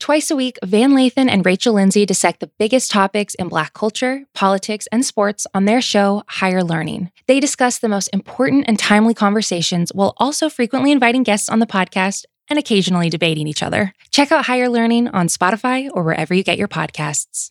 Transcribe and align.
Twice 0.00 0.30
a 0.30 0.36
week, 0.36 0.58
Van 0.64 0.92
Lathan 0.92 1.28
and 1.28 1.44
Rachel 1.44 1.74
Lindsay 1.74 2.06
dissect 2.06 2.40
the 2.40 2.50
biggest 2.58 2.90
topics 2.90 3.34
in 3.34 3.48
Black 3.48 3.74
culture, 3.74 4.24
politics, 4.34 4.88
and 4.90 5.04
sports 5.04 5.46
on 5.52 5.66
their 5.66 5.82
show, 5.82 6.22
Higher 6.26 6.64
Learning. 6.64 7.10
They 7.26 7.38
discuss 7.38 7.78
the 7.78 7.88
most 7.88 8.08
important 8.08 8.64
and 8.66 8.78
timely 8.78 9.12
conversations 9.12 9.92
while 9.92 10.14
also 10.16 10.48
frequently 10.48 10.90
inviting 10.90 11.22
guests 11.22 11.50
on 11.50 11.58
the 11.58 11.66
podcast 11.66 12.24
and 12.48 12.58
occasionally 12.58 13.10
debating 13.10 13.46
each 13.46 13.62
other. 13.62 13.92
Check 14.10 14.32
out 14.32 14.46
Higher 14.46 14.70
Learning 14.70 15.06
on 15.08 15.26
Spotify 15.26 15.90
or 15.92 16.02
wherever 16.02 16.32
you 16.32 16.42
get 16.42 16.58
your 16.58 16.66
podcasts. 16.66 17.50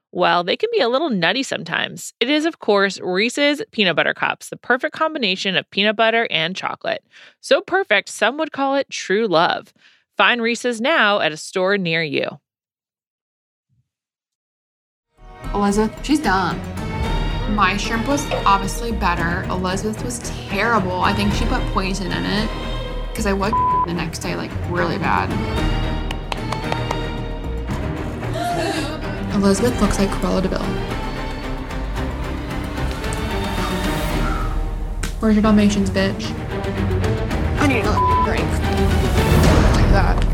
well, 0.11 0.43
they 0.43 0.57
can 0.57 0.69
be 0.71 0.81
a 0.81 0.89
little 0.89 1.09
nutty 1.09 1.43
sometimes. 1.43 2.13
It 2.19 2.29
is, 2.29 2.45
of 2.45 2.59
course, 2.59 2.99
Reese's 2.99 3.61
Peanut 3.71 3.95
Butter 3.95 4.13
Cups, 4.13 4.49
the 4.49 4.57
perfect 4.57 4.93
combination 4.93 5.55
of 5.55 5.69
peanut 5.69 5.95
butter 5.95 6.27
and 6.29 6.55
chocolate. 6.55 7.03
So 7.39 7.61
perfect, 7.61 8.09
some 8.09 8.37
would 8.37 8.51
call 8.51 8.75
it 8.75 8.89
true 8.89 9.27
love. 9.27 9.73
Find 10.17 10.41
Reese's 10.41 10.81
now 10.81 11.19
at 11.19 11.31
a 11.31 11.37
store 11.37 11.77
near 11.77 12.03
you. 12.03 12.27
Elizabeth, 15.53 16.05
she's 16.05 16.19
done. 16.19 16.59
My 17.55 17.75
shrimp 17.75 18.07
was 18.07 18.25
obviously 18.45 18.91
better. 18.91 19.43
Elizabeth 19.49 20.03
was 20.03 20.19
terrible. 20.47 21.01
I 21.01 21.13
think 21.13 21.33
she 21.33 21.45
put 21.45 21.61
poison 21.73 22.11
in 22.11 22.25
it 22.25 22.49
because 23.09 23.25
I 23.25 23.33
was 23.33 23.51
the 23.87 23.93
next 23.93 24.19
day, 24.19 24.35
like 24.35 24.51
really 24.69 24.97
bad. 24.97 25.90
Elizabeth 29.33 29.79
looks 29.81 29.97
like 29.97 30.09
Cruella 30.09 30.41
de 30.41 30.49
Vil. 30.49 30.59
Where's 35.19 35.35
your 35.35 35.43
Dalmatians, 35.43 35.89
bitch? 35.89 36.31
I 37.59 37.67
need 37.67 37.79
another 37.79 37.99
drink. 38.25 38.49
Like 39.75 39.91
that. 39.91 40.27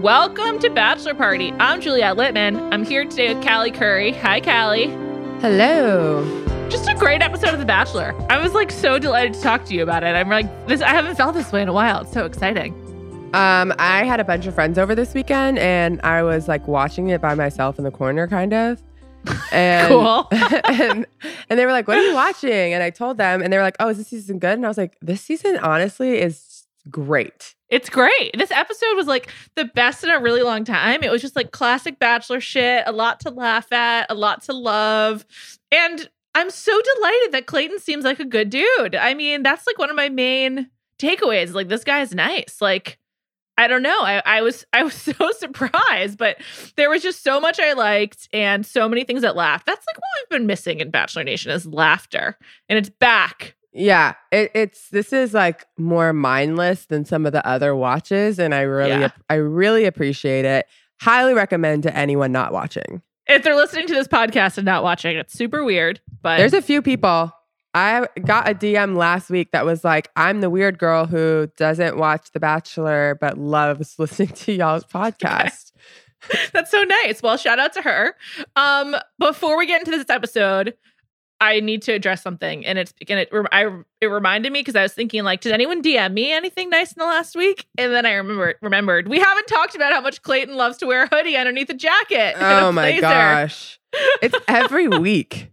Welcome 0.00 0.58
to 0.60 0.70
Bachelor 0.70 1.14
Party. 1.14 1.52
I'm 1.58 1.80
Juliet 1.80 2.16
Litman. 2.16 2.72
I'm 2.72 2.84
here 2.84 3.04
today 3.04 3.34
with 3.34 3.44
Callie 3.46 3.70
Curry. 3.70 4.12
Hi, 4.12 4.40
Callie. 4.40 5.09
Hello. 5.40 6.22
Just 6.68 6.86
a 6.86 6.94
great 6.94 7.22
episode 7.22 7.54
of 7.54 7.60
The 7.60 7.64
Bachelor. 7.64 8.14
I 8.28 8.36
was 8.36 8.52
like 8.52 8.70
so 8.70 8.98
delighted 8.98 9.32
to 9.32 9.40
talk 9.40 9.64
to 9.64 9.74
you 9.74 9.82
about 9.82 10.02
it. 10.04 10.08
I'm 10.08 10.28
like, 10.28 10.66
this. 10.66 10.82
I 10.82 10.90
haven't 10.90 11.16
felt 11.16 11.32
this 11.34 11.50
way 11.50 11.62
in 11.62 11.68
a 11.68 11.72
while. 11.72 12.02
It's 12.02 12.12
so 12.12 12.26
exciting. 12.26 12.74
Um, 13.32 13.72
I 13.78 14.04
had 14.04 14.20
a 14.20 14.24
bunch 14.24 14.44
of 14.46 14.54
friends 14.54 14.76
over 14.76 14.94
this 14.94 15.14
weekend, 15.14 15.58
and 15.58 15.98
I 16.02 16.22
was 16.22 16.46
like 16.46 16.68
watching 16.68 17.08
it 17.08 17.22
by 17.22 17.34
myself 17.34 17.78
in 17.78 17.84
the 17.84 17.90
corner, 17.90 18.28
kind 18.28 18.52
of. 18.52 18.82
And, 19.50 19.88
Cool. 19.88 20.28
and 20.30 21.06
and 21.48 21.58
they 21.58 21.64
were 21.64 21.72
like, 21.72 21.88
"What 21.88 21.96
are 21.96 22.02
you 22.02 22.14
watching?" 22.14 22.74
And 22.74 22.82
I 22.82 22.90
told 22.90 23.16
them, 23.16 23.40
and 23.40 23.50
they 23.50 23.56
were 23.56 23.62
like, 23.62 23.76
"Oh, 23.80 23.88
is 23.88 23.96
this 23.96 24.08
season 24.08 24.38
good?" 24.40 24.52
And 24.52 24.64
I 24.66 24.68
was 24.68 24.76
like, 24.78 24.98
"This 25.00 25.22
season, 25.22 25.56
honestly, 25.56 26.20
is 26.20 26.66
great." 26.90 27.54
It's 27.70 27.88
great. 27.88 28.36
This 28.36 28.50
episode 28.50 28.96
was 28.96 29.06
like 29.06 29.32
the 29.54 29.64
best 29.64 30.02
in 30.02 30.10
a 30.10 30.20
really 30.20 30.42
long 30.42 30.64
time. 30.64 31.02
It 31.02 31.10
was 31.10 31.22
just 31.22 31.36
like 31.36 31.52
classic 31.52 31.98
Bachelor 31.98 32.40
shit, 32.40 32.82
a 32.86 32.92
lot 32.92 33.20
to 33.20 33.30
laugh 33.30 33.72
at, 33.72 34.06
a 34.10 34.14
lot 34.14 34.42
to 34.44 34.52
love. 34.52 35.24
And 35.70 36.08
I'm 36.34 36.50
so 36.50 36.72
delighted 36.96 37.32
that 37.32 37.46
Clayton 37.46 37.78
seems 37.78 38.04
like 38.04 38.20
a 38.20 38.24
good 38.24 38.50
dude. 38.50 38.94
I 38.94 39.14
mean, 39.14 39.42
that's 39.42 39.66
like 39.66 39.78
one 39.78 39.90
of 39.90 39.96
my 39.96 40.08
main 40.08 40.68
takeaways. 40.98 41.54
Like, 41.54 41.68
this 41.68 41.84
guy's 41.84 42.14
nice. 42.14 42.60
Like, 42.60 42.98
I 43.56 43.66
don't 43.66 43.82
know. 43.82 44.00
I, 44.00 44.22
I 44.24 44.42
was 44.42 44.64
I 44.72 44.82
was 44.82 44.94
so 44.94 45.30
surprised, 45.32 46.18
but 46.18 46.38
there 46.76 46.88
was 46.90 47.02
just 47.02 47.22
so 47.22 47.40
much 47.40 47.60
I 47.60 47.74
liked 47.74 48.28
and 48.32 48.64
so 48.64 48.88
many 48.88 49.04
things 49.04 49.22
that 49.22 49.36
laughed. 49.36 49.66
That's 49.66 49.86
like 49.86 49.96
what 49.96 50.08
we've 50.20 50.38
been 50.38 50.46
missing 50.46 50.80
in 50.80 50.90
Bachelor 50.90 51.24
Nation 51.24 51.52
is 51.52 51.66
laughter. 51.66 52.38
And 52.68 52.78
it's 52.78 52.90
back. 52.90 53.54
Yeah, 53.72 54.14
it, 54.32 54.50
it's 54.54 54.88
this 54.88 55.12
is 55.12 55.32
like 55.32 55.64
more 55.78 56.12
mindless 56.12 56.86
than 56.86 57.04
some 57.04 57.24
of 57.24 57.32
the 57.32 57.46
other 57.46 57.74
watches, 57.76 58.38
and 58.38 58.54
I 58.54 58.62
really, 58.62 59.00
Yeah. 59.00 59.10
I 59.28 59.34
really 59.34 59.84
appreciate 59.84 60.44
it. 60.44 60.66
Highly 61.00 61.34
recommend 61.34 61.84
to 61.84 61.96
anyone 61.96 62.32
not 62.32 62.52
watching. 62.52 63.02
If 63.26 63.44
they're 63.44 63.54
listening 63.54 63.86
to 63.86 63.94
this 63.94 64.08
podcast 64.08 64.58
and 64.58 64.64
not 64.64 64.82
watching, 64.82 65.16
it's 65.16 65.32
super 65.32 65.62
weird. 65.64 66.00
But 66.20 66.38
There's 66.38 66.52
a 66.52 66.62
few 66.62 66.82
people. 66.82 67.32
I 67.72 68.08
got 68.26 68.48
a 68.48 68.54
DM 68.54 68.96
last 68.96 69.30
week 69.30 69.52
that 69.52 69.64
was 69.64 69.84
like, 69.84 70.10
"I'm 70.16 70.40
the 70.40 70.50
weird 70.50 70.78
girl 70.78 71.06
who 71.06 71.48
doesn't 71.56 71.96
watch 71.96 72.32
The 72.32 72.40
Bachelor 72.40 73.16
but 73.20 73.38
loves 73.38 73.94
listening 73.98 74.30
to 74.30 74.52
y'all's 74.52 74.84
podcast." 74.84 75.70
That's 76.52 76.70
so 76.70 76.82
nice. 76.82 77.22
Well, 77.22 77.36
shout 77.36 77.58
out 77.58 77.72
to 77.74 77.82
her. 77.82 78.14
Um, 78.56 78.96
before 79.18 79.56
we 79.56 79.66
get 79.66 79.80
into 79.80 79.92
this 79.96 80.10
episode, 80.10 80.74
I 81.42 81.60
need 81.60 81.80
to 81.82 81.92
address 81.92 82.22
something, 82.22 82.66
and 82.66 82.78
it's 82.78 82.92
and 83.08 83.18
it 83.18 83.30
I 83.50 83.68
it 84.00 84.06
reminded 84.06 84.52
me 84.52 84.60
because 84.60 84.76
I 84.76 84.82
was 84.82 84.92
thinking 84.92 85.22
like, 85.24 85.40
did 85.40 85.52
anyone 85.52 85.82
DM 85.82 86.12
me 86.12 86.32
anything 86.32 86.68
nice 86.68 86.92
in 86.92 86.98
the 86.98 87.06
last 87.06 87.34
week? 87.34 87.66
And 87.78 87.92
then 87.92 88.04
I 88.04 88.12
remember 88.12 88.54
remembered 88.60 89.08
we 89.08 89.18
haven't 89.20 89.46
talked 89.46 89.74
about 89.74 89.92
how 89.92 90.00
much 90.02 90.20
Clayton 90.22 90.54
loves 90.56 90.76
to 90.78 90.86
wear 90.86 91.04
a 91.04 91.08
hoodie 91.08 91.36
underneath 91.36 91.70
a 91.70 91.74
jacket. 91.74 92.34
and 92.38 92.42
a 92.42 92.60
oh 92.66 92.72
my 92.72 92.82
blazer. 92.82 93.00
gosh, 93.00 93.80
it's 94.22 94.36
every 94.48 94.86
week. 95.00 95.50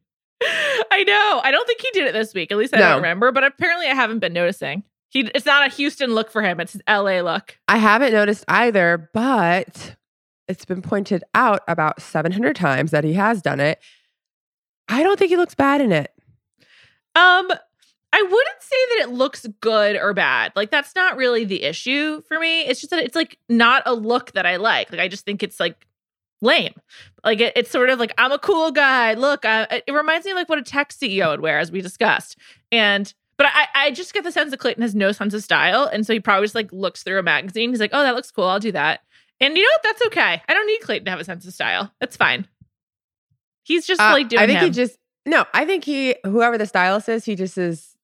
I 0.92 1.04
know. 1.08 1.42
I 1.44 1.52
don't 1.52 1.66
think 1.66 1.82
he 1.82 1.90
did 1.92 2.08
it 2.08 2.14
this 2.14 2.34
week. 2.34 2.52
At 2.52 2.58
least 2.58 2.76
I 2.76 2.80
No. 2.80 2.86
don't 2.90 2.96
remember. 2.98 3.32
But 3.32 3.44
apparently, 3.44 3.88
I 3.88 3.96
haven't 3.96 4.20
been 4.20 4.34
noticing. 4.34 4.84
He 5.10 5.22
it's 5.34 5.46
not 5.46 5.66
a 5.66 5.70
Houston 5.74 6.14
look 6.14 6.30
for 6.32 6.42
him. 6.42 6.60
It's 6.60 6.74
his 6.74 6.82
LA 6.88 7.22
look. 7.22 7.58
I 7.70 7.78
haven't 7.78 8.12
noticed 8.12 8.44
either, 8.50 9.10
but 9.14 9.96
it's 10.50 10.66
been 10.66 10.82
pointed 10.82 11.24
out 11.34 11.62
about 11.68 12.02
700 12.02 12.56
times 12.56 12.92
that 12.92 13.04
he 13.04 13.14
has 13.14 13.42
done 13.42 13.60
it. 13.62 13.80
I 14.88 15.04
don't 15.04 15.18
think 15.18 15.30
he 15.30 15.38
looks 15.38 15.56
bad 15.56 15.82
in 15.82 15.92
it. 15.92 16.14
Um, 17.16 17.52
I 18.14 18.22
wouldn't 18.22 18.62
say 18.62 18.76
that 18.90 19.04
it 19.04 19.10
looks 19.14 19.46
good 19.60 19.96
or 19.96 20.14
bad. 20.14 20.54
Like 20.56 20.72
that's 20.72 20.96
not 20.96 21.18
really 21.18 21.46
the 21.46 21.64
issue 21.64 22.22
for 22.28 22.40
me. 22.40 22.62
It's 22.62 22.80
just 22.80 22.92
that 22.92 23.04
it's 23.04 23.16
like 23.16 23.38
not 23.50 23.84
a 23.86 23.94
look 23.94 24.32
that 24.34 24.46
I 24.46 24.56
like. 24.56 24.92
Like 24.92 25.02
I 25.02 25.08
just 25.08 25.26
think 25.26 25.44
it's 25.44 25.60
like 25.60 25.86
lame. 26.42 26.74
Like 27.24 27.40
it, 27.40 27.54
it's 27.56 27.72
sort 27.72 27.90
of 27.90 28.00
like 28.00 28.14
I'm 28.18 28.32
a 28.32 28.40
cool 28.40 28.72
guy. 28.72 29.14
Look, 29.14 29.46
I, 29.46 29.82
it 29.86 29.92
reminds 29.92 30.26
me 30.26 30.32
of 30.32 30.38
like 30.38 30.50
what 30.50 30.60
a 30.60 30.64
tech 30.64 30.94
CEO 30.94 31.30
would 31.30 31.42
wear, 31.42 31.60
as 31.60 31.72
we 31.72 31.82
discussed. 31.82 32.38
And 32.72 33.14
but 33.38 33.48
I, 33.48 33.68
I 33.76 33.92
just 33.92 34.14
get 34.14 34.24
the 34.24 34.32
sense 34.32 34.52
that 34.52 34.60
Clayton 34.60 34.82
has 34.82 34.96
no 34.96 35.12
sense 35.12 35.34
of 35.34 35.44
style, 35.44 35.90
and 35.92 36.06
so 36.06 36.14
he 36.14 36.20
probably 36.20 36.46
just 36.46 36.56
like 36.56 36.72
looks 36.72 37.04
through 37.04 37.20
a 37.20 37.24
magazine. 37.24 37.70
He's 37.70 37.80
like, 37.80 37.92
oh, 37.94 38.04
that 38.04 38.16
looks 38.16 38.32
cool. 38.32 38.46
I'll 38.46 38.60
do 38.60 38.72
that. 38.72 39.02
And 39.40 39.56
you 39.56 39.64
know 39.64 39.70
what? 39.74 39.84
That's 39.84 40.06
okay. 40.08 40.42
I 40.48 40.54
don't 40.54 40.66
need 40.66 40.80
Clayton 40.82 41.06
to 41.06 41.12
have 41.12 41.20
a 41.20 41.24
sense 41.24 41.46
of 41.46 41.54
style. 41.54 41.92
That's 42.00 42.18
fine. 42.18 42.48
He's 43.68 43.86
just 43.86 44.00
Uh, 44.00 44.12
like 44.14 44.30
doing 44.30 44.42
I 44.42 44.48
think 44.48 44.60
him. 44.60 44.66
he 44.66 44.72
just 44.72 44.98
no. 45.26 45.46
I 45.54 45.66
think 45.66 45.84
he 45.84 46.16
whoever 46.24 46.58
the 46.58 46.66
stylist 46.66 47.10
is, 47.10 47.26
he 47.26 47.36
just 47.36 47.58
is 47.58 47.96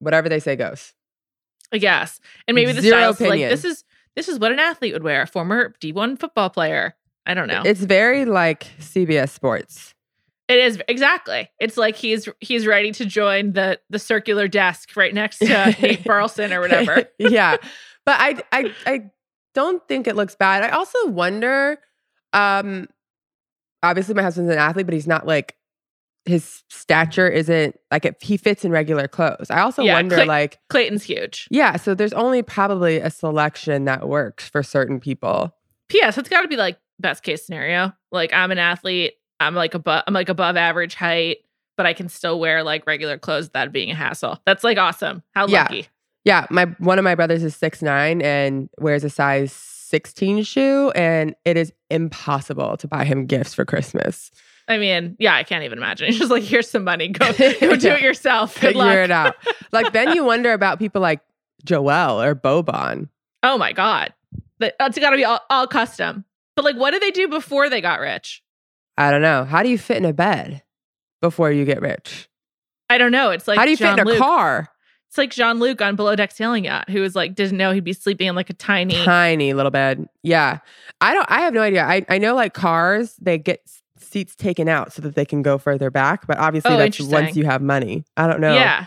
whatever 0.00 0.28
they 0.28 0.40
say 0.40 0.56
goes. 0.56 0.92
I 1.72 1.78
guess. 1.78 2.20
And 2.48 2.56
maybe 2.56 2.72
the 2.72 2.82
Zero 2.82 3.12
stylist 3.12 3.20
is 3.20 3.28
like 3.28 3.40
this 3.40 3.64
is 3.64 3.84
this 4.16 4.28
is 4.28 4.38
what 4.40 4.50
an 4.50 4.58
athlete 4.58 4.92
would 4.92 5.04
wear, 5.04 5.22
a 5.22 5.26
former 5.26 5.72
D1 5.80 6.18
football 6.18 6.50
player. 6.50 6.96
I 7.26 7.34
don't 7.34 7.46
know. 7.48 7.62
It's 7.64 7.80
very 7.80 8.24
like 8.24 8.64
CBS 8.80 9.30
Sports. 9.30 9.94
It 10.48 10.58
is 10.58 10.82
exactly. 10.88 11.48
It's 11.60 11.76
like 11.76 11.94
he's 11.96 12.28
he's 12.40 12.66
ready 12.66 12.90
to 12.92 13.06
join 13.06 13.52
the 13.52 13.78
the 13.90 14.00
circular 14.00 14.48
desk 14.48 14.96
right 14.96 15.14
next 15.14 15.38
to 15.38 15.76
Nate 15.80 16.02
Burleson 16.04 16.52
or 16.52 16.60
whatever. 16.60 17.04
yeah, 17.18 17.56
but 18.04 18.16
I 18.20 18.42
I 18.52 18.74
I 18.86 19.10
don't 19.54 19.86
think 19.86 20.06
it 20.08 20.16
looks 20.16 20.34
bad. 20.34 20.64
I 20.64 20.70
also 20.70 21.06
wonder. 21.06 21.78
Um, 22.32 22.88
obviously, 23.84 24.14
my 24.14 24.22
husband's 24.22 24.50
an 24.52 24.58
athlete, 24.58 24.86
but 24.86 24.94
he's 24.94 25.06
not 25.06 25.26
like 25.26 25.56
his 26.26 26.62
stature 26.70 27.28
isn't 27.28 27.76
like 27.90 28.04
if 28.06 28.14
he 28.22 28.36
fits 28.38 28.64
in 28.64 28.70
regular 28.72 29.06
clothes. 29.06 29.50
I 29.50 29.60
also 29.60 29.82
Yeah, 29.82 29.92
wonder 29.94 30.16
Clay- 30.16 30.24
like 30.26 30.58
Clayton's 30.70 31.02
huge. 31.04 31.46
yeah, 31.50 31.76
so 31.76 31.94
there's 31.94 32.14
only 32.14 32.42
probably 32.42 32.96
a 32.98 33.10
selection 33.10 33.84
that 33.84 34.08
works 34.08 34.48
for 34.48 34.62
certain 34.62 35.00
people. 35.00 35.54
P.S. 35.90 36.16
It's 36.16 36.28
got 36.30 36.40
to 36.42 36.48
be 36.48 36.56
like 36.56 36.78
best 36.98 37.22
case 37.22 37.44
scenario. 37.44 37.92
Like 38.10 38.32
I'm 38.32 38.50
an 38.50 38.58
athlete. 38.58 39.14
I'm 39.40 39.54
like 39.54 39.74
above. 39.74 40.02
I'm 40.06 40.14
like 40.14 40.30
above 40.30 40.56
average 40.56 40.94
height, 40.94 41.38
but 41.76 41.84
I 41.84 41.92
can 41.92 42.08
still 42.08 42.40
wear 42.40 42.62
like 42.62 42.86
regular 42.86 43.18
clothes 43.18 43.46
without 43.46 43.66
it 43.66 43.72
being 43.72 43.90
a 43.90 43.94
hassle. 43.94 44.40
That's 44.46 44.64
like 44.64 44.78
awesome. 44.78 45.22
How 45.34 45.46
Yeah. 45.46 45.62
lucky. 45.64 45.88
Yeah, 46.24 46.46
my 46.48 46.64
one 46.78 46.98
of 46.98 47.04
my 47.04 47.14
brothers 47.16 47.44
is 47.44 47.54
six 47.54 47.82
nine 47.82 48.22
and 48.22 48.70
wears 48.78 49.04
a 49.04 49.10
size 49.10 49.52
sixteen 49.94 50.42
shoe, 50.42 50.90
and 50.96 51.36
it 51.44 51.56
is 51.56 51.72
impossible 51.90 52.76
to 52.78 52.88
buy 52.88 53.04
him 53.04 53.26
gifts 53.26 53.54
for 53.54 53.64
Christmas. 53.64 54.30
I 54.66 54.78
mean, 54.78 55.14
yeah, 55.20 55.34
I 55.36 55.44
can't 55.44 55.62
even 55.64 55.78
imagine. 55.78 56.08
It's 56.08 56.18
just 56.24 56.30
like 56.30 56.42
here's 56.42 56.68
some 56.68 56.82
money. 56.84 57.08
Go 57.08 57.32
go 57.32 57.76
do 57.76 57.90
it 57.90 58.00
yourself. 58.02 58.54
Good 58.54 58.68
Figure 58.74 58.78
luck. 58.80 58.96
it 58.96 59.10
out. 59.10 59.36
Like 59.72 59.92
then 59.92 60.12
you 60.14 60.24
wonder 60.24 60.52
about 60.52 60.78
people 60.80 61.00
like 61.00 61.20
Joel 61.64 62.20
or 62.20 62.34
Boban. 62.34 63.08
Oh 63.42 63.56
my 63.56 63.72
god, 63.72 64.12
That- 64.58 64.74
that's 64.78 64.98
got 64.98 65.10
to 65.10 65.16
be 65.16 65.24
all, 65.24 65.40
all 65.50 65.66
custom. 65.66 66.24
But 66.56 66.64
like, 66.64 66.76
what 66.76 66.90
did 66.92 67.02
they 67.02 67.10
do 67.10 67.28
before 67.28 67.68
they 67.70 67.80
got 67.80 68.00
rich? 68.00 68.42
I 68.96 69.10
don't 69.10 69.22
know. 69.22 69.44
How 69.44 69.62
do 69.62 69.68
you 69.68 69.76
fit 69.78 69.96
in 69.98 70.04
a 70.04 70.12
bed 70.12 70.62
before 71.20 71.50
you 71.52 71.64
get 71.64 71.80
rich? 71.82 72.28
I 72.88 72.96
don't 72.98 73.12
know. 73.12 73.30
It's 73.30 73.46
like 73.48 73.58
How 73.58 73.64
do 73.64 73.70
you 73.70 73.76
fit 73.76 73.88
in 73.88 73.94
a 73.94 73.96
Jean-Luc. 73.98 74.18
car? 74.18 74.68
It's 75.14 75.18
like 75.18 75.30
Jean 75.30 75.60
Luc 75.60 75.80
on 75.80 75.94
Below 75.94 76.16
Deck 76.16 76.32
Sailing 76.32 76.64
Yacht, 76.64 76.90
who 76.90 77.00
was 77.00 77.14
like, 77.14 77.36
didn't 77.36 77.56
know 77.56 77.70
he'd 77.70 77.84
be 77.84 77.92
sleeping 77.92 78.26
in 78.26 78.34
like 78.34 78.50
a 78.50 78.52
tiny, 78.52 78.96
tiny 79.04 79.52
little 79.52 79.70
bed. 79.70 80.08
Yeah. 80.24 80.58
I 81.00 81.14
don't, 81.14 81.30
I 81.30 81.42
have 81.42 81.54
no 81.54 81.62
idea. 81.62 81.84
I, 81.84 82.04
I 82.08 82.18
know 82.18 82.34
like 82.34 82.52
cars, 82.52 83.14
they 83.22 83.38
get 83.38 83.60
seats 83.96 84.34
taken 84.34 84.68
out 84.68 84.92
so 84.92 85.02
that 85.02 85.14
they 85.14 85.24
can 85.24 85.40
go 85.40 85.56
further 85.56 85.88
back, 85.88 86.26
but 86.26 86.38
obviously 86.38 86.72
oh, 86.72 86.78
that's 86.78 87.00
once 87.00 87.36
you 87.36 87.44
have 87.44 87.62
money. 87.62 88.04
I 88.16 88.26
don't 88.26 88.40
know. 88.40 88.56
Yeah. 88.56 88.86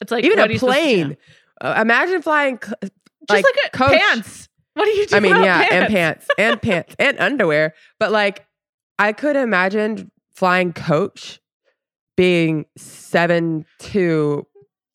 It's 0.00 0.10
like, 0.10 0.24
even 0.24 0.40
a 0.40 0.58
plane. 0.58 1.16
Uh, 1.60 1.78
imagine 1.80 2.20
flying, 2.20 2.58
cl- 2.60 2.74
just 2.82 2.92
like, 3.28 3.44
like 3.44 3.54
a, 3.66 3.70
coach. 3.76 4.00
pants. 4.00 4.48
What 4.74 4.88
are 4.88 4.90
you? 4.90 5.06
I 5.12 5.20
mean, 5.20 5.36
yeah, 5.36 5.68
pants? 5.68 5.72
and 5.72 5.88
pants, 5.88 6.26
and 6.36 6.62
pants, 6.62 6.96
and 6.98 7.20
underwear. 7.20 7.74
But 8.00 8.10
like, 8.10 8.44
I 8.98 9.12
could 9.12 9.36
imagine 9.36 10.10
flying 10.34 10.72
coach 10.72 11.40
being 12.16 12.66
seven 12.76 13.66
two 13.78 14.48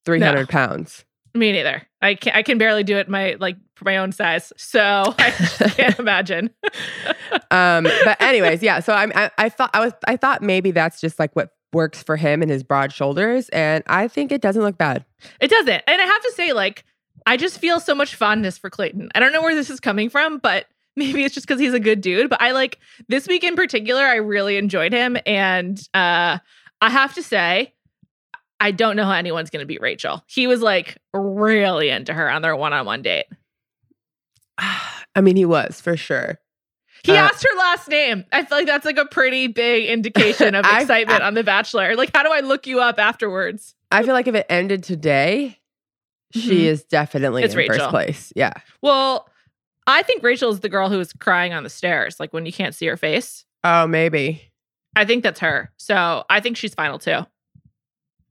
300 0.05 0.39
no. 0.39 0.45
pounds. 0.45 1.05
Me 1.33 1.51
neither. 1.51 1.87
I 2.01 2.15
can 2.15 2.33
I 2.35 2.43
can 2.43 2.57
barely 2.57 2.83
do 2.83 2.97
it 2.97 3.07
my 3.07 3.37
like 3.39 3.55
my 3.83 3.97
own 3.97 4.11
size, 4.11 4.51
so 4.57 4.81
I 5.19 5.31
can't 5.31 5.97
imagine. 5.99 6.49
um, 7.51 7.83
but 8.03 8.21
anyways, 8.21 8.61
yeah. 8.61 8.79
So 8.79 8.93
I 8.93 9.07
I 9.15 9.31
I 9.37 9.49
thought 9.49 9.69
I 9.73 9.79
was 9.79 9.93
I 10.07 10.17
thought 10.17 10.41
maybe 10.41 10.71
that's 10.71 10.99
just 10.99 11.19
like 11.19 11.33
what 11.35 11.51
works 11.73 12.03
for 12.03 12.17
him 12.17 12.41
and 12.41 12.51
his 12.51 12.63
broad 12.63 12.91
shoulders, 12.91 13.47
and 13.49 13.83
I 13.87 14.07
think 14.07 14.31
it 14.31 14.41
doesn't 14.41 14.61
look 14.61 14.77
bad. 14.77 15.05
It 15.39 15.49
doesn't, 15.49 15.83
and 15.87 16.01
I 16.01 16.05
have 16.05 16.21
to 16.21 16.33
say, 16.35 16.51
like, 16.51 16.83
I 17.25 17.37
just 17.37 17.59
feel 17.59 17.79
so 17.79 17.95
much 17.95 18.15
fondness 18.15 18.57
for 18.57 18.69
Clayton. 18.69 19.09
I 19.15 19.21
don't 19.21 19.31
know 19.31 19.41
where 19.41 19.55
this 19.55 19.69
is 19.69 19.79
coming 19.79 20.09
from, 20.09 20.37
but 20.37 20.65
maybe 20.97 21.23
it's 21.23 21.33
just 21.33 21.47
because 21.47 21.61
he's 21.61 21.73
a 21.73 21.79
good 21.79 22.01
dude. 22.01 22.29
But 22.29 22.41
I 22.41 22.51
like 22.51 22.79
this 23.07 23.25
week 23.25 23.45
in 23.45 23.55
particular, 23.55 24.03
I 24.03 24.15
really 24.15 24.57
enjoyed 24.57 24.91
him, 24.91 25.15
and 25.25 25.79
uh, 25.93 26.39
I 26.81 26.89
have 26.89 27.13
to 27.13 27.23
say 27.23 27.73
I 28.61 28.71
don't 28.71 28.95
know 28.95 29.03
how 29.05 29.11
anyone's 29.13 29.49
gonna 29.49 29.65
beat 29.65 29.81
Rachel. 29.81 30.23
He 30.27 30.47
was 30.47 30.61
like 30.61 30.97
really 31.13 31.89
into 31.89 32.13
her 32.13 32.29
on 32.29 32.41
their 32.41 32.55
one-on-one 32.55 33.01
date. 33.01 33.25
I 34.57 35.21
mean, 35.21 35.35
he 35.35 35.45
was 35.45 35.81
for 35.81 35.97
sure. 35.97 36.39
He 37.03 37.13
Uh, 37.13 37.15
asked 37.15 37.43
her 37.43 37.57
last 37.57 37.87
name. 37.89 38.25
I 38.31 38.45
feel 38.45 38.59
like 38.59 38.67
that's 38.67 38.85
like 38.85 38.97
a 38.99 39.05
pretty 39.07 39.47
big 39.47 39.89
indication 39.89 40.53
of 40.55 40.63
excitement 40.71 41.21
I- 41.23 41.27
on 41.27 41.33
The 41.33 41.43
Bachelor. 41.43 41.95
Like, 41.95 42.15
how 42.15 42.23
do 42.23 42.29
I 42.31 42.41
look 42.41 42.67
you 42.67 42.79
up 42.79 42.99
afterwards? 42.99 43.75
I 43.91 44.03
feel 44.03 44.13
like 44.13 44.27
if 44.27 44.35
it 44.35 44.45
ended 44.49 44.83
today, 44.83 45.59
she 46.33 46.59
Mhm. 46.61 46.65
is 46.65 46.83
definitely 46.83 47.43
It's 47.43 47.55
in 47.55 47.67
first 47.67 47.89
place. 47.89 48.31
Yeah. 48.35 48.53
Well, 48.81 49.27
I 49.87 50.03
think 50.03 50.21
Rachel 50.23 50.51
is 50.51 50.59
the 50.59 50.69
girl 50.69 50.89
who 50.89 50.97
was 50.99 51.11
crying 51.13 51.53
on 51.53 51.63
the 51.63 51.69
stairs, 51.69 52.19
like 52.19 52.31
when 52.31 52.45
you 52.45 52.53
can't 52.53 52.75
see 52.75 52.85
her 52.85 52.95
face. 52.97 53.45
Oh, 53.63 53.87
maybe. 53.87 54.51
I 54.95 55.03
think 55.05 55.23
that's 55.23 55.39
her. 55.39 55.71
So 55.77 56.23
I 56.29 56.39
think 56.39 56.55
she's 56.55 56.73
final 56.75 56.99
too. 56.99 57.25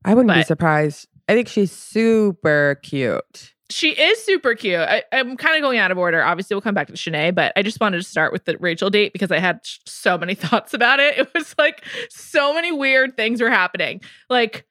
I 0.05 0.13
wouldn't 0.13 0.33
be 0.35 0.43
surprised. 0.43 1.07
I 1.29 1.33
think 1.33 1.47
she's 1.47 1.71
super 1.71 2.79
cute. 2.83 3.53
She 3.69 3.91
is 3.91 4.21
super 4.21 4.53
cute. 4.53 4.79
I, 4.81 5.03
I'm 5.13 5.37
kind 5.37 5.55
of 5.55 5.61
going 5.61 5.77
out 5.79 5.91
of 5.91 5.97
order. 5.97 6.21
Obviously, 6.21 6.55
we'll 6.55 6.61
come 6.61 6.75
back 6.75 6.87
to 6.87 6.93
Shanae, 6.93 7.33
but 7.33 7.53
I 7.55 7.61
just 7.61 7.79
wanted 7.79 7.97
to 7.99 8.03
start 8.03 8.33
with 8.33 8.43
the 8.43 8.57
Rachel 8.57 8.89
date 8.89 9.13
because 9.13 9.31
I 9.31 9.39
had 9.39 9.61
sh- 9.63 9.77
so 9.85 10.17
many 10.17 10.35
thoughts 10.35 10.73
about 10.73 10.99
it. 10.99 11.17
It 11.17 11.33
was 11.33 11.55
like 11.57 11.85
so 12.09 12.53
many 12.53 12.71
weird 12.73 13.15
things 13.15 13.39
were 13.41 13.49
happening. 13.49 14.01
Like, 14.29 14.65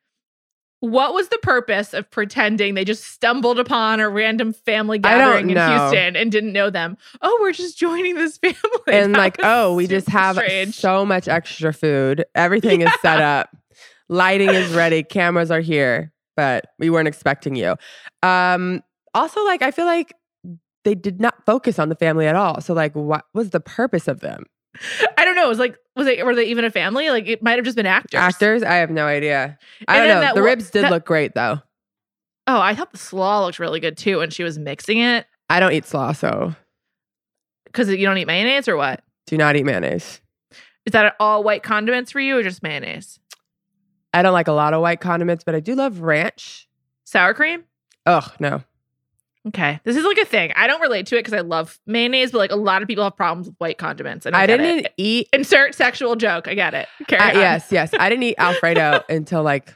what 0.80 1.12
was 1.14 1.28
the 1.28 1.38
purpose 1.38 1.92
of 1.94 2.10
pretending 2.10 2.74
they 2.74 2.84
just 2.84 3.04
stumbled 3.04 3.58
upon 3.58 4.00
a 4.00 4.08
random 4.08 4.52
family 4.52 4.98
gathering 4.98 5.50
in. 5.50 5.56
Houston 5.56 6.16
and 6.16 6.32
didn't 6.32 6.52
know 6.52 6.70
them? 6.70 6.96
Oh, 7.22 7.38
we're 7.40 7.52
just 7.52 7.78
joining 7.78 8.14
this 8.16 8.36
family. 8.42 8.56
and 8.86 9.14
That 9.14 9.18
like, 9.18 9.36
oh, 9.42 9.74
we 9.74 9.86
just 9.86 10.08
have 10.08 10.36
strange. 10.36 10.74
so 10.74 11.04
much 11.06 11.28
extra 11.28 11.72
food. 11.72 12.24
Everything 12.34 12.80
is 12.82 12.90
set 13.02 13.20
up. 13.20 13.54
Lighting 14.10 14.50
is 14.50 14.74
ready. 14.74 15.02
Cameras 15.02 15.50
are 15.50 15.60
here, 15.60 16.12
but 16.36 16.66
we 16.78 16.90
weren't 16.90 17.08
expecting 17.08 17.54
you. 17.54 17.76
Um, 18.22 18.82
also, 19.14 19.42
like, 19.44 19.62
I 19.62 19.70
feel 19.70 19.86
like 19.86 20.12
they 20.84 20.94
did 20.96 21.20
not 21.20 21.46
focus 21.46 21.78
on 21.78 21.88
the 21.88 21.94
family 21.94 22.26
at 22.26 22.34
all. 22.34 22.60
So, 22.60 22.74
like, 22.74 22.94
what 22.94 23.24
was 23.34 23.50
the 23.50 23.60
purpose 23.60 24.08
of 24.08 24.20
them? 24.20 24.44
I 25.16 25.24
don't 25.24 25.36
know. 25.36 25.44
It 25.46 25.48
was 25.48 25.58
like, 25.60 25.76
was 25.94 26.08
it 26.08 26.24
were 26.26 26.34
they 26.34 26.46
even 26.46 26.64
a 26.64 26.70
family? 26.70 27.08
Like, 27.10 27.28
it 27.28 27.40
might 27.42 27.56
have 27.56 27.64
just 27.64 27.76
been 27.76 27.86
actors. 27.86 28.18
Actors? 28.18 28.62
I 28.64 28.74
have 28.76 28.90
no 28.90 29.06
idea. 29.06 29.56
I 29.86 29.98
And 29.98 30.08
don't 30.08 30.22
know. 30.24 30.34
The 30.34 30.42
ribs 30.42 30.70
did 30.70 30.84
that- 30.84 30.90
look 30.90 31.04
great 31.06 31.34
though. 31.34 31.60
Oh, 32.48 32.60
I 32.60 32.74
thought 32.74 32.90
the 32.90 32.98
slaw 32.98 33.44
looked 33.44 33.60
really 33.60 33.78
good 33.78 33.96
too 33.96 34.18
when 34.18 34.30
she 34.30 34.42
was 34.42 34.58
mixing 34.58 34.98
it. 34.98 35.26
I 35.48 35.60
don't 35.60 35.72
eat 35.72 35.84
slaw, 35.86 36.10
so 36.12 36.54
Because 37.66 37.88
you 37.90 38.04
don't 38.04 38.18
eat 38.18 38.26
mayonnaise 38.26 38.66
or 38.66 38.76
what? 38.76 39.04
do 39.28 39.36
not 39.36 39.54
eat 39.54 39.64
mayonnaise. 39.64 40.20
Is 40.86 40.92
that 40.92 41.14
all 41.20 41.44
white 41.44 41.62
condiments 41.62 42.10
for 42.10 42.18
you 42.18 42.36
or 42.38 42.42
just 42.42 42.62
mayonnaise? 42.64 43.19
I 44.12 44.22
don't 44.22 44.32
like 44.32 44.48
a 44.48 44.52
lot 44.52 44.74
of 44.74 44.80
white 44.82 45.00
condiments, 45.00 45.44
but 45.44 45.54
I 45.54 45.60
do 45.60 45.74
love 45.74 46.00
ranch. 46.00 46.68
Sour 47.04 47.34
cream? 47.34 47.64
Ugh, 48.06 48.30
no. 48.40 48.62
Okay. 49.48 49.80
This 49.84 49.96
is 49.96 50.04
like 50.04 50.18
a 50.18 50.24
thing. 50.24 50.52
I 50.54 50.66
don't 50.66 50.80
relate 50.82 51.06
to 51.06 51.16
it 51.16 51.20
because 51.20 51.32
I 51.32 51.40
love 51.40 51.78
mayonnaise, 51.86 52.32
but 52.32 52.38
like 52.38 52.50
a 52.52 52.56
lot 52.56 52.82
of 52.82 52.88
people 52.88 53.04
have 53.04 53.16
problems 53.16 53.46
with 53.48 53.56
white 53.58 53.78
condiments. 53.78 54.26
And 54.26 54.36
I, 54.36 54.42
I 54.42 54.46
didn't 54.46 54.86
it. 54.86 54.94
eat. 54.98 55.28
Insert 55.32 55.74
sexual 55.74 56.14
joke. 56.16 56.46
I 56.46 56.54
get 56.54 56.74
it. 56.74 56.88
Carry 57.08 57.30
on. 57.30 57.36
yes, 57.36 57.68
yes. 57.70 57.94
I 57.98 58.08
didn't 58.10 58.24
eat 58.24 58.34
Alfredo 58.38 59.02
until 59.08 59.42
like 59.42 59.74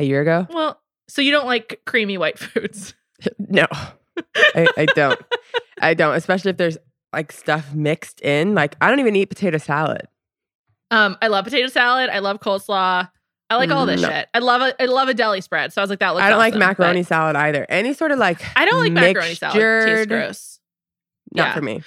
a 0.00 0.04
year 0.04 0.20
ago. 0.22 0.46
Well, 0.50 0.80
so 1.06 1.22
you 1.22 1.30
don't 1.30 1.46
like 1.46 1.82
creamy 1.84 2.18
white 2.18 2.38
foods. 2.38 2.94
No, 3.38 3.66
I, 4.34 4.66
I 4.76 4.84
don't. 4.94 5.18
I 5.80 5.94
don't, 5.94 6.14
especially 6.14 6.50
if 6.50 6.58
there's 6.58 6.76
like 7.14 7.32
stuff 7.32 7.72
mixed 7.72 8.20
in. 8.20 8.54
Like, 8.54 8.76
I 8.82 8.90
don't 8.90 9.00
even 9.00 9.16
eat 9.16 9.26
potato 9.26 9.56
salad. 9.56 10.08
Um, 10.94 11.16
I 11.22 11.26
love 11.28 11.44
potato 11.44 11.68
salad. 11.68 12.10
I 12.10 12.20
love 12.20 12.40
coleslaw. 12.40 13.10
I 13.50 13.56
like 13.56 13.70
all 13.70 13.86
this 13.86 14.00
No. 14.02 14.08
shit. 14.08 14.28
I 14.34 14.38
love 14.38 14.62
a 14.62 14.82
I 14.82 14.86
love 14.86 15.08
a 15.08 15.14
deli 15.14 15.40
spread. 15.40 15.72
So 15.72 15.80
I 15.80 15.84
was 15.84 15.90
like, 15.90 15.98
that 16.00 16.10
looks 16.14 16.24
I 16.24 16.30
don't 16.30 16.38
like 16.38 16.52
awesome, 16.52 16.60
but 16.60 16.66
macaroni 16.68 17.02
salad 17.02 17.36
either. 17.36 17.66
Any 17.68 17.92
sort 17.94 18.10
of 18.10 18.18
like 18.18 18.40
I 18.56 18.64
don't 18.64 18.80
like 18.80 18.92
macaroni 18.92 19.34
salad. 19.34 19.56
It 19.56 19.84
tastes 19.86 20.06
gross. 20.06 20.60
Not 21.32 21.48
Yeah. 21.48 21.54
for 21.54 21.62
me. 21.62 21.82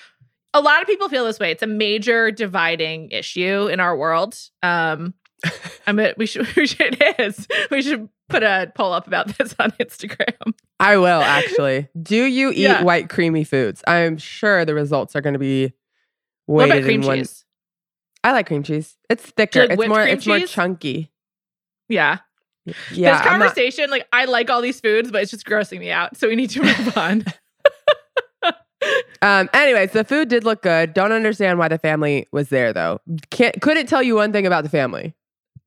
a 0.54 0.62
lot 0.62 0.82
of 0.82 0.88
people 0.88 1.10
feel 1.10 1.26
this 1.26 1.40
way. 1.40 1.52
It's 1.52 1.64
a 1.64 1.68
major 1.68 2.32
dividing 2.32 3.10
issue 3.12 3.68
in 3.68 3.80
our 3.80 3.96
world. 3.98 4.38
Um, 4.64 5.14
I 5.88 5.92
mean, 5.92 6.14
we 6.18 6.26
should, 6.26 6.48
we 6.56 6.66
should, 6.68 6.98
it 7.00 7.20
is. 7.20 7.48
We 7.70 7.82
should 7.82 8.10
put 8.30 8.44
a 8.44 8.72
poll 8.76 8.92
up 8.94 9.08
about 9.08 9.38
this 9.38 9.54
on 9.60 9.72
Instagram. 9.72 10.54
I 10.80 10.98
will 10.98 11.22
actually. 11.22 11.88
Do 12.02 12.16
you 12.24 12.50
eat 12.52 12.58
Yeah. 12.58 12.84
white 12.84 13.10
creamy 13.10 13.44
foods? 13.44 13.84
I'm 13.88 14.18
sure 14.18 14.64
the 14.66 14.74
results 14.74 15.16
are 15.16 15.22
going 15.22 15.34
to 15.34 15.40
be 15.40 15.74
What 16.46 16.66
about 16.70 16.84
cream 16.84 17.02
in 17.02 17.08
one. 17.08 17.18
cheese? 17.20 17.46
I 18.24 18.32
like 18.32 18.48
cream 18.48 18.64
cheese. 18.64 18.96
It's 19.10 19.24
thicker. 19.24 19.62
like 19.68 19.80
it's 19.80 19.88
more. 19.88 20.02
It's 20.04 20.28
more 20.28 20.40
chunky. 20.42 21.12
Yeah. 21.90 22.20
Yeah, 22.66 22.74
this 23.18 23.26
I'm 23.28 23.40
not- 23.40 23.48
conversation, 23.48 23.90
like, 23.90 24.06
I 24.12 24.26
like 24.26 24.50
all 24.50 24.62
these 24.62 24.82
foods, 24.82 25.10
but 25.10 25.22
it's 25.22 25.32
just 25.32 25.46
grossing 25.46 25.80
me 25.80 25.90
out. 25.90 26.18
So 26.18 26.28
we 26.28 26.36
need 26.36 26.50
to 26.50 26.62
move 26.64 26.98
on. 26.98 27.24
Um, 29.22 29.50
anyways, 29.54 29.92
the 29.92 30.04
food 30.04 30.30
did 30.30 30.44
look 30.44 30.62
good. 30.62 30.94
Don't 30.94 31.12
understand 31.12 31.58
why 31.58 31.68
the 31.68 31.80
family 31.80 32.28
was 32.32 32.50
there 32.50 32.72
though. 32.72 33.02
Can't 33.32 33.60
couldn't 33.62 33.88
tell 33.88 34.04
you 34.04 34.16
one 34.16 34.32
thing 34.32 34.46
about 34.46 34.64
the 34.64 34.70
family. 34.70 35.16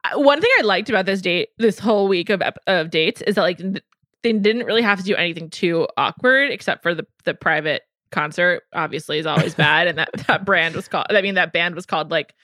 Uh, 0.05 0.21
One 0.21 0.41
thing 0.41 0.51
I 0.59 0.63
liked 0.63 0.89
about 0.89 1.07
this 1.07 1.21
date, 1.21 1.49
this 1.59 1.79
whole 1.81 2.07
week 2.07 2.31
of 2.31 2.41
of 2.69 2.91
dates, 2.91 3.21
is 3.23 3.35
that 3.35 3.43
like 3.43 3.59
they 3.59 4.33
didn't 4.33 4.65
really 4.65 4.83
have 4.83 4.99
to 4.99 5.05
do 5.05 5.17
anything 5.17 5.51
too 5.51 5.89
awkward, 5.97 6.53
except 6.53 6.83
for 6.85 6.95
the 6.95 7.05
the 7.25 7.35
private 7.35 7.83
concert. 8.11 8.63
Obviously, 8.73 9.19
is 9.19 9.27
always 9.27 9.55
bad, 9.55 9.87
and 9.87 9.99
that 9.99 10.11
that 10.27 10.45
brand 10.45 10.75
was 10.75 10.89
called. 10.89 11.07
I 11.11 11.23
mean, 11.23 11.35
that 11.35 11.53
band 11.53 11.75
was 11.75 11.87
called 11.87 12.11
like 12.11 12.35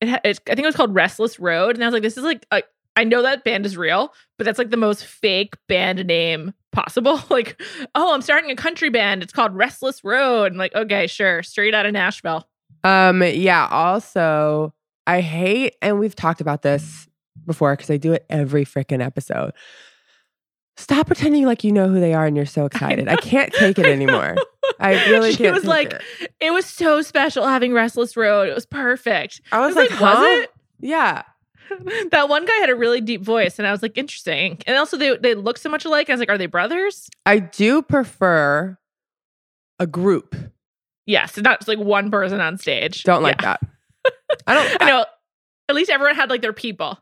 it. 0.00 0.20
It's, 0.24 0.40
I 0.46 0.54
think 0.54 0.64
it 0.64 0.66
was 0.66 0.76
called 0.76 0.94
Restless 0.94 1.38
Road, 1.38 1.76
and 1.76 1.84
I 1.84 1.86
was 1.86 1.92
like, 1.92 2.02
this 2.02 2.16
is 2.16 2.24
like 2.24 2.46
a, 2.50 2.62
I 2.96 3.04
know 3.04 3.22
that 3.22 3.44
band 3.44 3.66
is 3.66 3.76
real, 3.76 4.12
but 4.36 4.44
that's 4.44 4.58
like 4.58 4.70
the 4.70 4.76
most 4.76 5.04
fake 5.04 5.54
band 5.68 6.04
name 6.06 6.52
possible. 6.72 7.20
like, 7.30 7.60
oh, 7.94 8.14
I'm 8.14 8.22
starting 8.22 8.50
a 8.50 8.56
country 8.56 8.90
band. 8.90 9.22
It's 9.22 9.32
called 9.32 9.54
Restless 9.54 10.04
Road. 10.04 10.46
And 10.46 10.58
like, 10.58 10.74
okay, 10.74 11.06
sure, 11.06 11.42
straight 11.42 11.74
out 11.74 11.86
of 11.86 11.92
Nashville. 11.92 12.46
Um, 12.82 13.22
yeah, 13.22 13.68
also 13.70 14.74
I 15.06 15.20
hate, 15.20 15.76
and 15.82 15.98
we've 15.98 16.16
talked 16.16 16.40
about 16.40 16.62
this 16.62 17.08
before 17.46 17.74
because 17.74 17.90
I 17.90 17.96
do 17.96 18.12
it 18.12 18.26
every 18.28 18.64
freaking 18.64 19.04
episode. 19.04 19.52
Stop 20.80 21.08
pretending 21.08 21.44
like 21.44 21.62
you 21.62 21.72
know 21.72 21.88
who 21.88 22.00
they 22.00 22.14
are 22.14 22.24
and 22.24 22.34
you're 22.34 22.46
so 22.46 22.64
excited. 22.64 23.06
I, 23.06 23.16
can't 23.16 23.52
take 23.52 23.78
it 23.78 23.84
anymore. 23.98 24.34
I 24.78 24.94
really 25.10 25.32
She 25.32 25.36
can't. 25.36 25.48
It 25.48 25.52
was 25.52 25.62
take 25.64 25.68
like, 25.68 25.92
it. 26.20 26.32
It 26.40 26.52
was 26.52 26.64
so 26.64 27.02
special 27.02 27.46
having 27.46 27.74
Restless 27.74 28.16
Road. 28.16 28.48
It 28.48 28.54
was 28.54 28.64
perfect. 28.64 29.42
I 29.52 29.58
was, 29.60 29.76
I 29.76 29.80
was 29.82 29.90
like, 29.90 30.00
like, 30.00 30.16
was 30.16 30.38
it? 30.44 30.50
Yeah. 30.80 31.22
that 32.12 32.30
one 32.30 32.46
guy 32.46 32.54
had 32.60 32.70
a 32.70 32.74
really 32.74 33.02
deep 33.02 33.20
voice, 33.22 33.58
and 33.58 33.68
I 33.68 33.72
was 33.72 33.82
like, 33.82 33.98
interesting. 33.98 34.58
And 34.66 34.78
also, 34.78 34.96
they 34.96 35.18
they 35.18 35.34
look 35.34 35.58
so 35.58 35.68
much 35.68 35.84
alike. 35.84 36.08
I 36.08 36.14
was 36.14 36.18
like, 36.18 36.30
are 36.30 36.38
they 36.38 36.46
brothers? 36.46 37.10
I 37.26 37.40
do 37.40 37.82
prefer 37.82 38.78
a 39.78 39.86
group. 39.86 40.34
Yes, 41.04 41.36
not 41.36 41.60
just 41.60 41.68
like 41.68 41.78
one 41.78 42.10
person 42.10 42.40
on 42.40 42.56
stage. 42.56 43.04
Don't 43.04 43.22
like 43.22 43.42
Yeah. 43.42 43.56
that. 44.04 44.12
I 44.46 44.54
don't. 44.54 44.82
I 44.82 44.88
know. 44.88 45.04
At 45.68 45.74
least 45.76 45.90
everyone 45.90 46.16
had 46.16 46.30
like 46.30 46.40
their 46.40 46.54
people. 46.54 46.98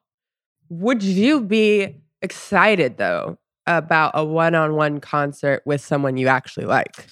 Would 0.69 1.05
you 1.05 1.41
be 1.41 1.95
excited 2.21 2.97
though 2.97 3.39
about 3.69 4.13
a 4.15 4.25
one-on-one 4.25 5.01
concert 5.01 5.63
with 5.65 5.81
someone 5.81 6.17
you 6.17 6.27
actually 6.29 6.67
like? 6.67 7.07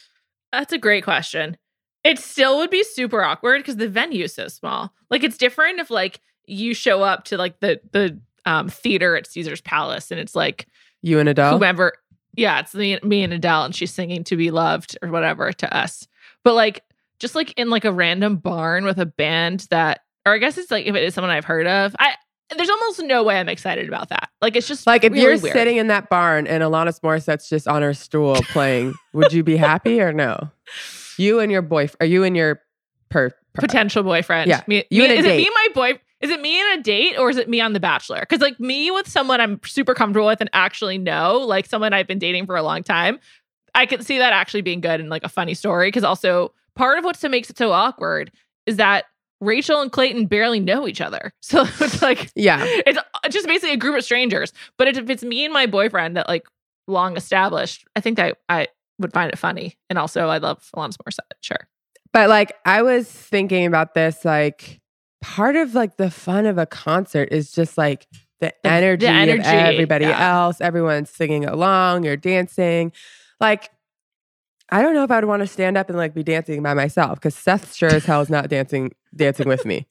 That's 0.53 0.73
a 0.73 0.79
great 0.79 1.05
question. 1.05 1.57
It 2.03 2.19
still 2.19 2.57
would 2.59 2.71
be 2.71 2.83
super 2.83 3.23
awkward 3.23 3.61
because 3.61 3.77
the 3.77 3.89
venue 3.89 4.25
is 4.25 4.35
so 4.35 4.49
small. 4.49 4.93
Like 5.11 5.23
it's 5.25 5.37
different 5.37 5.79
if 5.81 5.91
like 5.91 6.21
you 6.47 6.73
show 6.75 7.03
up 7.03 7.25
to 7.25 7.37
like 7.37 7.61
the 7.61 7.81
the 7.93 8.19
um 8.45 8.69
theater 8.69 9.17
at 9.17 9.27
Caesar's 9.27 9.61
Palace 9.61 10.11
and 10.11 10.19
it's 10.21 10.35
like 10.37 10.67
You 11.03 11.19
and 11.19 11.29
Adele? 11.29 11.59
whoever. 11.59 11.93
yeah 12.37 12.61
it's 12.61 12.75
me, 12.75 12.99
me 13.03 13.23
and 13.25 13.33
adele 13.33 13.65
and 13.65 13.75
she's 13.75 13.93
singing 13.93 14.23
to 14.25 14.37
be 14.37 14.51
loved 14.53 14.97
or 15.03 15.09
whatever 15.11 15.53
to 15.53 15.77
us 15.77 16.07
but 16.45 16.55
like 16.55 16.85
just 17.19 17.35
like 17.35 17.53
in 17.57 17.71
like 17.71 17.85
a 17.85 17.91
random 17.93 18.37
barn 18.37 18.85
with 18.85 18.99
a 18.99 19.07
band 19.07 19.67
that 19.71 20.03
or 20.25 20.33
i 20.35 20.39
guess 20.39 20.57
it's 20.59 20.71
like 20.71 20.87
if 20.87 20.95
it 20.95 21.03
is 21.03 21.15
someone 21.15 21.31
i've 21.33 21.45
heard 21.45 21.67
of 21.67 21.97
i 21.99 22.15
there's 22.57 22.71
almost 22.71 23.03
no 23.03 23.23
way 23.25 23.39
i'm 23.39 23.49
excited 23.49 23.89
about 23.89 24.09
that. 24.11 24.29
Like 24.43 24.55
it's 24.57 24.69
just 24.69 24.87
Like 24.87 25.03
if 25.05 25.13
really 25.13 25.23
you're 25.25 25.39
weird. 25.39 25.53
sitting 25.55 25.77
in 25.79 25.89
that 25.89 26.09
barn 26.11 26.47
and 26.47 26.63
Alanis 26.63 27.01
Morissette's 27.01 27.49
just 27.49 27.67
on 27.67 27.83
her 27.83 27.95
stool 27.95 28.35
playing, 28.51 28.95
would 29.13 29.33
you 29.33 29.43
be 29.43 29.57
happy 29.57 30.01
or 30.01 30.13
no? 30.13 30.51
You 31.19 31.41
and 31.41 31.51
your 31.51 31.63
boyfriend, 31.63 31.97
are 32.01 32.07
you 32.07 32.23
and 32.25 32.37
your 32.37 32.61
per, 33.09 33.31
per- 33.31 33.61
potential 33.61 34.03
boyfriend. 34.03 34.49
Yeah, 34.49 34.63
me, 34.67 34.85
you 34.91 35.03
me- 35.03 35.11
is 35.17 35.25
it 35.25 35.37
me 35.37 35.49
my 35.55 35.69
boy 35.75 36.01
is 36.21 36.31
it 36.31 36.41
me 36.41 36.61
and 36.61 36.81
a 36.81 36.83
date 36.83 37.19
or 37.19 37.29
is 37.31 37.37
it 37.37 37.49
me 37.49 37.61
on 37.61 37.73
the 37.73 37.81
bachelor? 37.81 38.21
Because 38.21 38.41
like 38.41 38.59
me 38.61 38.91
with 38.91 39.09
someone 39.09 39.41
i'm 39.41 39.61
super 39.65 39.95
comfortable 39.95 40.27
with 40.27 40.41
and 40.41 40.51
actually 40.53 40.99
know 40.99 41.39
like 41.39 41.67
someone 41.67 41.93
i've 41.93 42.07
been 42.07 42.19
dating 42.19 42.47
for 42.47 42.57
a 42.57 42.63
long 42.63 42.83
time 42.83 43.19
i 43.75 43.87
could 43.87 44.05
see 44.05 44.19
that 44.19 44.33
actually 44.33 44.63
being 44.63 44.81
good 44.81 45.01
and 45.01 45.09
like 45.11 45.25
a 45.25 45.29
funny 45.29 45.55
story. 45.55 45.89
Because 45.89 46.05
also 46.05 46.53
part 46.75 46.99
of 46.99 47.05
what 47.05 47.23
makes 47.31 47.51
it 47.51 47.59
so 47.59 47.73
awkward 47.73 48.31
is 48.67 48.77
that 48.77 49.05
rachel 49.41 49.81
and 49.83 49.93
clayton 49.93 50.27
barely 50.27 50.61
know 50.61 50.87
each 50.89 51.01
other 51.01 51.33
so 51.41 51.63
it's 51.81 52.03
like 52.03 52.31
Yeah. 52.35 52.61
it's 52.65 52.99
just 53.31 53.47
basically 53.47 53.73
a 53.73 53.77
group 53.77 53.97
of 53.97 54.05
strangers 54.05 54.53
but 54.79 54.89
if 54.89 55.11
it's 55.11 55.23
me 55.23 55.45
and 55.45 55.53
my 55.53 55.67
boyfriend 55.67 56.17
that 56.17 56.29
like 56.29 56.47
long 56.87 57.17
established 57.17 57.87
i 57.97 58.01
think 58.01 58.17
that 58.17 58.37
i 58.49 58.69
would 58.99 59.13
find 59.13 59.31
it 59.33 59.39
funny 59.39 59.77
and 59.91 59.99
also 59.99 60.29
i 60.29 60.39
love 60.39 60.63
Alanis 60.75 60.97
Morissette 60.97 61.33
sure 61.43 61.69
But 62.13 62.29
like 62.31 62.55
I 62.65 62.81
was 62.83 63.07
thinking 63.11 63.67
about 63.67 63.93
this, 63.93 64.25
like 64.25 64.81
part 65.21 65.55
of 65.57 65.75
like 65.75 65.97
the 65.99 66.11
fun 66.11 66.47
of 66.47 66.57
a 66.57 66.65
concert 66.65 67.29
is 67.31 67.51
just 67.53 67.77
like 67.77 68.07
the, 68.41 68.47
The- 68.47 68.55
the 68.63 68.71
energy, 68.71 69.07
energy, 69.07 69.41
of 69.41 69.47
everybody 69.47 70.05
yeah. 70.07 70.35
else. 70.37 70.61
Everyone's 70.63 71.11
singing 71.11 71.45
along, 71.45 72.05
you're 72.05 72.17
dancing. 72.17 72.93
Like, 73.41 73.69
I 74.71 74.83
don't 74.83 74.95
know 74.95 75.05
if 75.05 75.11
I'd 75.11 75.25
want 75.25 75.41
to 75.41 75.47
stand 75.47 75.77
up 75.77 75.89
and 75.89 75.97
like 75.97 76.15
be 76.15 76.23
dancing 76.23 76.63
by 76.63 76.75
myself 76.75 77.19
because 77.19 77.35
Seth 77.35 77.75
sure 77.75 77.89
as 77.93 78.05
hell 78.05 78.21
is 78.21 78.31
not 78.31 78.49
dancing 78.49 78.93
dancing 79.15 79.49
with 79.49 79.65
me. 79.65 79.87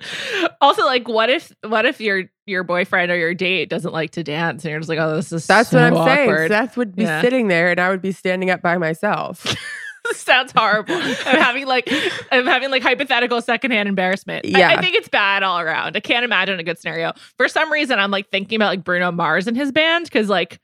also 0.60 0.84
like 0.84 1.08
what 1.08 1.28
if 1.28 1.52
what 1.66 1.84
if 1.84 2.00
your 2.00 2.24
your 2.46 2.62
boyfriend 2.62 3.10
or 3.10 3.16
your 3.16 3.34
date 3.34 3.68
doesn't 3.68 3.92
like 3.92 4.10
to 4.12 4.22
dance 4.22 4.64
and 4.64 4.70
you're 4.70 4.80
just 4.80 4.88
like 4.88 4.98
oh 4.98 5.16
this 5.16 5.32
is 5.32 5.46
That's 5.46 5.70
so 5.70 5.90
what 5.90 6.00
I'm 6.08 6.16
saying. 6.16 6.48
Seth 6.48 6.76
would 6.76 6.94
be 6.94 7.02
Yeah. 7.02 7.20
sitting 7.20 7.48
there 7.48 7.70
and 7.70 7.80
I 7.80 7.90
would 7.90 8.00
be 8.02 8.12
standing 8.12 8.50
up 8.50 8.62
by 8.62 8.78
myself. 8.78 9.56
Sounds 10.12 10.52
horrible 10.56 10.94
i'm 10.94 11.38
having 11.38 11.66
like 11.66 11.86
i'm 12.32 12.46
having 12.46 12.70
like 12.70 12.82
hypothetical 12.82 13.42
secondhand 13.42 13.90
embarrassment 13.90 14.46
I- 14.56 14.76
I, 14.76 14.80
think 14.80 14.94
it's 14.94 15.08
bad 15.08 15.42
all 15.42 15.60
around 15.60 15.98
i 15.98 16.00
can't 16.00 16.24
imagine 16.24 16.58
a 16.58 16.62
good 16.62 16.78
scenario 16.78 17.12
for 17.36 17.46
some 17.46 17.70
reason 17.70 17.98
i'm 17.98 18.10
like 18.10 18.30
thinking 18.30 18.56
about 18.56 18.68
like 18.68 18.84
bruno 18.84 19.12
mars 19.12 19.46
and 19.46 19.54
his 19.54 19.70
band 19.70 20.04
because 20.06 20.30
like 20.30 20.60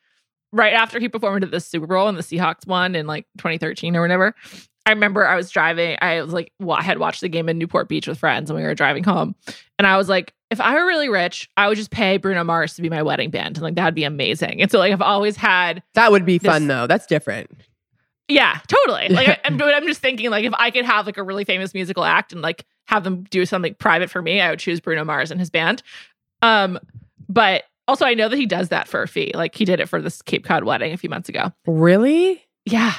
right 0.54 0.72
after 0.72 0.98
he 0.98 1.08
performed 1.08 1.44
at 1.44 1.50
the 1.50 1.60
super 1.60 1.86
bowl 1.86 2.08
and 2.08 2.16
the 2.16 2.22
seahawks 2.22 2.66
won 2.66 2.94
in 2.94 3.06
like 3.06 3.26
2013 3.38 3.96
or 3.96 4.00
whatever 4.00 4.34
I 4.86 4.90
remember 4.90 5.26
I 5.26 5.34
was 5.36 5.50
driving. 5.50 5.96
I 6.02 6.20
was 6.20 6.32
like, 6.32 6.52
well, 6.60 6.76
I 6.76 6.82
had 6.82 6.98
watched 6.98 7.22
the 7.22 7.28
game 7.30 7.48
in 7.48 7.56
Newport 7.56 7.88
Beach 7.88 8.06
with 8.06 8.18
friends, 8.18 8.50
and 8.50 8.58
we 8.58 8.62
were 8.64 8.74
driving 8.74 9.02
home. 9.02 9.34
And 9.78 9.86
I 9.86 9.96
was 9.96 10.10
like, 10.10 10.34
if 10.50 10.60
I 10.60 10.74
were 10.74 10.84
really 10.84 11.08
rich, 11.08 11.48
I 11.56 11.68
would 11.68 11.78
just 11.78 11.90
pay 11.90 12.18
Bruno 12.18 12.44
Mars 12.44 12.74
to 12.74 12.82
be 12.82 12.90
my 12.90 13.02
wedding 13.02 13.30
band, 13.30 13.56
and 13.56 13.62
like 13.62 13.76
that'd 13.76 13.94
be 13.94 14.04
amazing. 14.04 14.60
And 14.60 14.70
so, 14.70 14.78
like, 14.78 14.92
I've 14.92 15.00
always 15.00 15.36
had, 15.36 15.82
That 15.94 16.12
would 16.12 16.26
be 16.26 16.38
fun 16.38 16.66
though. 16.66 16.86
That's 16.86 17.06
different. 17.06 17.50
yeah, 18.28 18.58
totally. 18.68 19.08
Like, 19.14 19.28
I, 19.28 19.38
I'm, 19.46 19.56
but 19.56 19.72
I'm 19.72 19.86
just 19.86 20.02
thinking, 20.02 20.28
like, 20.28 20.44
if 20.44 20.52
I 20.58 20.70
could 20.70 20.84
have 20.84 21.06
like 21.06 21.16
a 21.16 21.22
really 21.22 21.44
famous 21.46 21.72
musical 21.72 22.04
act 22.04 22.34
and 22.34 22.42
like 22.42 22.66
have 22.86 23.04
them 23.04 23.22
do 23.30 23.46
something 23.46 23.74
private 23.76 24.10
for 24.10 24.20
me, 24.20 24.42
I 24.42 24.50
would 24.50 24.58
choose 24.58 24.80
Bruno 24.80 25.02
Mars 25.02 25.30
and 25.30 25.40
his 25.40 25.48
band. 25.48 25.82
Um, 26.42 26.78
but 27.26 27.64
also, 27.88 28.04
I 28.04 28.14
know 28.14 28.28
that 28.28 28.36
he 28.36 28.46
does 28.46 28.68
that 28.70 28.88
for 28.88 29.02
a 29.02 29.08
fee. 29.08 29.32
Like, 29.34 29.54
he 29.54 29.64
did 29.64 29.80
it 29.80 29.88
for 29.88 30.00
this 30.00 30.22
Cape 30.22 30.44
Cod 30.44 30.64
wedding 30.64 30.92
a 30.92 30.96
few 30.96 31.10
months 31.10 31.28
ago. 31.28 31.52
Really? 31.66 32.42
Yeah, 32.64 32.94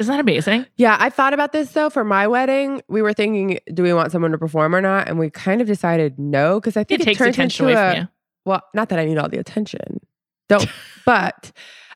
isn't 0.00 0.10
that 0.10 0.20
amazing? 0.20 0.64
Yeah, 0.76 0.96
I 0.98 1.10
thought 1.10 1.34
about 1.34 1.52
this 1.52 1.72
though 1.72 1.90
for 1.90 2.04
my 2.04 2.26
wedding. 2.26 2.80
We 2.88 3.02
were 3.02 3.12
thinking, 3.12 3.58
do 3.72 3.82
we 3.82 3.92
want 3.92 4.10
someone 4.12 4.30
to 4.30 4.38
perform 4.38 4.74
or 4.74 4.80
not? 4.80 5.06
And 5.08 5.18
we 5.18 5.28
kind 5.28 5.60
of 5.60 5.66
decided 5.66 6.18
no 6.18 6.58
because 6.58 6.78
I 6.78 6.84
think 6.84 7.02
it, 7.02 7.04
takes 7.04 7.18
turns 7.18 7.36
attention 7.36 7.68
into 7.68 7.78
away 7.78 7.88
a, 7.88 7.92
from 7.92 8.00
you. 8.00 8.08
Well, 8.46 8.62
not 8.72 8.88
that 8.88 8.98
I 8.98 9.04
need 9.04 9.18
all 9.18 9.28
the 9.28 9.36
attention. 9.36 10.00
Don't, 10.48 10.66
but 11.04 11.52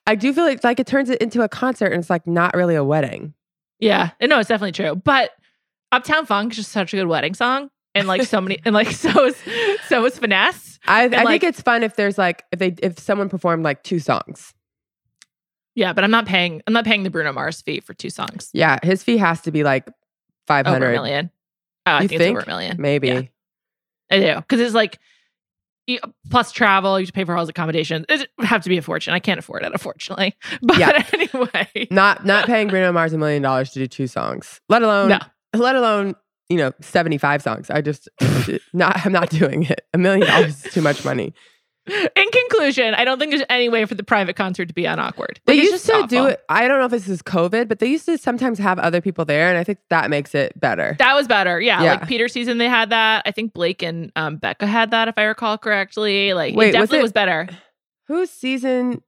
I 0.07 0.17
do 0.17 0.35
feel 0.35 0.45
like, 0.45 0.63
like 0.63 0.79
it 0.81 0.87
turns 0.87 1.09
it 1.09 1.23
into 1.23 1.41
a 1.41 1.49
concert 1.49 1.93
and 1.93 2.01
it's 2.01 2.11
like 2.11 2.27
not 2.27 2.55
really 2.55 2.75
a 2.75 2.85
wedding. 2.85 3.33
Yeah, 3.81 4.11
no, 4.21 4.39
it's 4.39 4.51
definitely 4.51 4.73
true. 4.73 4.97
But 4.97 5.31
Uptown 5.91 6.27
Funk 6.27 6.53
is 6.53 6.59
just 6.59 6.73
such 6.73 6.93
a 6.93 6.97
good 6.99 7.07
wedding 7.07 7.33
song, 7.33 7.71
and 7.95 8.07
like 8.07 8.23
so 8.25 8.41
many, 8.41 8.59
and 8.67 8.75
like 8.75 8.91
so 8.91 9.25
is 9.25 9.37
so 9.89 10.05
is 10.05 10.19
finesse. 10.19 10.64
I, 10.87 11.05
I 11.05 11.07
like- 11.07 11.27
think 11.41 11.45
it's 11.45 11.61
fun 11.63 11.83
if 11.83 11.97
there's 11.97 12.19
like 12.19 12.45
if 12.53 12.59
they 12.59 12.75
if 12.83 12.99
someone 12.99 13.29
performed 13.29 13.65
like 13.65 13.83
two 13.83 13.99
songs. 13.99 14.53
Yeah, 15.77 15.93
but 15.93 16.05
I'm 16.05 16.11
not 16.11 16.27
paying. 16.27 16.63
I'm 16.67 16.73
not 16.73 16.85
paying 16.85 17.03
the 17.03 17.11
Bruno 17.11 17.33
Mars 17.33 17.61
fee 17.61 17.81
for 17.81 17.95
two 17.95 18.11
songs. 18.11 18.51
Yeah, 18.53 18.79
his 18.83 19.03
fee 19.03 19.17
has 19.17 19.41
to 19.43 19.51
be 19.51 19.65
like 19.65 19.89
five 20.47 20.67
hundred, 20.67 20.93
million. 20.93 21.31
Oh, 21.87 21.91
I 21.93 22.03
You 22.03 22.09
think, 22.09 22.21
think? 22.21 22.37
over 22.37 22.45
a 22.45 22.47
million. 22.47 22.77
maybe. 22.81 23.09
Yeah. 23.09 23.23
I 24.11 24.21
do 24.21 24.35
because 24.37 24.61
it's 24.61 24.75
like 24.75 24.99
plus 26.31 26.53
travel. 26.53 26.99
You 26.99 27.05
have 27.05 27.09
to 27.09 27.13
pay 27.13 27.25
for 27.25 27.35
all 27.35 27.41
his 27.41 27.49
accommodations. 27.49 28.07
It 28.09 28.29
would 28.39 28.47
have 28.47 28.63
to 28.63 28.69
be 28.69 28.79
a 28.79 28.83
fortune. 28.83 29.13
I 29.15 29.19
can't 29.19 29.39
afford 29.39 29.65
it, 29.65 29.73
unfortunately. 29.73 30.35
But 30.63 30.79
Yeah. 30.79 31.05
anyway, 31.13 31.89
Not 31.91 32.25
not 32.25 32.47
paying 32.47 32.69
Bruno 32.69 32.93
Mars 32.93 33.13
a 33.13 33.19
million 33.19 33.43
dollars 33.43 33.71
to 33.73 33.81
do 33.81 33.87
two 33.87 34.07
songs, 34.07 34.61
let 34.69 34.83
alone 34.83 35.09
no. 35.09 35.19
let 35.55 35.75
alone 35.77 36.15
you 36.49 36.57
know 36.57 36.73
seventy 36.81 37.19
five 37.19 37.43
songs. 37.43 37.71
I 37.71 37.81
just 37.81 38.09
not 38.73 39.05
I'm 39.05 39.13
not 39.13 39.31
doing 39.31 39.65
it. 39.65 39.83
A 39.93 39.99
million 39.99 40.27
dollars 40.27 40.65
is 40.65 40.73
too 40.73 40.83
much 40.83 41.05
money. 41.05 41.35
In 41.87 42.31
conclusion, 42.33 42.95
I 42.95 43.05
don't 43.05 43.19
think 43.19 43.31
there's 43.31 43.45
any 43.51 43.69
way 43.69 43.85
for 43.85 43.95
the 43.95 44.03
private 44.03 44.37
concert 44.37 44.69
to 44.69 44.75
be 44.75 44.87
unawkward. 44.87 45.39
They 45.45 45.57
Like, 45.57 45.65
it's 45.65 45.73
used 45.73 45.87
to 45.87 46.07
do 46.09 46.25
it. 46.25 46.41
I 46.49 46.67
don't 46.67 46.79
know 46.79 46.87
if 46.87 46.91
this 46.91 47.09
is 47.09 47.21
COVID, 47.21 47.69
but 47.69 47.79
they 47.79 47.89
used 47.89 48.07
to 48.07 48.17
sometimes 48.17 48.59
have 48.59 48.79
other 48.79 49.03
people 49.03 49.27
there, 49.27 49.51
and 49.51 49.59
I 49.59 49.65
think 49.65 49.81
that 49.91 50.09
makes 50.09 50.35
it 50.35 50.59
better. 50.59 50.97
That 50.99 51.15
was 51.15 51.29
better. 51.29 51.61
Yeah. 51.61 51.83
Yeah. 51.83 51.91
Like 51.97 52.09
Peter 52.09 52.27
season, 52.27 52.57
they 52.57 52.71
had 52.71 52.89
that. 52.89 53.25
I 53.27 53.33
think 53.33 53.53
Blake 53.53 53.83
and 53.83 54.11
um, 54.17 54.39
Becca 54.39 54.67
had 54.67 54.93
that, 54.93 55.09
if 55.09 55.19
I 55.19 55.25
recall 55.25 55.59
correctly. 55.59 56.33
Like, 56.33 56.57
Wait, 56.57 56.69
it 56.75 56.81
was 56.81 56.89
definitely 56.89 56.99
it- 57.01 57.03
was, 57.03 57.13
better. 57.13 57.49
Whose 58.07 58.31
season 58.31 59.03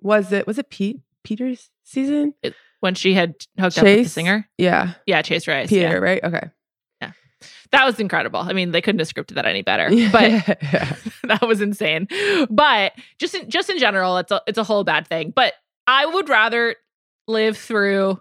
was 0.00 0.30
it? 0.30 0.46
Was 0.46 0.58
it 0.58 0.68
Pete 0.68 1.00
Peter's 1.24 1.70
season? 1.84 2.34
When 2.80 2.94
she 2.94 3.14
had 3.14 3.34
hooked 3.58 3.78
up 3.78 3.84
with 3.84 4.04
the 4.04 4.08
singer. 4.08 4.48
Yeah, 4.58 4.94
Yeah, 5.06 5.22
Chase 5.22 5.46
Rice. 5.48 5.68
Peter, 5.68 5.82
Yeah. 5.88 5.94
right? 5.94 6.22
Okay, 6.24 6.48
Yeah. 7.00 7.12
That 7.72 7.84
was 7.84 7.98
incredible. 8.00 8.40
I 8.40 8.52
mean, 8.52 8.70
they 8.72 8.80
couldn't 8.80 8.98
have 9.00 9.08
scripted 9.08 9.34
that 9.34 9.46
any 9.46 9.62
better. 9.62 9.88
But 10.12 10.58
that 11.24 11.42
was 11.46 11.60
insane. 11.60 12.08
But 12.50 12.92
just 13.18 13.34
in, 13.34 13.50
just 13.50 13.68
in 13.70 13.78
general, 13.78 14.16
it's 14.18 14.30
a 14.32 14.40
it's 14.46 14.58
a 14.58 14.64
whole 14.64 14.84
bad 14.84 15.06
thing. 15.06 15.32
But 15.34 15.54
I 15.86 16.06
would 16.06 16.28
rather 16.28 16.76
live 17.26 17.56
through 17.58 18.20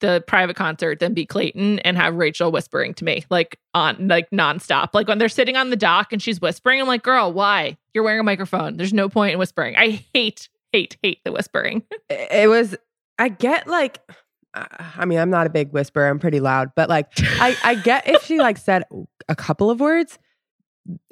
the 0.00 0.22
private 0.26 0.56
concert 0.56 1.00
than 1.00 1.14
be 1.14 1.24
Clayton 1.24 1.78
and 1.78 1.96
have 1.96 2.14
Rachel 2.16 2.52
whispering 2.52 2.92
to 2.94 3.04
me 3.04 3.24
like 3.30 3.58
on 3.72 4.08
like 4.08 4.28
nonstop. 4.30 4.90
Like 4.92 5.08
when 5.08 5.16
they're 5.18 5.28
sitting 5.30 5.56
on 5.56 5.70
the 5.70 5.76
dock 5.76 6.12
and 6.12 6.20
she's 6.22 6.38
whispering, 6.40 6.80
I'm 6.80 6.86
like, 6.86 7.02
girl, 7.02 7.32
why? 7.32 7.78
You're 7.94 8.04
wearing 8.04 8.20
a 8.20 8.24
microphone. 8.24 8.76
There's 8.76 8.92
no 8.92 9.08
point 9.08 9.32
in 9.32 9.38
whispering. 9.38 9.74
I 9.74 10.02
hate, 10.12 10.50
hate, 10.70 10.98
hate 11.02 11.20
the 11.24 11.32
whispering. 11.32 11.82
It 12.10 12.48
was, 12.50 12.76
I 13.18 13.28
get 13.28 13.66
like, 13.66 14.00
uh, 14.54 14.66
I 14.96 15.04
mean, 15.04 15.18
I'm 15.18 15.30
not 15.30 15.46
a 15.46 15.50
big 15.50 15.72
whisperer. 15.72 16.08
I'm 16.08 16.18
pretty 16.18 16.40
loud, 16.40 16.72
but 16.74 16.88
like, 16.88 17.08
I, 17.18 17.56
I 17.64 17.74
get 17.74 18.08
if 18.08 18.22
she 18.24 18.38
like 18.38 18.58
said 18.58 18.84
a 19.28 19.34
couple 19.34 19.70
of 19.70 19.80
words, 19.80 20.18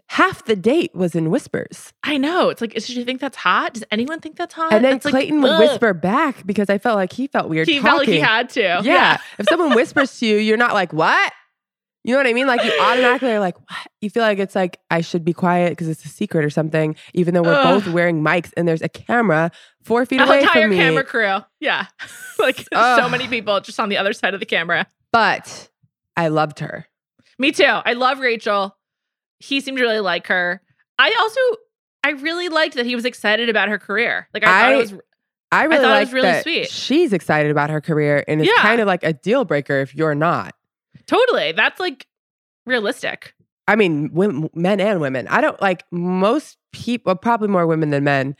half 0.08 0.44
the 0.44 0.56
date 0.56 0.94
was 0.94 1.14
in 1.14 1.30
whispers. 1.30 1.92
I 2.02 2.18
know. 2.18 2.48
It's 2.48 2.60
like, 2.60 2.74
does 2.74 2.86
she 2.86 3.04
think 3.04 3.20
that's 3.20 3.36
hot? 3.36 3.74
Does 3.74 3.84
anyone 3.90 4.20
think 4.20 4.36
that's 4.36 4.54
hot? 4.54 4.72
And 4.72 4.84
then 4.84 4.94
like, 4.94 5.02
Clayton 5.02 5.40
would 5.42 5.52
ugh. 5.52 5.60
whisper 5.60 5.94
back 5.94 6.46
because 6.46 6.70
I 6.70 6.78
felt 6.78 6.96
like 6.96 7.12
he 7.12 7.26
felt 7.26 7.48
weird. 7.48 7.68
He 7.68 7.80
felt 7.80 7.98
like 7.98 8.08
he 8.08 8.20
had 8.20 8.50
to. 8.50 8.80
Yeah. 8.82 9.18
if 9.38 9.48
someone 9.48 9.74
whispers 9.74 10.18
to 10.20 10.26
you, 10.26 10.36
you're 10.36 10.56
not 10.56 10.74
like, 10.74 10.92
what? 10.92 11.32
You 12.04 12.12
know 12.12 12.18
what 12.18 12.26
I 12.26 12.34
mean? 12.34 12.46
Like 12.46 12.62
you 12.62 12.78
automatically 12.80 13.32
are 13.32 13.40
like, 13.40 13.58
what? 13.58 13.86
You 14.02 14.10
feel 14.10 14.22
like 14.22 14.38
it's 14.38 14.54
like, 14.54 14.78
I 14.90 15.00
should 15.00 15.24
be 15.24 15.32
quiet 15.32 15.70
because 15.70 15.88
it's 15.88 16.04
a 16.04 16.08
secret 16.08 16.44
or 16.44 16.50
something, 16.50 16.96
even 17.14 17.32
though 17.32 17.42
we're 17.42 17.54
Ugh. 17.54 17.82
both 17.82 17.92
wearing 17.92 18.22
mics 18.22 18.52
and 18.58 18.68
there's 18.68 18.82
a 18.82 18.90
camera 18.90 19.50
four 19.84 20.04
feet 20.06 20.20
away 20.20 20.40
entire 20.40 20.62
from 20.62 20.70
me. 20.70 20.76
camera 20.76 21.04
crew. 21.04 21.38
Yeah. 21.60 21.86
like 22.38 22.66
so 22.72 23.08
many 23.08 23.28
people 23.28 23.60
just 23.60 23.78
on 23.78 23.88
the 23.88 23.96
other 23.96 24.12
side 24.12 24.34
of 24.34 24.40
the 24.40 24.46
camera. 24.46 24.86
But 25.12 25.68
I 26.16 26.28
loved 26.28 26.58
her. 26.60 26.86
Me 27.38 27.52
too. 27.52 27.64
I 27.64 27.92
love 27.92 28.18
Rachel. 28.20 28.76
He 29.38 29.60
seemed 29.60 29.78
to 29.78 29.84
really 29.84 30.00
like 30.00 30.26
her. 30.28 30.60
I 30.98 31.14
also, 31.20 31.40
I 32.02 32.10
really 32.22 32.48
liked 32.48 32.74
that 32.76 32.86
he 32.86 32.94
was 32.94 33.04
excited 33.04 33.48
about 33.48 33.68
her 33.68 33.78
career. 33.78 34.28
Like 34.34 34.44
I, 34.44 34.62
thought 34.62 34.72
it 34.72 34.76
was 34.76 34.94
I 35.52 35.64
really 35.64 35.76
thought 35.82 35.90
it 35.90 35.94
like 35.94 36.06
was 36.06 36.12
really 36.12 36.28
that 36.28 36.42
sweet. 36.42 36.68
she's 36.70 37.12
excited 37.12 37.50
about 37.50 37.70
her 37.70 37.80
career 37.80 38.24
and 38.26 38.40
it's 38.40 38.50
Yeah. 38.54 38.62
kind 38.62 38.80
of 38.80 38.86
like 38.86 39.04
a 39.04 39.12
deal 39.12 39.44
breaker 39.44 39.80
if 39.80 39.94
you're 39.94 40.14
not. 40.14 40.54
totally. 41.06 41.52
That's 41.52 41.78
like 41.80 42.06
realistic. 42.66 43.34
I 43.66 43.76
mean, 43.76 44.10
women, 44.12 44.50
men 44.54 44.80
and 44.80 45.00
women. 45.00 45.26
I 45.28 45.40
don't 45.40 45.60
like 45.62 45.84
most 45.90 46.58
people, 46.72 47.14
probably 47.16 47.48
more 47.48 47.66
women 47.66 47.90
than 47.90 48.04
men, 48.04 48.36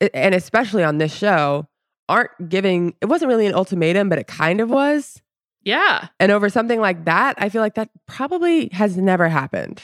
and 0.00 0.34
especially 0.34 0.82
on 0.82 0.98
this 0.98 1.14
show, 1.14 1.66
aren't 2.08 2.30
giving. 2.48 2.94
It 3.00 3.06
wasn't 3.06 3.28
really 3.28 3.46
an 3.46 3.54
ultimatum, 3.54 4.08
but 4.08 4.18
it 4.18 4.26
kind 4.26 4.60
of 4.60 4.70
was. 4.70 5.20
Yeah. 5.62 6.08
And 6.20 6.30
over 6.30 6.48
something 6.48 6.80
like 6.80 7.06
that, 7.06 7.36
I 7.38 7.48
feel 7.48 7.62
like 7.62 7.74
that 7.74 7.90
probably 8.06 8.68
has 8.72 8.96
never 8.96 9.28
happened. 9.28 9.82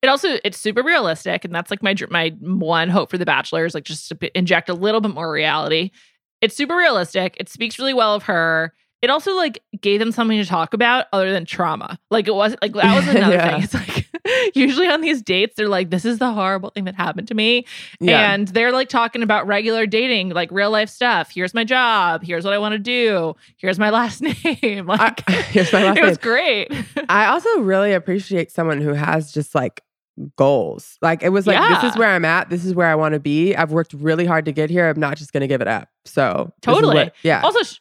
It 0.00 0.08
also 0.08 0.38
it's 0.42 0.58
super 0.58 0.82
realistic, 0.82 1.44
and 1.44 1.54
that's 1.54 1.70
like 1.70 1.82
my 1.82 1.94
my 2.10 2.30
one 2.40 2.88
hope 2.88 3.10
for 3.10 3.18
The 3.18 3.26
Bachelor 3.26 3.64
is 3.64 3.74
like 3.74 3.84
just 3.84 4.08
to 4.08 4.36
inject 4.38 4.68
a 4.68 4.74
little 4.74 5.00
bit 5.00 5.14
more 5.14 5.30
reality. 5.30 5.90
It's 6.40 6.56
super 6.56 6.76
realistic. 6.76 7.36
It 7.38 7.48
speaks 7.48 7.78
really 7.78 7.94
well 7.94 8.14
of 8.14 8.24
her. 8.24 8.72
It 9.02 9.10
also 9.10 9.34
like 9.34 9.62
gave 9.80 9.98
them 9.98 10.12
something 10.12 10.38
to 10.38 10.44
talk 10.48 10.74
about 10.74 11.06
other 11.12 11.32
than 11.32 11.44
trauma. 11.44 11.98
Like 12.10 12.28
it 12.28 12.34
wasn't 12.34 12.62
like 12.62 12.72
that 12.74 12.94
was 12.96 13.08
another 13.14 13.34
Yeah. 13.34 13.50
thing. 13.60 13.62
It's 13.64 13.74
like 13.74 14.54
usually 14.56 14.86
on 14.86 15.00
these 15.00 15.20
dates 15.22 15.56
they're 15.56 15.68
like, 15.68 15.90
"This 15.90 16.04
is 16.04 16.18
the 16.18 16.30
horrible 16.32 16.70
thing 16.70 16.84
that 16.84 16.94
happened 16.94 17.26
to 17.28 17.34
me," 17.34 17.66
Yeah. 18.00 18.32
and 18.32 18.46
they're 18.48 18.70
like 18.70 18.88
talking 18.88 19.22
about 19.24 19.46
regular 19.48 19.86
dating, 19.86 20.28
like 20.30 20.50
real 20.52 20.70
life 20.70 20.88
stuff. 20.88 21.30
Here's 21.34 21.52
my 21.52 21.64
job. 21.64 22.22
Here's 22.22 22.44
what 22.44 22.54
I 22.54 22.58
want 22.58 22.74
to 22.74 22.78
do. 22.78 23.34
Here's 23.56 23.78
my 23.78 23.90
last 23.98 24.22
name. 24.22 24.86
Like 24.86 25.28
I, 25.28 25.32
here's 25.50 25.72
my 25.72 25.82
last 25.82 25.98
it 25.98 26.04
was 26.04 26.18
great. 26.18 26.72
I 27.08 27.26
also 27.26 27.58
really 27.60 27.92
appreciate 27.94 28.52
someone 28.52 28.80
who 28.80 28.92
has 28.92 29.32
just 29.32 29.52
like 29.54 29.82
goals. 30.36 30.98
Like 31.02 31.22
it 31.22 31.30
was 31.30 31.46
like 31.46 31.58
this 31.82 31.90
is 31.92 31.98
where 31.98 32.08
I'm 32.08 32.24
at. 32.24 32.50
This 32.50 32.64
is 32.64 32.74
where 32.74 32.86
I 32.86 32.94
want 32.94 33.14
to 33.14 33.20
be. 33.20 33.56
I've 33.56 33.72
worked 33.72 33.94
really 33.94 34.26
hard 34.26 34.44
to 34.44 34.52
get 34.52 34.70
here. 34.70 34.88
I'm 34.88 35.00
not 35.00 35.16
just 35.16 35.32
going 35.32 35.40
to 35.40 35.48
give 35.48 35.60
it 35.60 35.68
up. 35.68 35.88
So 36.04 36.52
Totally. 36.60 36.94
what- 36.94 37.14
yeah. 37.22 37.40
also 37.42 37.62
sh- 37.62 37.78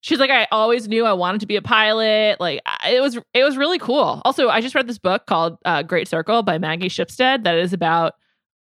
she's 0.00 0.18
like 0.18 0.30
i 0.30 0.46
always 0.52 0.86
knew 0.88 1.04
i 1.04 1.12
wanted 1.12 1.40
to 1.40 1.46
be 1.46 1.56
a 1.56 1.62
pilot 1.62 2.38
like 2.40 2.60
it 2.88 3.00
was 3.00 3.18
it 3.34 3.44
was 3.44 3.56
really 3.56 3.78
cool 3.78 4.22
also 4.24 4.48
i 4.48 4.60
just 4.60 4.74
read 4.74 4.86
this 4.86 4.98
book 4.98 5.26
called 5.26 5.58
uh, 5.64 5.82
great 5.82 6.06
circle 6.08 6.42
by 6.42 6.56
maggie 6.58 6.88
shipstead 6.88 7.44
that 7.44 7.56
is 7.56 7.72
about 7.72 8.14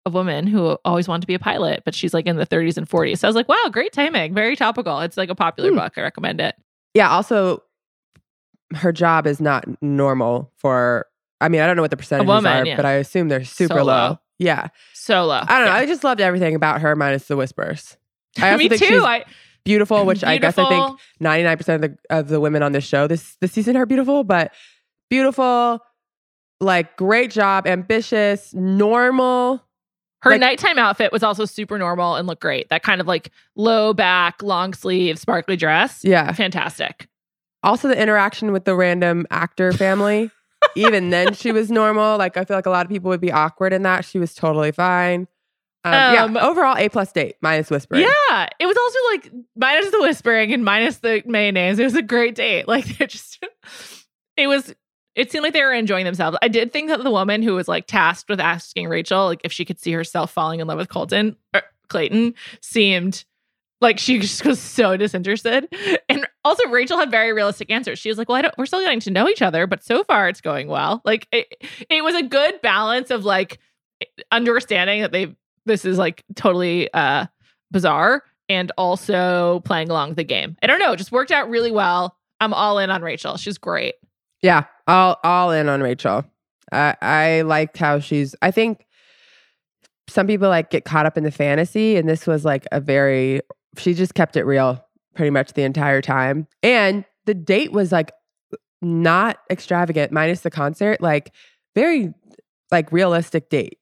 a 0.05 0.09
woman 0.09 0.47
who 0.47 0.77
always 0.85 1.07
wanted 1.07 1.21
to 1.21 1.27
be 1.27 1.33
a 1.33 1.39
pilot 1.39 1.81
but 1.83 1.93
she's 1.95 2.13
like 2.13 2.25
in 2.27 2.35
the 2.37 2.45
30s 2.45 2.77
and 2.77 2.87
40s 2.89 3.17
so 3.19 3.27
i 3.27 3.29
was 3.29 3.35
like 3.35 3.49
wow 3.49 3.65
great 3.71 3.91
timing 3.91 4.33
very 4.33 4.55
topical 4.55 4.99
it's 5.01 5.17
like 5.17 5.29
a 5.29 5.35
popular 5.35 5.71
Hmm. 5.71 5.77
book 5.77 5.93
i 5.97 6.01
recommend 6.01 6.39
it 6.39 6.55
yeah. 6.93 7.09
Also, 7.09 7.61
her 8.73 8.93
job 8.93 9.27
is 9.27 9.41
not 9.41 9.65
normal 9.81 10.51
for. 10.55 11.05
I 11.41 11.49
mean, 11.49 11.59
I 11.59 11.67
don't 11.67 11.75
know 11.75 11.81
what 11.81 11.91
the 11.91 11.97
percentages 11.97 12.27
woman, 12.27 12.51
are, 12.61 12.65
yeah. 12.65 12.75
but 12.77 12.85
I 12.85 12.93
assume 12.93 13.27
they're 13.27 13.43
super 13.43 13.73
So 13.79 13.83
low. 13.83 13.83
low. 14.07 14.19
Yeah. 14.39 14.69
solo 14.93 15.33
I 15.45 15.57
don't 15.59 15.65
know. 15.67 15.73
I 15.73 15.85
just 15.85 16.05
loved 16.05 16.21
everything 16.21 16.55
about 16.55 16.79
her 16.79 16.95
minus 16.95 17.25
the 17.27 17.35
whispers. 17.35 17.97
I 18.37 18.55
me 18.57 18.69
too 18.69 19.03
i 19.05 19.25
beautiful, 19.65 20.05
which 20.05 20.23
I 20.23 20.37
guess 20.37 20.57
I 20.57 20.69
think 20.69 20.99
99% 21.21 21.75
of 21.75 21.81
the 21.81 21.97
of 22.09 22.27
the 22.29 22.39
women 22.39 22.63
on 22.63 22.71
this 22.71 22.85
show 22.85 23.07
this 23.07 23.35
this 23.41 23.51
season 23.51 23.75
are 23.75 23.85
beautiful, 23.85 24.23
but 24.23 24.53
beautiful, 25.09 25.79
like 26.61 26.95
great 26.97 27.31
job, 27.31 27.67
ambitious, 27.67 28.53
normal. 28.53 29.61
her 30.21 30.31
like- 30.31 30.39
nighttime 30.39 30.77
outfit 30.79 31.11
was 31.11 31.21
also 31.23 31.45
super 31.45 31.77
normal 31.77 32.15
and 32.15 32.27
looked 32.27 32.41
great 32.41 32.69
that 32.69 32.81
kind 32.83 32.99
of 33.01 33.07
like 33.07 33.31
low 33.55 33.93
back 33.93 34.41
long 34.41 34.73
sleeve 34.73 35.19
sparkly 35.19 35.55
dress 35.55 36.01
Yeah. 36.03 36.31
fantastic 36.31 37.07
Also 37.61 37.87
the 37.87 37.99
interaction 38.01 38.51
with 38.51 38.65
the 38.65 38.75
random 38.75 39.27
actor 39.29 39.71
family. 39.71 40.31
Even 40.75 41.09
then 41.11 41.33
she 41.35 41.51
was 41.51 41.69
normal. 41.69 42.17
Like 42.17 42.37
I 42.37 42.45
feel 42.45 42.57
like 42.57 42.65
a 42.65 42.69
lot 42.71 42.85
of 42.85 42.91
people 42.91 43.09
would 43.09 43.21
be 43.21 43.31
awkward 43.31 43.71
in 43.73 43.83
that. 43.83 44.03
She 44.05 44.17
was 44.17 44.33
totally 44.33 44.71
fine. 44.71 45.27
Um, 45.85 45.93
Um, 45.93 46.35
yeah, 46.35 46.45
overall 46.45 46.75
A 46.77 46.89
plus 46.89 47.11
date 47.11 47.35
minus 47.41 47.69
whispering. 47.69 48.01
Yeah, 48.01 48.47
it 48.59 48.65
was 48.65 48.75
also 48.75 48.99
like 49.11 49.31
minus 49.55 49.91
the 49.91 50.01
whispering 50.01 50.51
and 50.51 50.65
minus 50.65 50.97
the 50.97 51.21
mayonnaise. 51.25 51.79
It 51.79 51.83
was 51.83 51.95
a 51.95 52.01
great 52.01 52.35
date. 52.35 52.65
Like 52.67 52.99
it 52.99 53.09
just, 53.09 53.45
it 54.35 54.47
was. 54.47 54.73
It 55.15 55.31
seemed 55.31 55.43
like 55.43 55.53
they 55.53 55.61
were 55.61 55.71
enjoying 55.71 56.03
themselves. 56.03 56.37
I 56.41 56.49
did 56.49 56.73
think 56.73 56.89
that 56.89 57.01
the 57.01 57.09
woman 57.11 57.41
who 57.41 57.53
was 57.55 57.69
like 57.69 57.87
tasked 57.87 58.29
with 58.29 58.41
asking 58.41 58.89
Rachel 58.89 59.27
like 59.27 59.39
if 59.45 59.51
she 59.53 59.63
could 59.63 59.79
see 59.79 59.93
herself 59.93 60.31
falling 60.31 60.59
in 60.59 60.67
love 60.67 60.77
with 60.77 60.89
Colton 60.89 61.37
or 61.53 61.61
Clayton 61.87 62.33
seemed 62.61 63.23
like 63.79 63.97
she 63.99 64.19
just 64.19 64.43
was 64.45 64.59
so 64.59 64.97
disinterested. 64.97 65.67
And 66.09 66.27
also 66.43 66.67
Rachel 66.69 66.97
had 66.97 67.11
very 67.11 67.31
realistic 67.31 67.71
answers. 67.71 67.99
She 67.99 68.09
was 68.09 68.17
like, 68.17 68.27
"Well, 68.27 68.37
I 68.37 68.41
don't. 68.41 68.57
We're 68.57 68.65
still 68.65 68.81
getting 68.81 68.99
to 69.01 69.11
know 69.11 69.29
each 69.29 69.41
other, 69.41 69.67
but 69.67 69.83
so 69.83 70.03
far 70.03 70.27
it's 70.27 70.41
going 70.41 70.67
well." 70.67 71.01
Like 71.05 71.27
it, 71.31 71.47
it 71.89 72.03
was 72.03 72.15
a 72.15 72.23
good 72.23 72.61
balance 72.61 73.09
of 73.11 73.23
like 73.23 73.59
understanding 74.31 75.01
that 75.01 75.11
they 75.11 75.35
this 75.65 75.85
is 75.85 75.97
like 75.97 76.23
totally 76.35 76.91
uh 76.93 77.25
bizarre 77.71 78.23
and 78.47 78.71
also 78.77 79.61
playing 79.61 79.89
along 79.89 80.13
the 80.13 80.23
game. 80.23 80.55
I 80.61 80.67
don't 80.67 80.79
know, 80.79 80.93
it 80.93 80.97
just 80.97 81.11
worked 81.11 81.31
out 81.31 81.49
really 81.49 81.71
well. 81.71 82.15
I'm 82.39 82.53
all 82.53 82.79
in 82.79 82.89
on 82.89 83.01
Rachel. 83.01 83.37
She's 83.37 83.57
great. 83.57 83.95
Yeah, 84.41 84.65
all 84.87 85.17
all 85.23 85.51
in 85.51 85.69
on 85.69 85.81
Rachel. 85.81 86.25
I 86.71 86.95
I 87.01 87.41
liked 87.41 87.77
how 87.77 87.99
she's. 87.99 88.35
I 88.41 88.51
think 88.51 88.85
some 90.07 90.27
people 90.27 90.49
like 90.49 90.69
get 90.69 90.85
caught 90.85 91.05
up 91.05 91.17
in 91.17 91.23
the 91.23 91.31
fantasy, 91.31 91.95
and 91.95 92.07
this 92.07 92.27
was 92.27 92.45
like 92.45 92.67
a 92.71 92.79
very. 92.79 93.41
She 93.77 93.93
just 93.93 94.13
kept 94.13 94.37
it 94.37 94.43
real 94.43 94.85
pretty 95.15 95.31
much 95.31 95.53
the 95.53 95.63
entire 95.63 96.01
time, 96.01 96.47
and 96.61 97.05
the 97.25 97.33
date 97.33 97.71
was 97.71 97.91
like 97.91 98.11
not 98.81 99.39
extravagant, 99.49 100.11
minus 100.11 100.41
the 100.41 100.51
concert. 100.51 101.01
Like 101.01 101.33
very 101.73 102.13
like 102.71 102.91
realistic 102.91 103.49
date. 103.49 103.79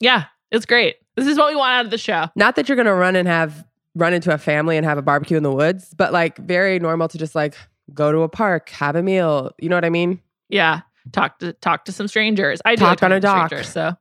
Yeah, 0.00 0.24
it's 0.50 0.66
great. 0.66 0.96
This 1.16 1.26
is 1.26 1.36
what 1.36 1.48
we 1.48 1.56
want 1.56 1.72
out 1.72 1.84
of 1.84 1.90
the 1.90 1.98
show. 1.98 2.26
Not 2.36 2.56
that 2.56 2.68
you're 2.68 2.76
gonna 2.76 2.94
run 2.94 3.16
and 3.16 3.26
have 3.28 3.64
run 3.94 4.14
into 4.14 4.32
a 4.32 4.38
family 4.38 4.76
and 4.76 4.86
have 4.86 4.98
a 4.98 5.02
barbecue 5.02 5.36
in 5.36 5.42
the 5.42 5.52
woods, 5.52 5.94
but 5.96 6.12
like 6.12 6.38
very 6.38 6.78
normal 6.78 7.08
to 7.08 7.18
just 7.18 7.34
like 7.34 7.56
go 7.92 8.12
to 8.12 8.20
a 8.20 8.28
park, 8.28 8.68
have 8.70 8.96
a 8.96 9.02
meal. 9.02 9.52
You 9.58 9.68
know 9.68 9.76
what 9.76 9.84
I 9.84 9.90
mean? 9.90 10.20
Yeah. 10.48 10.82
Talk 11.12 11.38
to 11.40 11.52
talk 11.54 11.86
to 11.86 11.92
some 11.92 12.06
strangers. 12.06 12.60
I 12.64 12.76
Talk 12.76 13.02
on 13.02 13.12
a 13.12 13.20
dock. 13.20 13.52
so 13.64 13.94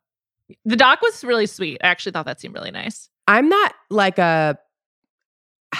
the 0.65 0.75
dock 0.75 1.01
was 1.01 1.23
really 1.23 1.45
sweet. 1.45 1.79
I 1.83 1.87
actually 1.87 2.11
thought 2.11 2.25
that 2.25 2.39
seemed 2.39 2.53
really 2.53 2.71
nice. 2.71 3.09
I'm 3.27 3.49
not 3.49 3.73
like 3.89 4.17
a. 4.17 4.57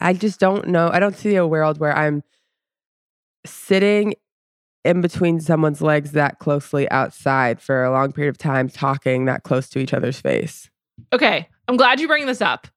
I 0.00 0.12
just 0.12 0.40
don't 0.40 0.68
know. 0.68 0.90
I 0.92 0.98
don't 1.00 1.16
see 1.16 1.36
a 1.36 1.46
world 1.46 1.78
where 1.78 1.96
I'm 1.96 2.22
sitting 3.46 4.14
in 4.84 5.00
between 5.00 5.40
someone's 5.40 5.80
legs 5.80 6.12
that 6.12 6.38
closely 6.38 6.88
outside 6.90 7.60
for 7.60 7.84
a 7.84 7.90
long 7.90 8.12
period 8.12 8.30
of 8.30 8.38
time, 8.38 8.68
talking 8.68 9.24
that 9.24 9.42
close 9.42 9.68
to 9.70 9.78
each 9.78 9.94
other's 9.94 10.20
face. 10.20 10.70
Okay, 11.12 11.48
I'm 11.68 11.76
glad 11.76 12.00
you 12.00 12.06
bring 12.06 12.26
this 12.26 12.40
up. 12.42 12.68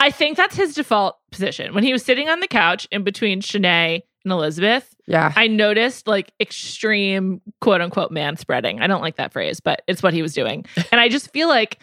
I 0.00 0.10
think 0.10 0.36
that's 0.36 0.56
his 0.56 0.74
default 0.74 1.18
position. 1.32 1.74
When 1.74 1.84
he 1.84 1.92
was 1.92 2.04
sitting 2.04 2.28
on 2.28 2.40
the 2.40 2.46
couch 2.48 2.86
in 2.90 3.02
between 3.04 3.40
Shanae 3.40 4.02
and 4.24 4.32
Elizabeth, 4.32 4.94
Yeah. 5.06 5.32
I 5.34 5.48
noticed 5.48 6.06
like 6.06 6.32
extreme 6.40 7.40
quote 7.60 7.80
unquote 7.80 8.10
man 8.12 8.36
spreading. 8.36 8.80
I 8.80 8.86
don't 8.86 9.00
like 9.02 9.16
that 9.16 9.32
phrase, 9.32 9.58
but 9.60 9.82
it's 9.88 10.02
what 10.02 10.14
he 10.14 10.22
was 10.22 10.34
doing. 10.34 10.64
And 10.92 11.00
I 11.00 11.08
just 11.08 11.32
feel 11.32 11.48
like 11.48 11.78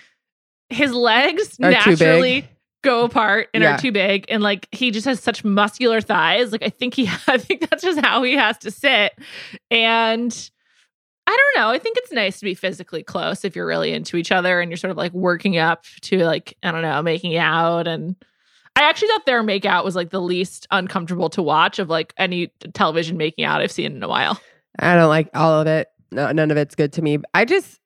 his 0.70 0.94
legs 0.94 1.58
Are 1.62 1.72
too 1.84 1.91
big. 1.91 2.00
naturally 2.00 2.50
go 2.86 3.04
apart 3.04 3.50
and 3.54 3.62
Yeah. 3.63 3.76
are 3.76 3.78
too 3.78 3.91
big. 3.91 4.26
And 4.30 4.41
like 4.41 4.67
he 4.71 4.91
just 4.91 5.06
has 5.06 5.19
such 5.19 5.43
muscular 5.43 6.00
thighs. 6.00 6.52
Like 6.54 6.63
I 6.63 6.69
think 6.69 6.93
he 6.93 7.10
I 7.28 7.38
think 7.38 7.69
that's 7.69 7.84
just 7.84 8.00
how 8.00 8.24
he 8.24 8.34
has 8.36 8.58
to 8.60 8.71
sit. 8.71 9.12
And 9.69 10.50
I 11.28 11.32
don't 11.56 11.62
know. 11.62 11.69
I 11.71 11.80
think 11.80 11.98
it's 11.98 12.12
nice 12.12 12.39
to 12.39 12.45
be 12.45 12.54
physically 12.54 13.04
close 13.04 13.43
if 13.43 13.56
you're 13.56 13.65
really 13.65 13.91
into 13.91 14.15
each 14.15 14.32
other 14.32 14.62
and 14.62 14.69
you're 14.69 14.78
sort 14.78 14.91
of 14.91 14.98
like 14.98 15.12
working 15.13 15.58
up 15.58 15.84
to 16.02 16.19
like, 16.24 16.56
I 16.63 16.71
don't 16.71 16.84
know, 16.84 17.02
making 17.02 17.36
out 17.36 17.88
and 17.88 18.15
I 18.78 18.84
actually 18.89 19.08
thought 19.08 19.26
their 19.26 19.41
makeout 19.41 19.86
was 19.86 19.95
like 19.95 20.10
the 20.10 20.21
least 20.21 20.67
uncomfortable 20.69 21.30
to 21.30 21.41
watch 21.41 21.80
of 21.80 21.89
like 21.89 22.13
any 22.17 22.52
television 22.74 23.17
making 23.17 23.45
out 23.45 23.62
I've 23.62 23.71
seen 23.71 23.95
in 23.95 24.04
a 24.04 24.08
while. 24.08 24.39
I 24.78 24.95
don't 24.95 25.08
like 25.10 25.30
all 25.34 25.62
of 25.62 25.67
it. 25.67 25.88
No, 26.12 26.32
none 26.32 26.52
of 26.52 26.58
it's 26.58 26.76
good 26.76 26.93
to 26.93 27.02
me. 27.02 27.19
I 27.34 27.45
just 27.45 27.80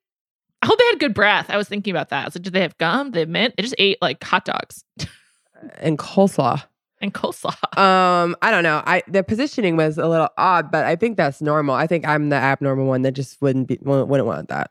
I 0.62 0.66
hope 0.66 0.78
they 0.78 0.84
had 0.86 0.98
good 1.00 1.14
breath. 1.14 1.46
I 1.48 1.56
was 1.56 1.68
thinking 1.68 1.90
about 1.92 2.10
that. 2.10 2.22
I 2.22 2.24
was 2.26 2.34
like, 2.34 2.42
did 2.42 2.52
they 2.52 2.60
have 2.62 2.76
gum? 2.78 3.06
Did 3.08 3.14
they 3.14 3.20
have 3.20 3.28
mint? 3.28 3.54
They 3.56 3.62
just 3.62 3.74
ate 3.78 3.98
like 4.02 4.22
hot 4.22 4.44
dogs 4.44 4.84
and 5.78 5.98
coleslaw. 5.98 6.62
and 7.00 7.14
coleslaw. 7.14 7.78
Um, 7.78 8.36
I 8.42 8.50
don't 8.50 8.62
know. 8.62 8.82
I 8.84 9.02
the 9.08 9.22
positioning 9.22 9.76
was 9.76 9.96
a 9.98 10.06
little 10.06 10.28
odd, 10.36 10.70
but 10.70 10.84
I 10.84 10.96
think 10.96 11.16
that's 11.16 11.40
normal. 11.40 11.74
I 11.74 11.86
think 11.86 12.06
I'm 12.06 12.28
the 12.28 12.36
abnormal 12.36 12.86
one 12.86 13.02
that 13.02 13.12
just 13.12 13.40
wouldn't 13.40 13.68
be 13.68 13.78
wouldn't 13.82 14.08
wouldn't 14.08 14.26
want 14.26 14.48
that. 14.48 14.70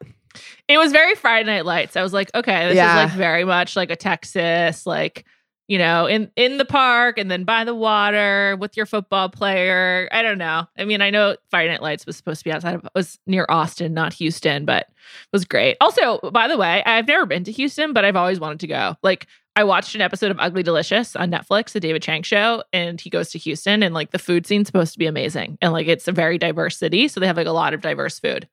It 0.68 0.78
was 0.78 0.92
very 0.92 1.16
Friday 1.16 1.48
Night 1.52 1.66
Lights. 1.66 1.98
I 1.98 2.04
was 2.04 2.14
like, 2.14 2.30
okay, 2.36 2.68
this 2.68 2.76
Yeah. 2.76 3.04
is 3.06 3.10
like 3.10 3.18
very 3.18 3.44
much 3.46 3.76
like 3.76 3.90
a 3.90 3.96
Texas, 3.96 4.86
like 4.86 5.26
you 5.70 5.78
know, 5.78 6.08
in 6.08 6.32
in 6.36 6.58
the 6.58 6.66
park 6.66 7.20
and 7.20 7.30
then 7.30 7.44
by 7.44 7.64
the 7.64 7.76
water 7.76 8.58
with 8.60 8.76
your 8.76 8.88
football 8.88 9.30
player. 9.30 10.10
I 10.12 10.24
don't 10.24 10.40
know. 10.40 10.68
I 10.78 10.84
mean, 10.84 11.00
I 11.00 11.12
know 11.12 11.38
Friday 11.52 11.70
Night 11.70 11.84
Lights 11.84 12.08
was 12.08 12.18
supposed 12.18 12.40
to 12.40 12.44
be 12.44 12.52
outside 12.52 12.74
of 12.74 12.88
was 12.96 13.20
near 13.28 13.46
Austin, 13.48 13.94
not 13.94 14.14
Houston, 14.14 14.66
but 14.66 14.88
it 14.88 15.32
was 15.32 15.46
great. 15.46 15.78
Also, 15.80 16.20
by 16.34 16.48
the 16.48 16.58
way, 16.58 16.84
I've 16.86 17.08
never 17.08 17.28
been 17.28 17.44
to 17.44 17.52
Houston, 17.52 17.94
but 17.94 18.04
I've 18.04 18.16
always 18.16 18.40
wanted 18.40 18.60
to 18.62 18.68
go. 18.68 18.98
Like 19.04 19.28
I 19.56 19.64
watched 19.64 19.94
an 19.94 20.02
episode 20.02 20.32
of 20.32 20.40
Ugly 20.40 20.64
Delicious 20.64 21.16
on 21.16 21.30
Netflix, 21.30 21.74
the 21.74 21.80
David 21.80 22.02
Chang 22.02 22.24
show, 22.24 22.64
and 22.74 23.00
he 23.00 23.12
goes 23.12 23.30
to 23.30 23.38
Houston 23.38 23.84
and 23.84 23.94
like 23.94 24.10
the 24.10 24.18
food 24.18 24.48
scene's 24.48 24.66
supposed 24.66 24.94
to 24.94 25.00
be 25.00 25.06
amazing. 25.06 25.60
And 25.62 25.72
like 25.72 25.88
it's 25.88 26.08
a 26.08 26.12
very 26.12 26.40
diverse 26.40 26.80
city, 26.80 27.08
so 27.08 27.20
they 27.20 27.28
have 27.28 27.38
like 27.38 27.46
a 27.46 27.52
lot 27.52 27.76
of 27.76 27.82
diverse 27.82 28.20
food. 28.20 28.50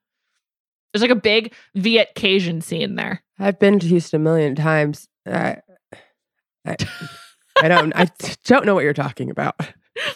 There's 0.92 1.02
like 1.02 1.10
a 1.10 1.14
big 1.14 1.54
Viet 1.74 2.10
Cajun 2.14 2.60
scene 2.60 2.96
there. 2.96 3.22
I've 3.38 3.58
been 3.58 3.78
to 3.78 3.86
Houston 3.86 4.20
a 4.20 4.22
million 4.22 4.54
times. 4.54 5.08
I, 6.66 6.76
I 7.62 7.68
don't. 7.68 7.92
I 7.96 8.10
don't 8.44 8.66
know 8.66 8.74
what 8.74 8.84
you're 8.84 8.92
talking 8.92 9.30
about, 9.30 9.54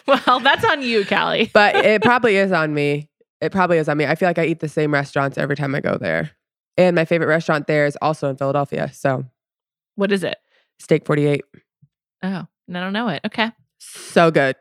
Well, 0.07 0.39
that's 0.39 0.63
on 0.65 0.81
you, 0.81 1.05
Callie. 1.05 1.49
but 1.53 1.75
it 1.75 2.01
probably 2.03 2.35
is 2.37 2.51
on 2.51 2.73
me. 2.73 3.09
It 3.41 3.51
probably 3.51 3.77
is 3.77 3.89
on 3.89 3.97
me. 3.97 4.05
I 4.05 4.15
feel 4.15 4.29
like 4.29 4.37
I 4.37 4.45
eat 4.45 4.59
the 4.59 4.69
same 4.69 4.93
restaurants 4.93 5.37
every 5.37 5.55
time 5.55 5.73
I 5.73 5.79
go 5.81 5.97
there, 5.97 6.31
and 6.77 6.95
my 6.95 7.05
favorite 7.05 7.27
restaurant 7.27 7.67
there 7.67 7.85
is 7.85 7.97
also 8.01 8.29
in 8.29 8.35
Philadelphia. 8.37 8.91
So 8.93 9.25
What 9.95 10.11
is 10.11 10.23
it? 10.23 10.37
Steak 10.79 11.05
48. 11.05 11.41
Oh, 12.23 12.27
I 12.27 12.47
don't 12.67 12.93
know 12.93 13.07
it. 13.09 13.21
Okay. 13.25 13.51
so 13.79 14.29
good. 14.31 14.55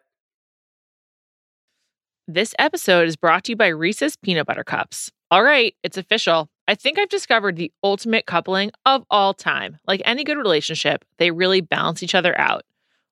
This 2.28 2.54
episode 2.58 3.08
is 3.08 3.16
brought 3.16 3.44
to 3.44 3.52
you 3.52 3.56
by 3.56 3.68
Reese's 3.68 4.16
Peanut 4.16 4.46
Butter 4.46 4.64
Cups. 4.64 5.10
All 5.30 5.42
right, 5.42 5.74
it's 5.82 5.96
official. 5.96 6.48
I 6.70 6.76
think 6.76 7.00
I've 7.00 7.08
discovered 7.08 7.56
the 7.56 7.72
ultimate 7.82 8.26
coupling 8.26 8.70
of 8.86 9.04
all 9.10 9.34
time. 9.34 9.78
Like 9.88 10.02
any 10.04 10.22
good 10.22 10.36
relationship, 10.36 11.04
they 11.18 11.32
really 11.32 11.60
balance 11.60 12.00
each 12.00 12.14
other 12.14 12.38
out. 12.38 12.62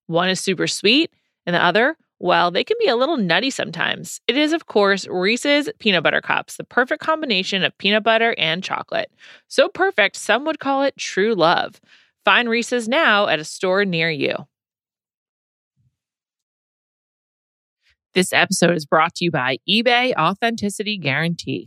One 0.07 0.29
is 0.29 0.38
super 0.38 0.68
sweet, 0.68 1.11
and 1.44 1.57
the 1.57 1.64
other, 1.64 1.97
well, 2.21 2.53
they 2.53 2.62
can 2.62 2.77
be 2.79 2.87
a 2.87 2.94
little 2.94 3.16
nutty 3.16 3.51
sometimes. 3.51 4.21
It 4.29 4.37
is, 4.37 4.53
of 4.53 4.66
course, 4.66 5.09
Reese's 5.09 5.68
Peanut 5.81 6.05
Butter 6.05 6.21
Cups, 6.21 6.57
the 6.57 6.62
perfect 6.62 7.03
combination 7.03 7.64
of 7.64 7.77
peanut 7.79 8.05
butter 8.05 8.33
and 8.38 8.62
chocolate. 8.62 9.11
So 9.49 9.68
perfect, 9.68 10.14
some 10.14 10.44
would 10.44 10.61
call 10.61 10.85
it 10.85 10.97
true 10.97 11.35
love. 11.35 11.81
Find 12.25 12.49
Reese's 12.49 12.87
now 12.88 13.27
at 13.27 13.40
a 13.40 13.44
store 13.44 13.85
near 13.85 14.09
you. 14.09 14.37
This 18.14 18.33
episode 18.33 18.77
is 18.77 18.87
brought 18.87 19.16
to 19.16 19.25
you 19.25 19.33
by 19.33 19.57
eBay 19.68 20.14
Authenticity 20.14 20.97
Guarantee. 20.97 21.66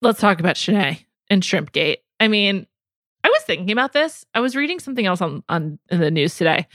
Let's 0.00 0.20
talk 0.20 0.40
about 0.40 0.56
Shanae 0.56 1.04
and 1.30 1.42
Shrimpgate. 1.42 1.98
I 2.20 2.28
mean, 2.28 2.66
I 3.24 3.28
was 3.28 3.42
thinking 3.42 3.70
about 3.70 3.92
this. 3.92 4.24
I 4.34 4.40
was 4.40 4.54
reading 4.56 4.78
something 4.78 5.06
else 5.06 5.20
on, 5.20 5.42
on 5.48 5.78
in 5.90 6.00
the 6.00 6.10
news 6.10 6.36
today. 6.36 6.66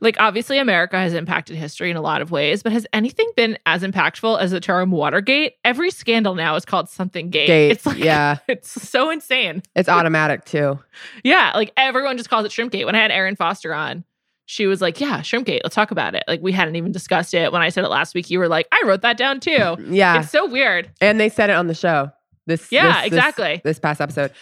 Like, 0.00 0.16
obviously, 0.18 0.58
America 0.58 0.96
has 0.98 1.14
impacted 1.14 1.56
history 1.56 1.90
in 1.90 1.96
a 1.96 2.00
lot 2.02 2.20
of 2.20 2.30
ways, 2.30 2.62
but 2.62 2.72
has 2.72 2.86
anything 2.92 3.30
been 3.36 3.56
as 3.64 3.82
impactful 3.82 4.38
as 4.40 4.50
the 4.50 4.60
term 4.60 4.90
Watergate? 4.90 5.54
Every 5.64 5.90
scandal 5.90 6.34
now 6.34 6.56
is 6.56 6.64
called 6.64 6.88
something 6.90 7.30
gate. 7.30 7.46
Gate, 7.46 7.70
It's 7.70 7.86
like, 7.86 7.98
yeah. 7.98 8.38
it's 8.48 8.70
so 8.70 9.08
insane. 9.10 9.62
It's 9.76 9.88
automatic 9.88 10.44
too. 10.44 10.78
Yeah, 11.22 11.52
like 11.54 11.72
everyone 11.76 12.16
just 12.18 12.28
calls 12.28 12.44
it 12.44 12.50
Shrimpgate. 12.50 12.84
When 12.86 12.94
I 12.94 12.98
had 13.02 13.10
Erin 13.12 13.36
Foster 13.36 13.72
on, 13.72 14.04
she 14.46 14.66
was 14.66 14.80
like, 14.82 15.00
"Yeah, 15.00 15.20
Shrimpgate. 15.20 15.60
Let's 15.62 15.74
talk 15.74 15.90
about 15.90 16.14
it." 16.14 16.24
Like 16.28 16.42
we 16.42 16.52
hadn't 16.52 16.76
even 16.76 16.92
discussed 16.92 17.32
it. 17.34 17.50
When 17.52 17.62
I 17.62 17.68
said 17.70 17.84
it 17.84 17.88
last 17.88 18.14
week, 18.14 18.30
you 18.30 18.38
were 18.38 18.48
like, 18.48 18.66
"I 18.72 18.82
wrote 18.84 19.00
that 19.02 19.16
down 19.16 19.40
too." 19.40 19.76
Yeah, 19.88 20.20
It's 20.20 20.30
so 20.30 20.46
weird. 20.46 20.90
and 21.00 21.18
they 21.18 21.28
said 21.28 21.50
it 21.50 21.54
on 21.54 21.66
the 21.66 21.74
show. 21.74 22.10
This 22.46 22.70
Yeah, 22.70 22.86
this- 22.86 22.94
this- 23.02 23.06
exactly. 23.06 23.60
This 23.64 23.78
past 23.78 24.00
episode, 24.00 24.32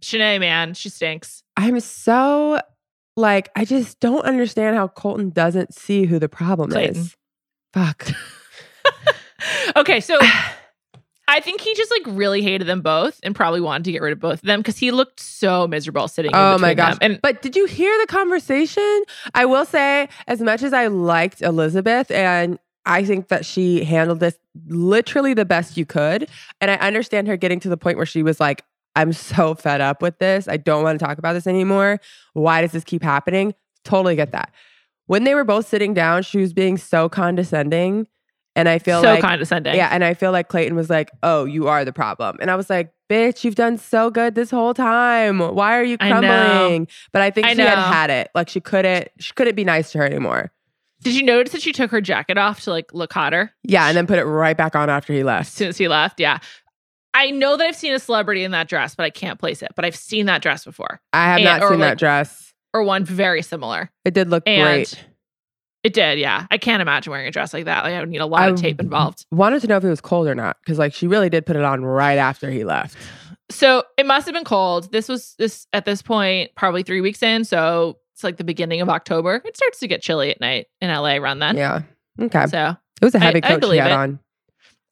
Shanae, 0.00 0.40
man, 0.40 0.74
she 0.74 0.88
stinks. 0.88 1.42
I'm 1.56 1.78
so 1.80 2.60
like 3.16 3.48
I 3.54 3.64
just 3.64 4.00
don't 4.00 4.24
understand 4.24 4.76
how 4.76 4.88
Colton 4.88 5.30
doesn't 5.30 5.72
see 5.74 6.04
who 6.06 6.18
the 6.18 6.28
problem 6.28 6.70
Clayton. 6.70 6.96
is. 6.96 7.16
Fuck. 7.72 8.08
okay, 9.76 10.00
so 10.00 10.18
I 11.28 11.40
think 11.40 11.60
he 11.62 11.74
just 11.74 11.90
like 11.90 12.16
really 12.16 12.42
hated 12.42 12.66
them 12.66 12.82
both 12.82 13.18
and 13.22 13.34
probably 13.34 13.60
wanted 13.60 13.84
to 13.84 13.92
get 13.92 14.02
rid 14.02 14.12
of 14.12 14.20
both 14.20 14.34
of 14.34 14.42
them 14.42 14.60
because 14.60 14.76
he 14.76 14.90
looked 14.90 15.20
so 15.20 15.66
miserable 15.66 16.06
sitting. 16.06 16.30
in 16.30 16.36
Oh 16.36 16.58
my 16.58 16.74
gosh. 16.74 16.98
them. 16.98 17.12
And 17.12 17.22
But 17.22 17.40
did 17.40 17.56
you 17.56 17.64
hear 17.66 17.96
the 18.02 18.06
conversation? 18.06 19.02
I 19.34 19.46
will 19.46 19.64
say, 19.64 20.08
as 20.28 20.40
much 20.40 20.62
as 20.62 20.72
I 20.74 20.88
liked 20.88 21.40
Elizabeth, 21.40 22.10
and 22.10 22.58
I 22.86 23.04
think 23.04 23.28
that 23.28 23.44
she 23.46 23.84
handled 23.84 24.20
this 24.20 24.38
literally 24.68 25.34
the 25.34 25.44
best 25.44 25.76
you 25.76 25.86
could. 25.86 26.28
And 26.60 26.70
I 26.70 26.74
understand 26.76 27.28
her 27.28 27.36
getting 27.36 27.60
to 27.60 27.68
the 27.68 27.76
point 27.76 27.96
where 27.96 28.06
she 28.06 28.22
was 28.22 28.40
like, 28.40 28.62
I'm 28.96 29.12
so 29.12 29.54
fed 29.54 29.80
up 29.80 30.02
with 30.02 30.18
this. 30.18 30.48
I 30.48 30.56
don't 30.56 30.82
want 30.82 30.98
to 30.98 31.04
talk 31.04 31.18
about 31.18 31.32
this 31.32 31.46
anymore. 31.46 32.00
Why 32.34 32.60
does 32.60 32.72
this 32.72 32.84
keep 32.84 33.02
happening? 33.02 33.54
Totally 33.84 34.16
get 34.16 34.32
that. 34.32 34.52
When 35.06 35.24
they 35.24 35.34
were 35.34 35.44
both 35.44 35.66
sitting 35.66 35.94
down, 35.94 36.22
she 36.22 36.38
was 36.38 36.52
being 36.52 36.78
so 36.78 37.08
condescending. 37.08 38.06
And 38.56 38.68
I 38.68 38.78
feel 38.78 39.02
so 39.02 39.14
like 39.14 39.20
condescending. 39.20 39.74
yeah, 39.74 39.88
and 39.90 40.04
I 40.04 40.14
feel 40.14 40.30
like 40.30 40.46
Clayton 40.48 40.76
was 40.76 40.88
like, 40.88 41.10
"Oh, 41.24 41.44
you 41.44 41.66
are 41.66 41.84
the 41.84 41.92
problem," 41.92 42.36
and 42.40 42.52
I 42.52 42.54
was 42.54 42.70
like, 42.70 42.92
"Bitch, 43.10 43.42
you've 43.42 43.56
done 43.56 43.78
so 43.78 44.10
good 44.10 44.36
this 44.36 44.48
whole 44.48 44.74
time. 44.74 45.40
Why 45.40 45.76
are 45.76 45.82
you 45.82 45.96
I 45.98 46.08
crumbling?" 46.08 46.86
But 47.12 47.22
I 47.22 47.32
think 47.32 47.48
I 47.48 47.54
she 47.54 47.62
had 47.62 47.76
had 47.76 48.10
it. 48.10 48.30
Like 48.32 48.48
she 48.48 48.60
couldn't, 48.60 49.08
she 49.18 49.32
couldn't 49.34 49.56
be 49.56 49.64
nice 49.64 49.90
to 49.90 49.98
her 49.98 50.04
anymore. 50.04 50.52
Did 51.04 51.14
you 51.14 51.22
notice 51.22 51.52
that 51.52 51.62
she 51.62 51.72
took 51.72 51.90
her 51.92 52.00
jacket 52.00 52.36
off 52.38 52.62
to 52.62 52.70
like 52.70 52.92
look 52.92 53.12
hotter 53.12 53.52
Yeah, 53.62 53.86
and 53.86 53.96
then 53.96 54.06
put 54.06 54.18
it 54.18 54.24
right 54.24 54.56
back 54.56 54.74
on 54.74 54.90
after 54.90 55.12
he 55.12 55.22
left. 55.22 55.48
as 55.48 55.52
soon 55.52 55.68
as 55.68 55.78
he 55.78 55.86
left? 55.86 56.18
Yeah. 56.18 56.38
I 57.16 57.30
know 57.30 57.56
that 57.56 57.64
I've 57.64 57.76
seen 57.76 57.92
a 57.94 58.00
celebrity 58.00 58.42
in 58.42 58.50
that 58.50 58.68
dress, 58.68 58.96
but 58.96 59.04
I 59.04 59.10
can't 59.10 59.38
place 59.38 59.62
it. 59.62 59.70
But 59.76 59.84
I've 59.84 59.94
seen 59.94 60.26
that 60.26 60.42
dress 60.42 60.64
before, 60.64 61.00
I 61.12 61.26
have 61.26 61.36
And- 61.36 61.44
not 61.44 61.60
seen 61.68 61.78
like- 61.78 61.90
that 61.90 61.98
dress. 61.98 62.52
or 62.72 62.82
one 62.82 63.04
very 63.04 63.40
similar. 63.42 63.90
It 64.04 64.14
did 64.14 64.28
look 64.30 64.42
And 64.46 64.62
great. 64.64 65.04
It 65.84 65.92
did, 65.92 66.18
yeah. 66.18 66.46
I 66.50 66.56
can't 66.58 66.80
imagine 66.82 67.10
wearing 67.10 67.28
a 67.28 67.30
dress 67.30 67.52
like 67.52 67.66
that. 67.66 67.84
Like 67.84 67.92
I 67.94 68.00
would 68.00 68.08
need 68.08 68.22
a 68.22 68.26
lot 68.26 68.48
of 68.48 68.56
tape 68.58 68.80
involved. 68.80 69.26
Wanted 69.30 69.60
to 69.60 69.68
know 69.68 69.76
if 69.76 69.84
it 69.84 69.88
was 69.90 70.00
cold 70.00 70.26
or 70.26 70.34
not 70.34 70.56
because 70.64 70.78
like 70.78 70.94
she 70.94 71.06
really 71.06 71.28
did 71.28 71.44
put 71.46 71.54
it 71.56 71.62
on 71.62 71.84
right 71.84 72.16
after 72.16 72.50
he 72.50 72.64
left. 72.64 72.96
So 73.50 73.84
it 73.98 74.06
must 74.06 74.24
have 74.26 74.32
been 74.34 74.44
cold. 74.44 74.90
This 74.90 75.08
was 75.08 75.34
this 75.38 75.66
at 75.74 75.84
this 75.84 76.00
point 76.00 76.52
probably 76.56 76.82
three 76.82 77.02
weeks 77.02 77.22
in. 77.22 77.44
So 77.44 77.98
it's 78.14 78.24
like 78.24 78.36
the 78.36 78.44
beginning 78.44 78.80
of 78.80 78.88
October. 78.88 79.42
It 79.44 79.56
starts 79.56 79.80
to 79.80 79.88
get 79.88 80.00
chilly 80.00 80.30
at 80.30 80.40
night 80.40 80.66
in 80.80 80.88
LA 80.88 81.16
around 81.16 81.40
then. 81.40 81.56
Yeah. 81.56 81.82
Okay. 82.20 82.46
So 82.46 82.76
It 83.02 83.04
was 83.04 83.14
a 83.14 83.18
heavy 83.18 83.42
I 83.42 83.58
coat 83.58 83.64
she 83.70 83.76
had 83.76 83.90
it. 83.90 83.94
on. 83.94 84.20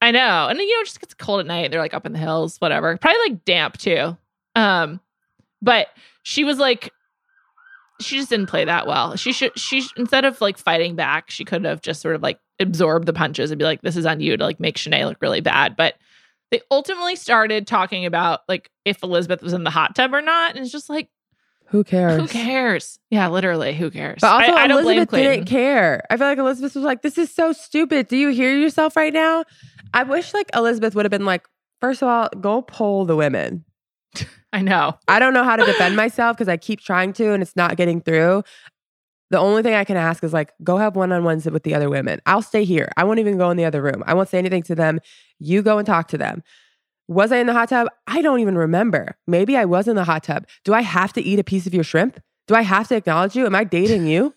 I 0.01 0.11
know, 0.11 0.47
and 0.49 0.59
you 0.59 0.67
know, 0.75 0.81
it 0.81 0.85
just 0.85 0.99
gets 0.99 1.13
cold 1.13 1.39
at 1.39 1.45
night. 1.45 1.71
They're 1.71 1.79
like 1.79 1.93
up 1.93 2.05
in 2.05 2.11
the 2.11 2.19
hills, 2.19 2.57
whatever. 2.57 2.97
Probably 2.97 3.29
like 3.29 3.45
damp 3.45 3.77
too. 3.77 4.17
Um, 4.53 4.99
but 5.61 5.87
she 6.23 6.43
was 6.43 6.57
like, 6.59 6.91
she 8.01 8.17
just 8.17 8.29
didn't 8.29 8.47
play 8.47 8.65
that 8.65 8.85
well. 8.85 9.15
She 9.15 9.31
should 9.31 9.57
she 9.57 9.83
instead 9.95 10.25
of 10.25 10.41
like 10.41 10.57
fighting 10.57 10.95
back, 10.97 11.31
she 11.31 11.45
could 11.45 11.63
have 11.63 11.81
just 11.81 12.01
sort 12.01 12.15
of 12.15 12.21
like 12.21 12.39
absorbed 12.59 13.05
the 13.05 13.13
punches 13.13 13.49
and 13.49 13.57
be 13.57 13.63
like, 13.63 13.81
"This 13.81 13.95
is 13.95 14.05
on 14.05 14.19
you" 14.19 14.35
to 14.35 14.43
like 14.43 14.59
make 14.59 14.75
Shanae 14.75 15.05
look 15.05 15.21
really 15.21 15.39
bad. 15.39 15.77
But 15.77 15.93
they 16.51 16.59
ultimately 16.69 17.15
started 17.15 17.65
talking 17.65 18.05
about 18.05 18.41
like 18.49 18.69
if 18.83 19.01
Elizabeth 19.03 19.41
was 19.41 19.53
in 19.53 19.63
the 19.63 19.69
hot 19.69 19.95
tub 19.95 20.13
or 20.13 20.21
not, 20.21 20.55
and 20.55 20.59
it's 20.65 20.71
just 20.71 20.89
like, 20.89 21.07
Who 21.73 21.83
cares? 21.83 22.21
who 22.21 22.27
cares? 22.27 22.99
Yeah, 23.09 23.29
literally, 23.29 23.73
who 23.73 23.89
cares? 23.89 24.19
But 24.21 24.27
also, 24.27 24.51
I, 24.53 24.65
I 24.65 24.67
don't 24.67 24.83
blame 24.83 24.97
Elizabeth 24.99 25.19
didn't 25.19 25.45
care. 25.45 26.03
I 26.11 26.17
feel 26.17 26.27
like 26.27 26.37
Elizabeth 26.37 26.75
was 26.75 26.83
like, 26.83 27.01
"This 27.01 27.17
is 27.17 27.33
so 27.33 27.51
stupid. 27.51 28.07
Do 28.07 28.15
you 28.15 28.29
hear 28.29 28.55
yourself 28.55 28.95
right 28.95 29.11
now?" 29.11 29.43
I 29.91 30.03
wish 30.03 30.35
like 30.35 30.51
Elizabeth 30.53 30.93
would 30.93 31.03
have 31.03 31.09
been 31.09 31.25
like, 31.25 31.47
first 31.81 32.03
of 32.03 32.09
all, 32.09 32.29
go 32.39 32.61
poll 32.61 33.05
the 33.05 33.15
women. 33.15 33.65
I 34.53 34.61
know. 34.61 34.99
I 35.07 35.17
don't 35.17 35.33
know 35.33 35.43
how 35.43 35.55
to 35.55 35.65
defend 35.65 35.95
myself 35.95 36.37
because 36.37 36.47
I 36.47 36.57
keep 36.57 36.79
trying 36.79 37.11
to 37.13 37.33
and 37.33 37.41
it's 37.41 37.55
not 37.55 37.75
getting 37.75 38.01
through. 38.01 38.43
The 39.31 39.39
only 39.39 39.63
thing 39.63 39.73
I 39.73 39.83
can 39.83 39.97
ask 39.97 40.23
is 40.23 40.31
like, 40.31 40.51
go 40.63 40.77
have 40.77 40.95
one 40.95 41.11
on 41.11 41.23
ones 41.23 41.49
with 41.49 41.63
the 41.63 41.73
other 41.73 41.89
women. 41.89 42.21
I'll 42.27 42.43
stay 42.43 42.65
here. 42.65 42.91
I 42.97 43.03
won't 43.03 43.17
even 43.17 43.39
go 43.39 43.49
in 43.49 43.57
the 43.57 43.65
other 43.65 43.81
room. 43.81 44.03
I 44.05 44.13
won't 44.13 44.29
say 44.29 44.37
anything 44.37 44.61
to 44.63 44.75
them. 44.75 44.99
You 45.39 45.63
go 45.63 45.79
and 45.79 45.87
talk 45.87 46.07
to 46.09 46.19
them. 46.19 46.43
Was 47.07 47.31
I 47.31 47.37
in 47.37 47.47
the 47.47 47.53
hot 47.53 47.69
tub? 47.69 47.87
I 48.07 48.21
don't 48.21 48.39
even 48.39 48.57
remember. 48.57 49.17
Maybe 49.27 49.57
I 49.57 49.65
was 49.65 49.87
in 49.87 49.95
the 49.95 50.03
hot 50.03 50.23
tub. 50.23 50.47
Do 50.63 50.73
I 50.73 50.81
have 50.81 51.13
to 51.13 51.21
eat 51.21 51.39
a 51.39 51.43
piece 51.43 51.67
of 51.67 51.73
your 51.73 51.83
shrimp? 51.83 52.19
Do 52.47 52.55
I 52.55 52.61
have 52.61 52.87
to 52.89 52.95
acknowledge 52.95 53.35
you? 53.35 53.45
Am 53.45 53.55
I 53.55 53.63
dating 53.63 54.07
you? 54.07 54.33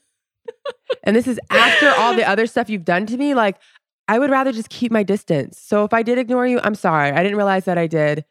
and 1.05 1.15
this 1.15 1.27
is 1.27 1.39
after 1.51 1.91
all 1.91 2.15
the 2.15 2.29
other 2.29 2.47
stuff 2.47 2.69
you've 2.69 2.85
done 2.85 3.07
to 3.07 3.17
me. 3.17 3.35
Like, 3.35 3.57
I 4.09 4.19
would 4.19 4.31
rather 4.31 4.53
just 4.53 4.69
keep 4.69 4.93
my 4.93 5.03
distance. 5.03 5.61
So 5.61 5.85
if 5.85 5.93
I 5.93 6.03
did 6.03 6.19
ignore 6.19 6.47
you, 6.47 6.61
I'm 6.63 6.75
sorry. 6.75 7.11
I 7.11 7.23
didn't 7.23 7.37
realize 7.37 7.65
that 7.65 7.79
I 7.79 7.87
did, 7.87 8.25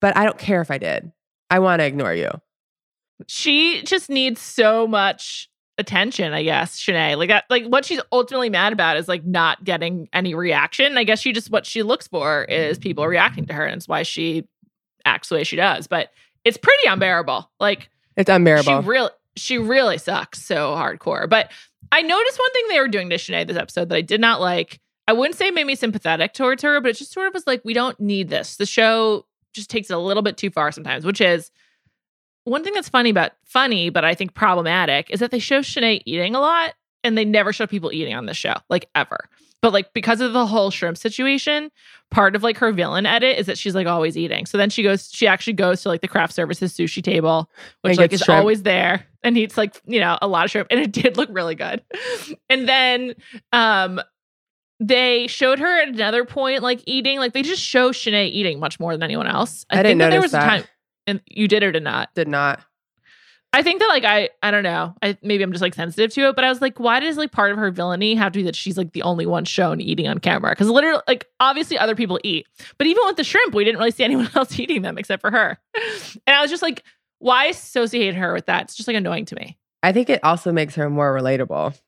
but 0.00 0.16
I 0.16 0.24
don't 0.24 0.38
care 0.38 0.62
if 0.62 0.70
I 0.70 0.78
did. 0.78 1.12
I 1.50 1.58
want 1.58 1.80
to 1.80 1.86
ignore 1.86 2.14
you. 2.14 2.30
She 3.26 3.82
just 3.82 4.08
needs 4.08 4.40
so 4.40 4.86
much 4.86 5.50
attention, 5.78 6.32
I 6.32 6.42
guess, 6.42 6.78
Shanae. 6.78 7.16
Like, 7.16 7.30
I, 7.30 7.42
like 7.50 7.64
what 7.66 7.84
she's 7.84 8.00
ultimately 8.12 8.50
mad 8.50 8.72
about 8.72 8.96
is 8.96 9.08
like 9.08 9.24
not 9.24 9.64
getting 9.64 10.08
any 10.12 10.34
reaction. 10.34 10.96
I 10.98 11.04
guess 11.04 11.20
she 11.20 11.32
just 11.32 11.50
what 11.50 11.66
she 11.66 11.82
looks 11.82 12.06
for 12.08 12.44
is 12.44 12.78
people 12.78 13.06
reacting 13.06 13.46
to 13.46 13.54
her, 13.54 13.64
and 13.66 13.76
it's 13.76 13.88
why 13.88 14.02
she 14.02 14.46
acts 15.04 15.28
the 15.28 15.36
way 15.36 15.44
she 15.44 15.56
does. 15.56 15.86
But 15.86 16.10
it's 16.44 16.56
pretty 16.56 16.86
unbearable. 16.88 17.50
Like, 17.60 17.88
It's 18.16 18.30
unbearable. 18.30 18.82
she 18.82 18.88
really, 18.88 19.10
she 19.36 19.58
really 19.58 19.98
sucks 19.98 20.42
so 20.42 20.74
hardcore. 20.74 21.28
But 21.28 21.50
I 21.90 22.02
noticed 22.02 22.38
one 22.38 22.52
thing 22.52 22.64
they 22.68 22.80
were 22.80 22.88
doing 22.88 23.10
to 23.10 23.16
Shanae 23.16 23.46
this 23.46 23.56
episode 23.56 23.88
that 23.88 23.96
I 23.96 24.00
did 24.02 24.20
not 24.20 24.40
like. 24.40 24.80
I 25.08 25.12
wouldn't 25.14 25.36
say 25.36 25.48
it 25.48 25.54
made 25.54 25.66
me 25.66 25.74
sympathetic 25.74 26.32
towards 26.32 26.62
her, 26.62 26.80
but 26.80 26.90
it 26.90 26.96
just 26.96 27.12
sort 27.12 27.26
of 27.26 27.34
was 27.34 27.46
like, 27.46 27.60
we 27.64 27.74
don't 27.74 27.98
need 27.98 28.28
this. 28.28 28.56
The 28.56 28.66
show 28.66 29.26
just 29.52 29.68
takes 29.68 29.90
it 29.90 29.94
a 29.94 29.98
little 29.98 30.22
bit 30.22 30.36
too 30.36 30.48
far 30.48 30.70
sometimes, 30.70 31.04
which 31.04 31.20
is 31.20 31.50
one 32.44 32.64
thing 32.64 32.72
that's 32.74 32.88
funny 32.88 33.10
about 33.10 33.32
funny, 33.44 33.90
but 33.90 34.04
I 34.04 34.14
think 34.14 34.34
problematic 34.34 35.10
is 35.10 35.20
that 35.20 35.30
they 35.30 35.38
show 35.38 35.60
Shanae 35.60 36.02
eating 36.04 36.34
a 36.34 36.40
lot 36.40 36.74
and 37.04 37.16
they 37.16 37.24
never 37.24 37.52
show 37.52 37.66
people 37.66 37.92
eating 37.92 38.14
on 38.14 38.26
the 38.26 38.34
show, 38.34 38.54
like 38.68 38.88
ever. 38.94 39.28
But 39.60 39.72
like 39.72 39.92
because 39.92 40.20
of 40.20 40.32
the 40.32 40.44
whole 40.44 40.72
shrimp 40.72 40.98
situation, 40.98 41.70
part 42.10 42.34
of 42.34 42.42
like 42.42 42.58
her 42.58 42.72
villain 42.72 43.06
edit 43.06 43.38
is 43.38 43.46
that 43.46 43.56
she's 43.56 43.76
like 43.76 43.86
always 43.86 44.16
eating. 44.16 44.44
So 44.44 44.58
then 44.58 44.70
she 44.70 44.82
goes, 44.82 45.08
she 45.12 45.28
actually 45.28 45.52
goes 45.52 45.82
to 45.82 45.88
like 45.88 46.00
the 46.00 46.08
craft 46.08 46.32
services 46.32 46.72
sushi 46.72 47.00
table, 47.02 47.48
which 47.82 47.92
And 47.92 47.98
like 47.98 48.12
is 48.12 48.20
shrimp. 48.22 48.40
always 48.40 48.62
there 48.64 49.06
and 49.22 49.38
eats 49.38 49.56
like, 49.56 49.80
you 49.86 50.00
know, 50.00 50.18
a 50.20 50.26
lot 50.26 50.44
of 50.44 50.50
shrimp. 50.50 50.66
And 50.72 50.80
it 50.80 50.90
did 50.90 51.16
look 51.16 51.28
really 51.32 51.54
good. 51.54 51.80
And 52.50 52.68
then 52.68 53.14
um 53.52 54.00
they 54.80 55.28
showed 55.28 55.60
her 55.60 55.82
at 55.82 55.88
another 55.90 56.24
point 56.24 56.64
like 56.64 56.82
eating, 56.86 57.18
like 57.20 57.32
they 57.32 57.42
just 57.42 57.62
show 57.62 57.92
Shanae 57.92 58.30
eating 58.30 58.58
much 58.58 58.80
more 58.80 58.92
than 58.92 59.04
anyone 59.04 59.28
else. 59.28 59.64
I 59.70 59.76
didn't 59.76 59.90
think 59.90 59.98
that 60.00 60.10
there 60.10 60.20
was 60.20 60.34
a 60.34 60.40
time 60.40 60.64
and 61.06 61.20
you 61.26 61.48
did 61.48 61.62
or 61.62 61.72
did 61.72 61.82
not. 61.82 62.14
Did 62.14 62.28
not. 62.28 62.60
I 63.54 63.62
think 63.62 63.80
that 63.80 63.88
like 63.88 64.04
I 64.04 64.30
I 64.42 64.50
don't 64.50 64.62
know. 64.62 64.94
I 65.02 65.18
maybe 65.22 65.42
I'm 65.42 65.52
just 65.52 65.60
like 65.60 65.74
sensitive 65.74 66.10
to 66.14 66.28
it, 66.28 66.36
but 66.36 66.44
I 66.44 66.48
was 66.48 66.62
like, 66.62 66.80
why 66.80 67.00
does 67.00 67.18
like 67.18 67.32
part 67.32 67.52
of 67.52 67.58
her 67.58 67.70
villainy 67.70 68.14
have 68.14 68.32
to 68.32 68.38
be 68.38 68.42
that 68.44 68.56
she's 68.56 68.78
like 68.78 68.92
the 68.92 69.02
only 69.02 69.26
one 69.26 69.44
shown 69.44 69.80
eating 69.80 70.08
on 70.08 70.18
camera? 70.18 70.52
Because 70.52 70.68
literally, 70.68 71.02
like 71.06 71.26
obviously 71.38 71.76
other 71.76 71.94
people 71.94 72.18
eat, 72.24 72.46
but 72.78 72.86
even 72.86 73.02
with 73.04 73.16
the 73.16 73.24
shrimp, 73.24 73.54
we 73.54 73.64
didn't 73.64 73.78
really 73.78 73.90
see 73.90 74.04
anyone 74.04 74.30
else 74.34 74.58
eating 74.58 74.82
them 74.82 74.96
except 74.96 75.20
for 75.20 75.30
her. 75.30 75.58
And 76.26 76.36
I 76.36 76.40
was 76.40 76.50
just 76.50 76.62
like, 76.62 76.82
why 77.18 77.46
associate 77.46 78.14
her 78.14 78.32
with 78.32 78.46
that? 78.46 78.64
It's 78.64 78.74
just 78.74 78.86
like 78.86 78.96
annoying 78.96 79.26
to 79.26 79.36
me. 79.36 79.58
I 79.82 79.92
think 79.92 80.08
it 80.08 80.22
also 80.22 80.52
makes 80.52 80.74
her 80.76 80.88
more 80.88 81.14
relatable. 81.14 81.78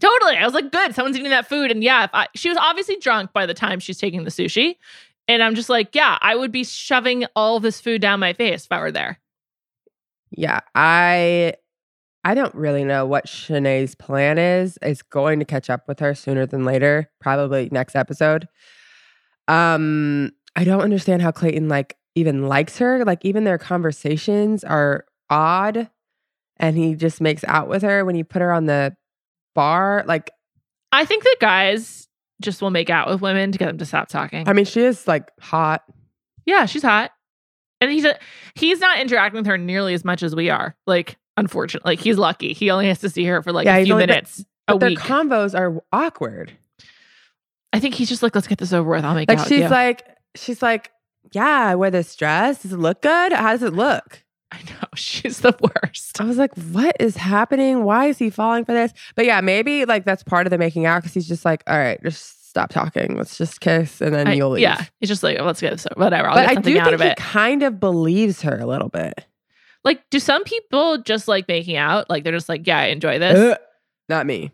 Totally. 0.00 0.36
I 0.36 0.44
was 0.44 0.54
like, 0.54 0.70
good. 0.72 0.94
Someone's 0.94 1.16
eating 1.16 1.30
that 1.30 1.48
food. 1.48 1.70
And 1.70 1.82
yeah, 1.82 2.04
if 2.04 2.10
I, 2.12 2.28
she 2.34 2.48
was 2.48 2.58
obviously 2.58 2.96
drunk 2.96 3.32
by 3.32 3.46
the 3.46 3.54
time 3.54 3.80
she's 3.80 3.98
taking 3.98 4.24
the 4.24 4.30
sushi. 4.30 4.76
And 5.26 5.42
I'm 5.42 5.54
just 5.54 5.68
like, 5.68 5.94
yeah, 5.94 6.18
I 6.20 6.36
would 6.36 6.52
be 6.52 6.64
shoving 6.64 7.24
all 7.34 7.60
this 7.60 7.80
food 7.80 8.00
down 8.00 8.20
my 8.20 8.32
face 8.32 8.64
if 8.64 8.72
I 8.72 8.80
were 8.80 8.92
there. 8.92 9.18
Yeah, 10.30 10.60
I 10.74 11.54
I 12.24 12.34
don't 12.34 12.54
really 12.54 12.84
know 12.84 13.04
what 13.06 13.28
Shanae's 13.28 13.94
plan 13.94 14.38
is. 14.38 14.78
It's 14.80 15.02
going 15.02 15.38
to 15.40 15.44
catch 15.44 15.68
up 15.68 15.86
with 15.86 16.00
her 16.00 16.14
sooner 16.14 16.46
than 16.46 16.64
later, 16.64 17.10
probably 17.20 17.68
next 17.70 17.94
episode. 17.94 18.48
Um, 19.46 20.32
I 20.56 20.64
don't 20.64 20.80
understand 20.80 21.20
how 21.20 21.30
Clayton 21.30 21.68
like 21.68 21.96
even 22.14 22.48
likes 22.48 22.78
her. 22.78 23.04
Like 23.04 23.24
even 23.24 23.44
their 23.44 23.58
conversations 23.58 24.64
are 24.64 25.04
odd, 25.28 25.90
and 26.56 26.76
he 26.76 26.94
just 26.94 27.20
makes 27.20 27.44
out 27.44 27.68
with 27.68 27.82
her 27.82 28.04
when 28.04 28.16
you 28.16 28.24
put 28.24 28.42
her 28.42 28.52
on 28.52 28.66
the 28.66 28.96
bar. 29.54 30.04
Like, 30.06 30.30
I 30.92 31.04
think 31.04 31.24
that 31.24 31.36
guys 31.40 32.08
just 32.44 32.62
will 32.62 32.70
make 32.70 32.90
out 32.90 33.08
with 33.08 33.20
women 33.20 33.50
to 33.52 33.58
get 33.58 33.66
them 33.66 33.78
to 33.78 33.86
stop 33.86 34.08
talking. 34.08 34.48
I 34.48 34.52
mean, 34.52 34.64
she 34.64 34.80
is 34.82 35.08
like 35.08 35.30
hot. 35.40 35.82
Yeah, 36.46 36.66
she's 36.66 36.82
hot. 36.82 37.10
And 37.80 37.90
he's 37.90 38.04
a, 38.04 38.16
he's 38.54 38.78
not 38.80 39.00
interacting 39.00 39.38
with 39.38 39.46
her 39.46 39.58
nearly 39.58 39.94
as 39.94 40.04
much 40.04 40.22
as 40.22 40.34
we 40.34 40.48
are. 40.50 40.76
Like, 40.86 41.16
unfortunately, 41.36 41.90
like 41.92 42.00
he's 42.00 42.16
lucky. 42.18 42.52
He 42.52 42.70
only 42.70 42.86
has 42.86 43.00
to 43.00 43.10
see 43.10 43.24
her 43.24 43.42
for 43.42 43.52
like 43.52 43.64
Yeah, 43.66 43.76
a 43.78 43.84
few 43.84 43.94
only- 43.94 44.04
but- 44.06 44.10
minutes 44.10 44.44
a 44.68 44.72
But 44.74 44.80
their 44.80 44.88
week. 44.90 44.98
convos 45.00 45.58
are 45.58 45.82
awkward. 45.92 46.52
I 47.72 47.80
think 47.80 47.94
he's 47.94 48.08
just 48.08 48.22
like, 48.22 48.34
let's 48.34 48.46
get 48.46 48.58
this 48.58 48.72
over 48.72 48.88
with. 48.88 49.04
I'll 49.04 49.14
make 49.14 49.28
Like 49.28 49.38
out 49.40 49.48
she's 49.48 49.60
you. 49.62 49.68
like, 49.68 50.06
she's 50.36 50.62
like, 50.62 50.90
yeah, 51.32 51.66
I 51.66 51.74
wear 51.74 51.90
this 51.90 52.14
dress. 52.16 52.62
Does 52.62 52.72
it 52.72 52.78
look 52.78 53.02
good? 53.02 53.32
How 53.32 53.50
does 53.52 53.62
it 53.62 53.72
look? 53.74 54.23
I 54.54 54.70
know 54.70 54.86
she's 54.94 55.40
the 55.40 55.54
worst. 55.60 56.20
I 56.20 56.24
was 56.24 56.38
like, 56.38 56.54
what 56.72 56.96
is 57.00 57.16
happening? 57.16 57.84
Why 57.84 58.06
is 58.06 58.18
he 58.18 58.30
falling 58.30 58.64
for 58.64 58.72
this? 58.72 58.92
But 59.16 59.24
yeah, 59.26 59.40
maybe 59.40 59.84
like 59.84 60.04
that's 60.04 60.22
part 60.22 60.46
of 60.46 60.50
the 60.50 60.58
making 60.58 60.86
out 60.86 61.02
because 61.02 61.14
he's 61.14 61.26
just 61.28 61.44
like, 61.44 61.62
all 61.66 61.76
right, 61.78 62.00
just 62.02 62.48
stop 62.48 62.70
talking. 62.70 63.16
Let's 63.16 63.36
just 63.36 63.60
kiss 63.60 64.00
and 64.00 64.14
then 64.14 64.28
I- 64.28 64.34
you'll 64.34 64.50
leave. 64.50 64.62
yeah, 64.62 64.84
he's 65.00 65.08
just 65.08 65.22
like, 65.22 65.40
let's 65.40 65.60
get 65.60 65.70
this 65.72 65.86
over. 65.90 66.00
Whatever. 66.04 66.28
I'll 66.28 66.36
but 66.36 66.48
I 66.48 66.54
do 66.54 66.78
out 66.78 66.90
think 66.90 67.00
of 67.00 67.08
he 67.08 67.14
kind 67.16 67.62
of 67.62 67.80
believes 67.80 68.42
her 68.42 68.58
a 68.58 68.66
little 68.66 68.88
bit. 68.88 69.26
Like, 69.82 70.02
do 70.10 70.18
some 70.18 70.44
people 70.44 70.98
just 70.98 71.28
like 71.28 71.46
making 71.48 71.76
out? 71.76 72.08
Like, 72.08 72.24
they're 72.24 72.32
just 72.32 72.48
like, 72.48 72.66
yeah, 72.66 72.78
I 72.78 72.84
enjoy 72.86 73.18
this. 73.18 73.38
Ugh. 73.38 73.58
Not 74.08 74.24
me. 74.26 74.50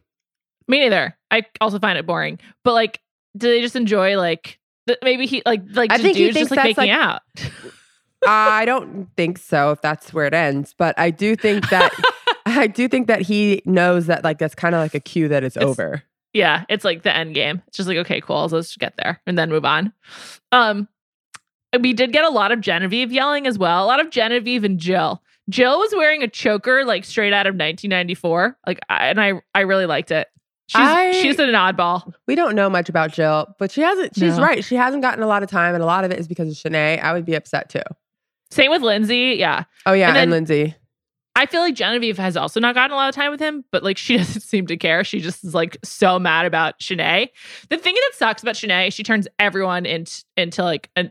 Me 0.67 0.81
neither. 0.81 1.17
I 1.31 1.43
also 1.61 1.79
find 1.79 1.99
it 1.99 2.07
boring. 2.07 2.39
But 2.65 2.73
like, 2.73 3.01
do 3.37 3.47
they 3.49 3.61
just 3.61 3.77
enjoy 3.77 4.17
like 4.17 4.59
th- 4.89 4.99
maybe 5.05 5.27
he 5.27 5.43
like 5.47 5.63
like 5.73 5.91
I 5.93 5.95
just 5.97 6.03
think 6.05 6.17
he 6.17 6.25
dudes 6.27 6.39
just 6.39 6.51
like 6.51 6.57
that's, 6.59 6.77
making 6.79 6.93
like- 6.95 7.01
out? 7.01 7.23
I 8.27 8.65
don't 8.65 9.09
think 9.17 9.39
so 9.39 9.71
if 9.71 9.81
that's 9.81 10.13
where 10.13 10.27
it 10.27 10.35
ends. 10.35 10.75
But 10.77 10.99
I 10.99 11.11
do 11.11 11.37
think 11.37 11.69
that 11.71 11.93
I 12.47 12.67
do 12.67 12.89
think 12.89 13.07
that 13.07 13.23
he 13.23 13.63
knows 13.65 14.07
that 14.07 14.25
like 14.25 14.39
that's 14.39 14.55
kind 14.55 14.75
of 14.75 14.81
like 14.81 14.95
a 14.95 15.01
cue 15.01 15.29
that 15.29 15.45
it's, 15.45 15.57
It's- 15.57 15.69
over. 15.71 16.03
yeah, 16.33 16.65
it's 16.69 16.85
like 16.85 17.03
the 17.03 17.15
end 17.17 17.35
game. 17.35 17.63
It's 17.69 17.77
just 17.77 17.89
like 17.89 17.99
okay, 17.99 18.21
cool. 18.21 18.49
So 18.49 18.57
let's 18.57 18.77
get 18.77 18.95
there 18.97 19.21
and 19.27 19.39
then 19.39 19.49
move 19.51 19.65
on. 19.65 19.93
Um, 20.53 20.89
we 21.81 21.93
did 21.93 22.13
get 22.13 22.25
a 22.25 22.31
lot 22.31 22.51
of 22.53 22.61
Genevieve 22.61 23.13
yelling 23.13 23.47
as 23.47 23.57
well. 23.59 23.85
A 23.85 23.87
lot 23.87 24.01
of 24.01 24.11
Genevieve 24.11 24.65
and 24.65 24.79
Jill. 24.79 25.23
Jill 25.49 25.79
was 25.79 25.93
wearing 25.95 26.23
a 26.23 26.29
choker 26.29 26.85
like 26.85 27.05
straight 27.05 27.33
out 27.33 27.47
of 27.47 27.55
1994. 27.55 28.57
Like, 28.67 28.81
I, 28.89 29.07
and 29.09 29.21
I 29.21 29.41
I 29.55 29.61
really 29.61 29.87
liked 29.87 30.11
it. 30.11 30.27
She's 30.69 30.81
I- 30.81 31.13
she's 31.13 31.39
an 31.39 31.51
oddball. 31.51 32.13
We 32.29 32.35
don't 32.37 32.55
know 32.55 32.69
much 32.71 32.89
about 32.89 33.13
Jill, 33.13 33.47
but 33.59 33.71
she 33.73 33.81
hasn't. 33.81 34.15
She's 34.17 34.37
No. 34.37 34.43
right. 34.45 34.65
She 34.65 34.77
hasn't 34.77 35.03
gotten 35.03 35.23
a 35.23 35.27
lot 35.27 35.43
of 35.43 35.51
time, 35.51 35.75
and 35.75 35.83
a 35.83 35.87
lot 35.87 36.05
of 36.05 36.11
it 36.13 36.19
is 36.21 36.29
because 36.29 36.49
of 36.49 36.55
Shanae. 36.55 37.01
I 37.03 37.13
would 37.13 37.25
be 37.25 37.35
upset 37.35 37.69
too. 37.71 37.83
Same 38.51 38.71
with 38.71 38.83
Lindsay. 38.83 39.37
Yeah, 39.39 39.65
Oh 39.87 39.93
yeah, 39.93 40.09
And 40.11 40.19
and, 40.19 40.31
Lindsay. 40.31 40.75
I 41.37 41.47
feel 41.47 41.61
like 41.61 41.75
Genevieve 41.75 42.19
has 42.19 42.37
also 42.37 42.59
not 42.61 42.75
gotten 42.75 42.93
a 42.93 42.97
lot 42.97 43.09
of 43.09 43.15
time 43.15 43.31
with 43.31 43.41
him, 43.41 43.65
but 43.71 43.83
like 43.83 43.97
she 43.97 44.17
doesn't 44.19 44.41
seem 44.43 44.67
to 44.67 44.77
care. 44.77 45.05
She 45.05 45.21
just 45.21 45.45
is 45.45 45.55
like 45.55 45.79
so 45.85 46.19
mad 46.19 46.45
about 46.47 46.79
Shanae. 46.81 47.29
The 47.69 47.79
thing 47.79 47.95
that 47.95 48.11
sucks 48.15 48.43
about 48.43 48.57
Shanae, 48.57 48.93
she 48.93 49.03
turns 49.03 49.29
everyone 49.39 49.87
into 49.87 50.25
into 50.37 50.63
like 50.65 50.91
a, 50.97 51.11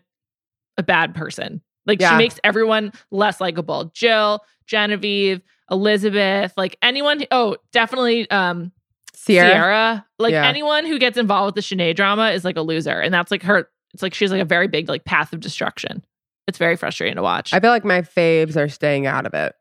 a 0.78 0.84
bad 0.84 1.16
person. 1.16 1.62
Like 1.86 2.02
she 2.02 2.16
makes 2.18 2.40
everyone 2.44 2.92
less 3.10 3.40
likable. 3.42 3.86
Jill, 3.96 4.42
Genevieve, 4.68 5.42
Elizabeth, 5.72 6.54
like 6.58 6.78
anyone. 6.82 7.24
Oh, 7.32 7.56
definitely 7.72 8.30
um 8.30 8.72
Sierra. 9.16 9.50
Sierra. 9.50 10.06
Like 10.20 10.34
Yeah. 10.34 10.46
anyone 10.48 10.86
who 10.86 11.00
gets 11.00 11.18
involved 11.18 11.56
with 11.56 11.66
the 11.66 11.76
Shanae 11.76 11.96
drama 11.96 12.30
is 12.32 12.44
like 12.46 12.58
a 12.58 12.62
loser, 12.62 13.00
and 13.00 13.14
that's 13.14 13.32
like 13.32 13.44
her. 13.44 13.70
It's 13.94 14.04
like 14.04 14.14
she's 14.14 14.32
like 14.32 14.42
a 14.42 14.46
very 14.46 14.68
big 14.68 14.88
like 14.90 15.06
path 15.06 15.34
of 15.34 15.40
destruction. 15.40 16.04
It's 16.50 16.58
very 16.58 16.76
frustrating 16.76 17.16
to 17.16 17.22
watch. 17.22 17.54
I 17.54 17.60
feel 17.62 17.70
like 17.70 17.86
my 17.86 18.02
faves 18.02 18.58
are 18.58 18.68
staying 18.68 19.06
out 19.08 19.26
of 19.26 19.34
it. 19.34 19.56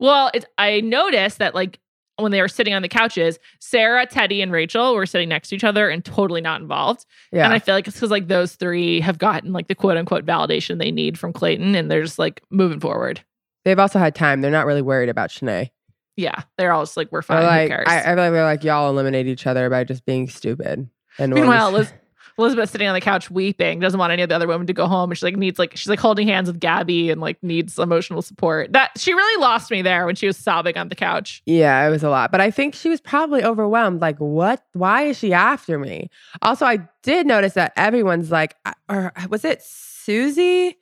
Well, 0.00 0.30
it's 0.34 0.46
I 0.58 0.80
noticed 0.80 1.38
that 1.38 1.54
like 1.54 1.78
when 2.16 2.32
they 2.32 2.40
were 2.40 2.48
sitting 2.48 2.74
on 2.74 2.82
the 2.82 2.88
couches, 2.88 3.38
Sarah, 3.60 4.06
Teddi, 4.06 4.42
and 4.42 4.50
Rachel 4.52 4.94
were 4.94 5.06
sitting 5.06 5.28
next 5.28 5.48
to 5.50 5.56
each 5.56 5.64
other 5.64 5.88
and 5.88 6.04
totally 6.04 6.40
not 6.40 6.60
involved. 6.60 7.06
Yeah. 7.32 7.44
And 7.44 7.52
I 7.52 7.58
feel 7.58 7.74
like 7.74 7.86
it's 7.86 7.96
because 7.96 8.10
like 8.10 8.28
those 8.28 8.54
three 8.54 9.00
have 9.00 9.18
gotten 9.18 9.52
like 9.52 9.68
the 9.68 9.74
quote 9.74 9.96
unquote 9.96 10.24
validation 10.24 10.78
they 10.78 10.90
need 10.90 11.18
from 11.18 11.32
Clayton, 11.32 11.74
and 11.74 11.90
they're 11.90 12.02
just 12.02 12.18
like 12.18 12.42
moving 12.50 12.80
forward. 12.80 13.20
They've 13.64 13.78
also 13.78 13.98
had 13.98 14.14
time. 14.14 14.40
They're 14.40 14.50
not 14.50 14.66
really 14.66 14.82
worried 14.82 15.08
about 15.08 15.30
Shanae. 15.30 15.70
Yeah, 16.16 16.42
they're 16.58 16.72
all 16.72 16.82
just 16.82 16.96
like, 16.96 17.10
we're 17.10 17.18
Or 17.18 17.22
fine. 17.22 17.42
like 17.42 17.62
Who 17.62 17.68
cares? 17.76 17.84
I, 17.88 17.98
I 18.00 18.02
feel 18.04 18.16
like 18.16 18.32
they're 18.32 18.44
like 18.44 18.62
y'all 18.64 18.88
eliminate 18.90 19.26
each 19.26 19.46
other 19.46 19.68
by 19.68 19.84
just 19.84 20.04
being 20.06 20.28
stupid. 20.28 20.88
And 21.18 21.32
Meanwhile, 21.34 21.72
Liz, 21.72 21.92
Elizabeth 22.36 22.70
sitting 22.70 22.88
on 22.88 22.94
the 22.94 23.00
couch 23.00 23.30
weeping, 23.30 23.78
doesn't 23.78 23.98
want 23.98 24.12
any 24.12 24.22
of 24.22 24.28
the 24.28 24.34
other 24.34 24.48
women 24.48 24.66
to 24.66 24.72
go 24.72 24.86
home, 24.86 25.10
and 25.10 25.18
she 25.18 25.24
like 25.24 25.36
needs 25.36 25.58
like 25.58 25.76
she's 25.76 25.88
like 25.88 26.00
holding 26.00 26.26
hands 26.26 26.48
with 26.48 26.58
Gabby 26.58 27.10
and 27.10 27.20
like 27.20 27.40
needs 27.42 27.78
emotional 27.78 28.22
support. 28.22 28.72
That 28.72 28.90
she 28.96 29.14
really 29.14 29.40
lost 29.40 29.70
me 29.70 29.82
there 29.82 30.04
when 30.04 30.16
she 30.16 30.26
was 30.26 30.36
sobbing 30.36 30.76
on 30.76 30.88
the 30.88 30.96
couch. 30.96 31.42
Yeah, 31.46 31.86
it 31.86 31.90
was 31.90 32.02
a 32.02 32.10
lot. 32.10 32.32
But 32.32 32.40
I 32.40 32.50
think 32.50 32.74
she 32.74 32.88
was 32.88 33.00
probably 33.00 33.44
overwhelmed. 33.44 34.00
Like, 34.00 34.18
what? 34.18 34.64
Why 34.72 35.02
is 35.02 35.18
she 35.18 35.32
after 35.32 35.78
me? 35.78 36.10
Also, 36.42 36.66
I 36.66 36.88
did 37.02 37.26
notice 37.26 37.54
that 37.54 37.72
everyone's 37.76 38.32
like, 38.32 38.56
uh, 38.64 38.72
or 38.88 39.12
was 39.28 39.44
it 39.44 39.62
Susie 39.62 40.76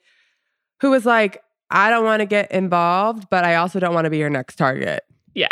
who 0.79 0.89
was 0.89 1.05
like, 1.05 1.41
I 1.69 1.89
don't 1.89 2.03
want 2.03 2.21
to 2.21 2.25
get 2.25 2.51
involved, 2.51 3.27
but 3.29 3.43
I 3.43 3.55
also 3.55 3.79
don't 3.79 3.93
want 3.93 4.05
to 4.05 4.11
be 4.11 4.17
your 4.17 4.29
next 4.29 4.55
target. 4.55 5.03
Yeah, 5.35 5.47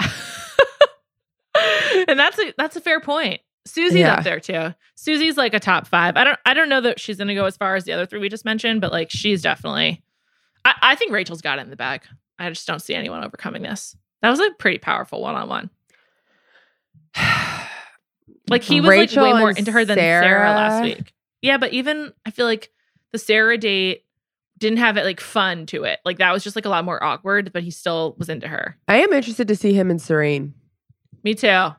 and 2.08 2.20
that's 2.20 2.40
a 2.40 2.54
that's 2.58 2.76
a 2.76 2.82
fair 2.82 3.00
point. 3.00 3.42
Susie's 3.66 4.00
Yeah. 4.00 4.16
up 4.16 4.24
there 4.24 4.40
too. 4.40 4.74
Susie's 4.96 5.38
like 5.38 5.54
a 5.54 5.60
top 5.60 5.88
five. 5.88 6.18
I 6.18 6.24
don't 6.24 6.40
I 6.46 6.54
don't 6.54 6.70
know 6.70 6.82
that 6.82 7.00
she's 7.00 7.18
gonna 7.18 7.36
go 7.36 7.46
as 7.46 7.58
far 7.58 7.76
as 7.76 7.84
the 7.86 7.94
other 7.94 8.06
three 8.06 8.20
we 8.20 8.30
just 8.30 8.46
mentioned, 8.46 8.82
but 8.82 8.92
like 8.92 9.10
she's 9.12 9.42
definitely. 9.42 10.04
I, 10.66 10.74
I 10.82 10.96
think 10.96 11.12
Rachel's 11.12 11.42
got 11.42 11.60
it 11.60 11.62
in 11.64 11.70
the 11.70 11.76
bag. 11.76 12.02
I 12.40 12.50
just 12.50 12.68
don't 12.68 12.82
see 12.82 12.94
anyone 12.96 13.24
overcoming 13.24 13.62
this. 13.62 13.96
That 14.22 14.30
was 14.30 14.40
a 14.40 14.50
pretty 14.60 14.78
powerful 14.80 15.22
one 15.22 15.36
on 15.36 15.48
one. 15.50 15.70
Like 18.50 18.64
he 18.64 18.82
was 18.82 18.90
Rachel 18.90 19.24
like 19.24 19.34
way 19.34 19.40
more 19.40 19.52
into 19.52 19.72
her 19.72 19.86
than 19.86 19.98
Sarah. 19.98 20.50
last 20.50 20.84
week. 20.84 21.14
Yeah, 21.42 21.58
but 21.58 21.72
even 21.74 22.12
I 22.26 22.32
feel 22.32 22.46
like 22.46 22.70
the 23.12 23.18
Sarah 23.18 23.58
date 23.58 24.04
didn't 24.58 24.80
have 24.80 24.98
it 24.98 25.06
like 25.06 25.20
fun 25.20 25.66
to 25.68 25.84
it. 25.86 26.00
Like 26.06 26.18
that 26.18 26.32
was 26.34 26.44
just 26.44 26.56
like 26.56 26.66
a 26.66 26.70
lot 26.70 26.84
more 26.86 27.02
awkward, 27.04 27.54
but 27.54 27.64
he 27.64 27.72
still 27.72 28.16
was 28.18 28.30
into 28.30 28.48
her. 28.48 28.78
I 28.88 28.98
am 29.02 29.14
interested 29.14 29.48
to 29.48 29.56
see 29.56 29.74
him 29.74 29.90
and 29.90 30.02
Serene. 30.02 30.54
Me 31.24 31.34
too. 31.34 31.70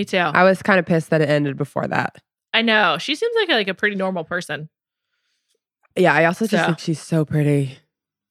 Me 0.00 0.04
too. 0.06 0.16
I, 0.16 0.44
was 0.44 0.62
kind 0.62 0.78
of 0.80 0.86
pissed 0.86 1.10
that 1.10 1.20
it 1.20 1.28
ended 1.28 1.58
before 1.58 1.86
that. 1.86 2.16
I 2.54 2.62
know. 2.62 2.96
She 2.98 3.14
seems 3.14 3.34
like 3.36 3.50
a, 3.50 3.52
like 3.52 3.68
a 3.68 3.74
pretty 3.74 3.96
normal 3.96 4.24
person. 4.24 4.70
Yeah, 5.94 6.14
I 6.14 6.24
also 6.24 6.46
just 6.46 6.62
So- 6.62 6.66
think 6.68 6.78
she's 6.78 7.00
so 7.00 7.26
pretty. 7.26 7.76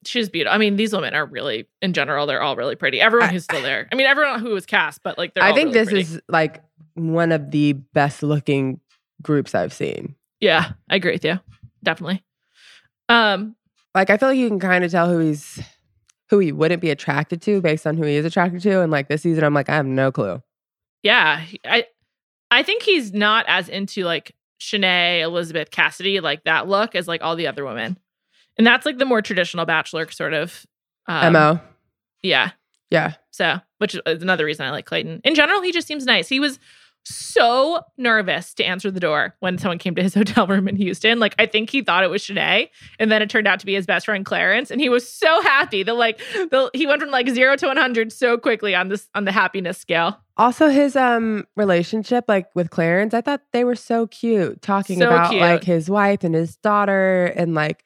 She's 0.04 0.28
beautiful. 0.28 0.52
I 0.54 0.58
mean, 0.58 0.74
these 0.76 0.92
women 0.92 1.14
are 1.14 1.24
really, 1.26 1.68
in 1.80 1.92
general, 1.92 2.26
they're 2.26 2.42
all 2.42 2.56
really 2.56 2.74
pretty. 2.74 3.00
Everyone 3.00 3.28
I- 3.28 3.32
who's 3.32 3.44
still 3.44 3.62
there. 3.62 3.86
I 3.92 3.94
mean, 3.94 4.06
everyone 4.08 4.40
who 4.40 4.50
was 4.50 4.66
cast, 4.66 5.02
but 5.04 5.16
like 5.16 5.34
they're. 5.34 5.44
I 5.44 5.52
think 5.52 5.66
really 5.72 5.78
this 5.78 5.88
pretty. 5.90 6.00
is 6.00 6.20
like 6.28 6.60
one 6.94 7.30
of 7.30 7.52
the 7.52 7.74
best 7.74 8.22
looking 8.24 8.80
groups 9.22 9.54
I've 9.54 9.72
seen. 9.72 10.16
Yeah, 10.40 10.72
I 10.88 10.96
agree 10.96 11.12
with 11.12 11.24
you. 11.24 11.38
Definitely. 11.84 12.24
Um. 13.08 13.54
Like 13.94 14.08
I 14.10 14.16
feel 14.16 14.30
like 14.30 14.38
you 14.38 14.48
can 14.48 14.58
kind 14.58 14.84
of 14.84 14.90
tell 14.90 15.08
who 15.08 15.18
he's 15.18 15.60
who 16.30 16.38
he 16.40 16.50
wouldn't 16.50 16.80
be 16.80 16.90
attracted 16.90 17.42
to 17.42 17.60
based 17.60 17.86
on 17.86 17.96
who 17.96 18.04
he 18.04 18.14
is 18.16 18.24
attracted 18.24 18.62
to. 18.62 18.80
And 18.80 18.90
like 18.90 19.08
this 19.08 19.22
season, 19.22 19.44
I'm 19.44 19.52
like, 19.54 19.68
I 19.68 19.74
have 19.74 19.84
no 19.86 20.10
clue. 20.10 20.40
Yeah, 21.02 21.44
I 21.64 21.86
I 22.50 22.62
think 22.62 22.82
he's 22.82 23.12
not 23.12 23.44
as 23.48 23.68
into 23.68 24.04
like 24.04 24.34
Shanae, 24.60 25.20
Elizabeth, 25.22 25.70
Cassidy, 25.70 26.20
like 26.20 26.44
that 26.44 26.68
look 26.68 26.94
as 26.94 27.08
like 27.08 27.22
all 27.22 27.36
the 27.36 27.46
other 27.46 27.64
women. 27.64 27.98
And 28.58 28.66
that's 28.66 28.84
like 28.84 28.98
the 28.98 29.06
more 29.06 29.22
traditional 29.22 29.64
bachelor 29.64 30.10
sort 30.10 30.34
of 30.34 30.66
um, 31.06 31.32
Mo. 31.32 31.60
Yeah. 32.22 32.50
Yeah. 32.90 33.14
So, 33.30 33.58
which 33.78 33.94
is 33.94 34.22
another 34.22 34.44
reason 34.44 34.66
I 34.66 34.70
like 34.70 34.84
Clayton. 34.84 35.20
In 35.24 35.34
general, 35.34 35.62
he 35.62 35.72
just 35.72 35.86
seems 35.86 36.04
nice. 36.04 36.28
He 36.28 36.40
was 36.40 36.58
so 37.04 37.80
nervous 37.96 38.54
to 38.54 38.64
answer 38.64 38.90
the 38.90 39.00
door 39.00 39.34
when 39.40 39.58
someone 39.58 39.78
came 39.78 39.94
to 39.94 40.02
his 40.02 40.14
hotel 40.20 40.46
room 40.46 40.68
in 40.68 40.76
Houston. 40.76 41.18
Like, 41.18 41.34
I 41.38 41.46
think 41.46 41.70
he 41.70 41.82
thought 41.82 42.04
it 42.04 42.10
was 42.10 42.22
Shanae, 42.22 42.68
and 42.98 43.10
then 43.10 43.22
it 43.22 43.30
turned 43.30 43.46
out 43.46 43.60
to 43.60 43.66
be 43.66 43.74
his 43.74 43.86
best 43.86 44.06
friend 44.06 44.24
Clarence, 44.24 44.70
and 44.70 44.80
he 44.80 44.88
was 44.88 45.08
so 45.08 45.42
happy 45.42 45.82
that 45.82 45.94
like 45.94 46.18
the, 46.34 46.70
he 46.74 46.86
went 46.86 47.00
from 47.00 47.10
like 47.10 47.28
zero 47.28 47.56
to 47.56 47.66
one 47.66 47.76
hundred 47.76 48.12
so 48.12 48.36
quickly 48.38 48.74
on 48.74 48.88
this 48.88 49.08
on 49.14 49.24
the 49.24 49.32
happiness 49.32 49.78
scale. 49.78 50.18
Also, 50.36 50.68
his 50.68 50.96
um 50.96 51.46
relationship 51.56 52.24
like 52.28 52.46
with 52.54 52.70
Clarence, 52.70 53.12
I 53.14 53.20
thought 53.20 53.42
they 53.52 53.64
were 53.64 53.74
so 53.76 54.06
cute, 54.06 54.62
talking 54.62 54.98
So 54.98 55.06
about 55.08 55.30
cute. 55.30 55.42
like 55.42 55.64
his 55.64 55.90
wife 55.90 56.24
and 56.24 56.34
his 56.34 56.56
daughter 56.56 57.26
and 57.36 57.54
like 57.54 57.84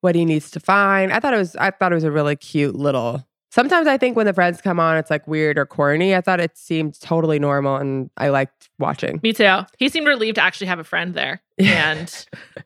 what 0.00 0.14
he 0.14 0.24
needs 0.24 0.50
to 0.52 0.60
find. 0.60 1.12
I 1.12 1.18
thought 1.20 1.34
it 1.34 1.38
was 1.38 1.56
I 1.56 1.70
thought 1.70 1.92
it 1.92 1.96
was 1.96 2.04
a 2.04 2.10
really 2.12 2.36
cute 2.36 2.74
little. 2.76 3.26
Sometimes 3.54 3.86
I 3.86 3.96
think 3.96 4.16
when 4.16 4.26
the 4.26 4.32
friends 4.32 4.60
come 4.60 4.80
on, 4.80 4.96
it's 4.96 5.10
like 5.10 5.28
weird 5.28 5.58
or 5.58 5.64
corny. 5.64 6.12
I 6.16 6.20
thought 6.20 6.40
it 6.40 6.58
seemed 6.58 7.00
totally 7.00 7.38
normal, 7.38 7.76
and 7.76 8.10
I 8.16 8.30
liked 8.30 8.68
watching. 8.80 9.20
Me 9.22 9.32
too. 9.32 9.60
He 9.78 9.88
seemed 9.88 10.08
relieved 10.08 10.34
to 10.34 10.42
actually 10.42 10.66
have 10.66 10.80
a 10.80 10.84
friend 10.84 11.14
there 11.14 11.40
and 11.58 12.08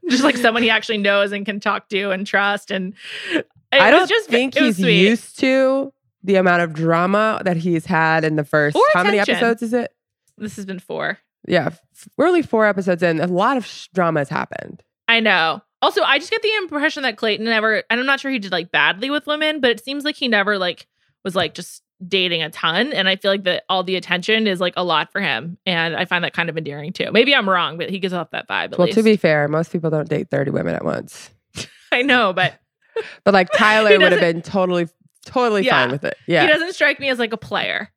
just 0.08 0.24
like 0.24 0.38
someone 0.38 0.62
he 0.62 0.70
actually 0.70 0.96
knows 0.96 1.30
and 1.30 1.44
can 1.44 1.60
talk 1.60 1.90
to 1.90 2.10
and 2.10 2.26
trust. 2.26 2.70
And 2.70 2.94
it 3.34 3.46
I 3.70 3.90
don't 3.90 4.08
just 4.08 4.30
think 4.30 4.56
he's 4.56 4.78
sweet. 4.78 4.98
used 4.98 5.38
to 5.40 5.92
the 6.24 6.36
amount 6.36 6.62
of 6.62 6.72
drama 6.72 7.42
that 7.44 7.58
he's 7.58 7.84
had 7.84 8.24
in 8.24 8.36
the 8.36 8.44
first. 8.44 8.74
Or 8.74 8.82
how 8.94 9.04
many 9.04 9.18
episodes 9.18 9.60
is 9.60 9.74
it? 9.74 9.92
This 10.38 10.56
has 10.56 10.64
been 10.64 10.78
four. 10.78 11.18
Yeah, 11.46 11.66
f- 11.66 12.08
we're 12.16 12.28
only 12.28 12.40
four 12.40 12.64
episodes 12.64 13.02
in. 13.02 13.20
A 13.20 13.26
lot 13.26 13.58
of 13.58 13.66
sh- 13.66 13.88
drama 13.92 14.20
has 14.20 14.30
happened. 14.30 14.82
I 15.06 15.20
know. 15.20 15.60
Also, 15.80 16.02
I 16.02 16.18
just 16.18 16.30
get 16.30 16.42
the 16.42 16.54
impression 16.58 17.04
that 17.04 17.16
Clayton 17.16 17.44
never, 17.44 17.84
and 17.88 18.00
I'm 18.00 18.06
not 18.06 18.18
sure 18.20 18.30
he 18.30 18.38
did 18.38 18.50
like 18.52 18.72
badly 18.72 19.10
with 19.10 19.26
women, 19.26 19.60
but 19.60 19.70
it 19.70 19.84
seems 19.84 20.04
like 20.04 20.16
he 20.16 20.26
never 20.28 20.58
like 20.58 20.86
was 21.24 21.36
like 21.36 21.54
just 21.54 21.82
dating 22.06 22.42
a 22.42 22.50
ton. 22.50 22.92
And 22.92 23.08
I 23.08 23.16
feel 23.16 23.30
like 23.30 23.44
that 23.44 23.64
all 23.68 23.82
the 23.84 23.96
attention 23.96 24.46
is 24.46 24.60
like 24.60 24.74
a 24.76 24.82
lot 24.84 25.12
for 25.12 25.20
him. 25.20 25.56
And 25.66 25.94
I 25.96 26.04
find 26.04 26.24
that 26.24 26.32
kind 26.32 26.48
of 26.48 26.56
endearing 26.58 26.92
too. 26.92 27.10
Maybe 27.12 27.34
I'm 27.34 27.48
wrong, 27.48 27.78
but 27.78 27.90
he 27.90 27.98
gives 28.00 28.12
off 28.14 28.30
that 28.30 28.48
vibe. 28.48 28.76
Well, 28.76 28.86
least. 28.86 28.98
to 28.98 29.04
be 29.04 29.16
fair, 29.16 29.46
most 29.48 29.70
people 29.72 29.90
don't 29.90 30.08
date 30.08 30.28
thirty 30.30 30.50
women 30.50 30.74
at 30.74 30.84
once. 30.84 31.30
I 31.92 32.02
know, 32.02 32.32
but 32.32 32.54
But 33.24 33.34
like 33.34 33.48
Tyler 33.52 33.96
would 33.98 34.12
have 34.12 34.20
been 34.20 34.42
totally, 34.42 34.88
totally 35.26 35.64
Yeah. 35.64 35.82
fine 35.82 35.90
with 35.92 36.04
it. 36.04 36.16
Yeah. 36.26 36.42
He 36.42 36.48
doesn't 36.48 36.72
strike 36.74 36.98
me 36.98 37.08
as 37.08 37.18
like 37.20 37.32
a 37.32 37.36
player. 37.36 37.90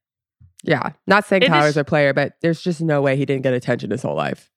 yeah. 0.63 0.91
Not 1.07 1.25
saying 1.25 1.41
It 1.41 1.45
is- 1.45 1.49
Tyler's 1.51 1.77
a 1.77 1.83
player, 1.83 2.13
but 2.13 2.33
there's 2.41 2.61
just 2.61 2.81
no 2.81 3.01
way 3.01 3.15
he 3.15 3.25
didn't 3.25 3.41
get 3.41 3.53
attention 3.53 3.89
his 3.89 4.03
whole 4.03 4.15
life. 4.15 4.51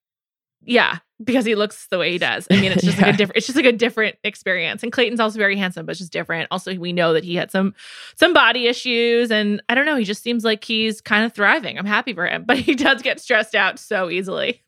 Yeah, 0.66 0.98
because 1.22 1.44
he 1.44 1.54
looks 1.54 1.86
the 1.86 1.98
way 1.98 2.12
he 2.12 2.18
does. 2.18 2.46
I 2.50 2.60
mean, 2.60 2.72
it's 2.72 2.82
just 2.84 2.98
like 2.98 3.14
a 3.14 3.16
different. 3.16 3.36
It's 3.36 3.46
just 3.46 3.56
like 3.56 3.66
a 3.66 3.72
different 3.72 4.16
experience. 4.24 4.82
And 4.82 4.92
Clayton's 4.92 5.20
also 5.20 5.38
very 5.38 5.56
handsome, 5.56 5.86
but 5.86 5.92
it's 5.92 6.00
just 6.00 6.12
different. 6.12 6.48
Also, 6.50 6.74
we 6.76 6.92
know 6.92 7.12
that 7.12 7.24
he 7.24 7.34
had 7.36 7.50
some 7.50 7.74
some 8.16 8.32
body 8.32 8.66
issues, 8.66 9.30
and 9.30 9.62
I 9.68 9.74
don't 9.74 9.86
know. 9.86 9.96
He 9.96 10.04
just 10.04 10.22
seems 10.22 10.44
like 10.44 10.64
he's 10.64 11.00
kind 11.00 11.24
of 11.24 11.32
thriving. 11.32 11.78
I'm 11.78 11.86
happy 11.86 12.12
for 12.12 12.26
him, 12.26 12.44
but 12.44 12.58
he 12.58 12.74
does 12.74 13.02
get 13.02 13.20
stressed 13.20 13.54
out 13.54 13.78
so 13.78 14.10
easily. 14.10 14.62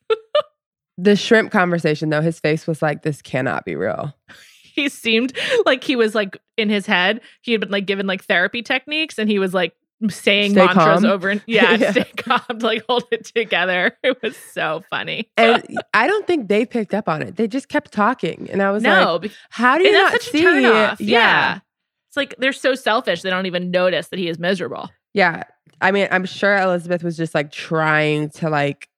The 0.99 1.17
shrimp 1.17 1.53
conversation, 1.53 2.09
though, 2.09 2.23
his 2.23 2.41
face 2.41 2.67
was 2.67 2.81
like, 2.81 3.03
"This 3.03 3.23
cannot 3.23 3.65
be 3.65 3.77
real." 3.77 4.15
He 4.77 4.91
seemed 4.91 5.33
like 5.65 5.83
he 5.83 5.97
was 5.97 6.15
like 6.15 6.37
in 6.59 6.69
his 6.69 6.85
head. 6.85 7.23
He 7.41 7.53
had 7.53 7.63
been 7.63 7.71
like 7.71 7.87
given 7.87 8.07
like 8.07 8.23
therapy 8.25 8.61
techniques, 8.61 9.19
and 9.19 9.27
he 9.27 9.39
was 9.39 9.55
like 9.55 9.75
saying 10.11 10.53
Stay 10.53 10.65
mantras 10.67 11.01
calm. 11.01 11.05
over 11.07 11.29
and 11.31 11.43
yeah, 11.47 11.73
Yeah. 11.75 11.91
stay 11.93 12.05
calm, 12.17 12.59
like 12.61 12.85
hold 12.89 13.05
it 13.11 13.25
together. 13.35 13.97
It 14.03 14.21
was 14.23 14.37
so 14.53 14.85
funny. 14.91 15.29
And 15.37 15.65
I 15.95 16.07
don't 16.07 16.27
think 16.27 16.49
they 16.49 16.67
picked 16.67 16.95
up 16.95 17.09
on 17.09 17.23
it. 17.23 17.37
They 17.37 17.49
just 17.49 17.69
kept 17.69 17.93
talking, 17.93 18.49
and 18.51 18.63
I 18.63 18.71
was 18.71 18.83
like, 18.85 18.93
no, 18.93 19.19
be- 19.19 19.31
"How 19.51 19.79
do 19.79 19.85
you 19.85 19.93
not 19.93 20.21
see 20.23 20.45
it?" 20.45 20.65
off. 20.67 21.01
Yeah. 21.01 21.61
It's 22.09 22.17
like 22.17 22.35
they're 22.39 22.53
so 22.53 22.75
selfish 22.75 23.23
they 23.23 23.31
don't 23.31 23.47
even 23.47 23.71
notice 23.71 24.09
that 24.09 24.19
he 24.19 24.29
is 24.29 24.39
miserable. 24.39 24.91
Yeah. 25.15 25.45
I 25.81 25.91
mean, 25.93 26.09
I'm 26.11 26.25
sure 26.25 26.57
Elizabeth 26.57 27.03
was 27.03 27.17
just 27.17 27.35
like 27.35 27.51
trying 27.53 28.31
to 28.31 28.49
like 28.49 28.89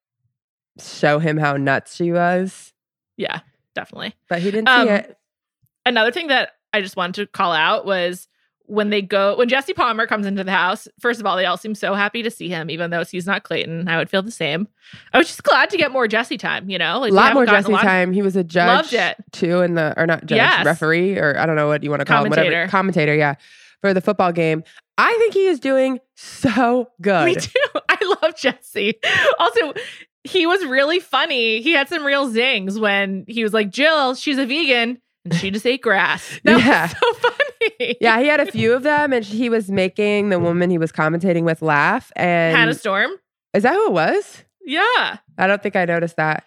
show 0.80 1.18
him 1.18 1.36
how 1.38 1.56
nuts 1.56 1.96
she 1.96 2.12
was, 2.12 2.72
Yeah, 3.16 3.40
definitely. 3.74 4.14
but 4.28 4.40
he 4.40 4.50
didn't 4.50 4.68
Um, 4.68 4.86
see 4.86 4.92
it. 4.94 5.16
Another 5.86 6.12
thing 6.12 6.28
that 6.28 6.50
I 6.72 6.80
just 6.80 6.96
wanted 6.96 7.14
to 7.22 7.26
call 7.26 7.52
out 7.52 7.84
was 7.86 8.28
when 8.68 8.90
they 8.90 9.02
go 9.02 9.36
when 9.36 9.48
Jesse 9.48 9.74
Palmer 9.74 10.06
comes 10.06 10.26
into 10.26 10.44
the 10.44 10.52
house. 10.52 10.86
First 11.00 11.18
of 11.20 11.26
all, 11.26 11.36
they 11.36 11.44
all 11.46 11.56
seem 11.56 11.74
so 11.74 11.94
happy 11.94 12.22
to 12.22 12.30
see 12.30 12.48
him, 12.48 12.70
even 12.70 12.90
though 12.90 13.04
he's 13.04 13.26
not 13.26 13.42
Clayton. 13.42 13.88
I 13.88 13.96
would 13.96 14.08
feel 14.10 14.22
the 14.22 14.30
same. 14.30 14.68
I 15.12 15.18
was 15.18 15.26
just 15.26 15.42
glad 15.42 15.70
to 15.70 15.76
get 15.76 15.90
more 15.90 16.06
Jesse 16.06 16.38
time. 16.38 16.70
You 16.70 16.78
know, 16.78 17.00
like 17.00 17.10
A 17.10 17.14
lot 17.14 17.34
more 17.34 17.46
Jesse 17.46 17.72
lot- 17.72 17.82
time. 17.82 18.12
He 18.12 18.22
was 18.22 18.36
a 18.36 18.44
judge 18.44 18.92
Loved 18.92 18.92
it. 18.94 19.16
too 19.32 19.60
in 19.62 19.74
the 19.74 19.94
or 19.96 20.06
not 20.06 20.20
judge, 20.26 20.36
Yes. 20.36 20.64
referee 20.64 21.18
or 21.18 21.36
I 21.38 21.46
don't 21.46 21.56
know 21.56 21.66
what 21.66 21.82
you 21.82 21.90
want 21.90 22.00
to 22.00 22.04
call 22.06 22.18
him, 22.24 22.30
Commentator. 22.30 22.50
whatever 22.56 22.70
commentator, 22.70 23.14
yeah, 23.16 23.34
for 23.80 23.92
the 23.94 24.00
football 24.00 24.32
game. 24.32 24.62
I 24.96 25.14
think 25.18 25.34
he 25.34 25.46
is 25.46 25.60
doing 25.60 26.00
so 26.16 26.90
good. 27.00 27.24
Me 27.26 27.34
too. 27.36 27.52
I 27.88 28.16
love 28.22 28.36
Jesse. 28.36 28.98
Also, 29.38 29.72
he 30.24 30.46
was 30.46 30.64
really 30.66 31.00
funny. 31.00 31.62
He 31.62 31.72
had 31.72 31.88
some 31.88 32.04
real 32.04 32.28
zings 32.28 32.78
when 32.78 33.24
he 33.28 33.42
was 33.44 33.52
like, 33.54 33.70
Jill, 33.70 34.14
she's 34.14 34.36
a 34.38 34.44
vegan 34.44 35.00
and 35.24 35.34
she 35.34 35.50
just 35.50 35.66
ate 35.66 35.82
grass. 35.82 36.38
That 36.44 36.58
Yeah. 36.60 36.82
was 36.82 36.90
so 36.92 37.30
funny. 37.30 37.96
Yeah, 38.00 38.18
he 38.20 38.26
had 38.28 38.40
a 38.40 38.50
few 38.50 38.72
of 38.72 38.82
them, 38.82 39.12
and 39.12 39.24
he 39.24 39.48
was 39.48 39.70
making 39.70 40.28
the 40.30 40.38
woman 40.38 40.70
he 40.70 40.78
was 40.78 40.92
commentating 40.92 41.42
with 41.44 41.60
laugh. 41.62 42.10
And 42.16 42.56
Hannah 42.56 42.74
Storm. 42.74 43.10
is 43.54 43.62
that 43.64 43.74
who 43.74 43.86
it 43.86 43.92
was? 43.92 44.44
Yeah. 44.64 45.18
I 45.38 45.46
don't 45.46 45.62
think 45.62 45.76
I 45.76 45.84
noticed 45.84 46.16
that. 46.16 46.44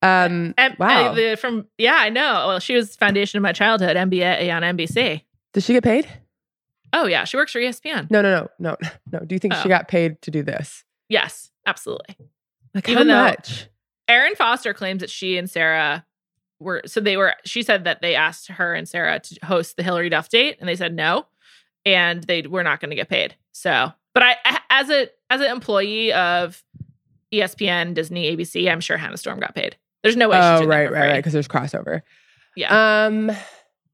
Um, 0.00 0.54
And 0.56 0.76
wow. 0.78 1.10
uh, 1.10 1.14
the, 1.14 1.36
from 1.36 1.66
yeah, 1.76 1.96
I 1.98 2.08
know. 2.08 2.46
Well, 2.48 2.60
she 2.60 2.74
was 2.74 2.94
foundation 2.94 3.36
of 3.38 3.42
my 3.42 3.52
childhood, 3.52 3.96
NBA 3.96 4.54
on 4.54 4.62
NBC. 4.62 5.22
Did 5.52 5.62
she 5.64 5.72
get 5.72 5.82
paid? 5.82 6.06
Oh 6.92 7.06
yeah, 7.06 7.24
she 7.24 7.36
works 7.36 7.52
for 7.52 7.58
ESPN. 7.58 8.10
No, 8.10 8.22
no, 8.22 8.30
no, 8.30 8.48
no, 8.58 8.76
no. 9.12 9.18
Do 9.26 9.34
you 9.34 9.38
think 9.38 9.54
she 9.54 9.62
Oh. 9.64 9.68
got 9.68 9.88
paid 9.88 10.22
to 10.22 10.30
do 10.30 10.42
this? 10.42 10.84
Yes, 11.08 11.50
absolutely. 11.66 12.16
Like 12.74 12.88
Even 12.88 13.08
how 13.08 13.24
much? 13.24 13.68
Erin 14.06 14.34
Foster 14.36 14.72
claims 14.72 15.00
that 15.00 15.10
she 15.10 15.36
and 15.36 15.50
Sarah 15.50 16.04
were 16.60 16.82
so 16.86 17.00
they 17.00 17.16
were. 17.16 17.34
She 17.44 17.62
said 17.62 17.84
that 17.84 18.00
they 18.02 18.14
asked 18.14 18.48
her 18.48 18.74
and 18.74 18.88
Sarah 18.88 19.20
to 19.20 19.38
host 19.44 19.76
the 19.76 19.82
Hilary 19.82 20.08
Duff 20.10 20.28
date, 20.28 20.56
and 20.60 20.68
they 20.68 20.76
said 20.76 20.94
no, 20.94 21.26
and 21.86 22.22
they 22.24 22.42
were 22.42 22.62
not 22.64 22.80
going 22.80 22.90
to 22.90 22.96
get 22.96 23.08
paid. 23.08 23.34
So, 23.52 23.92
but 24.14 24.22
I, 24.22 24.36
as 24.70 24.90
a 24.90 25.08
as 25.30 25.40
an 25.40 25.50
employee 25.50 26.12
of 26.12 26.62
ESPN, 27.32 27.94
Disney, 27.94 28.34
ABC, 28.36 28.70
I'm 28.70 28.80
sure 28.80 28.96
Hannah 28.96 29.16
Storm 29.16 29.40
got 29.40 29.54
paid. 29.54 29.76
There's 30.02 30.16
no 30.16 30.28
way. 30.28 30.38
Oh, 30.40 30.64
right, 30.64 30.90
right, 30.90 31.08
right. 31.10 31.16
Because 31.16 31.32
there's 31.32 31.48
crossover. 31.48 32.02
Yeah, 32.56 33.04
Um, 33.06 33.30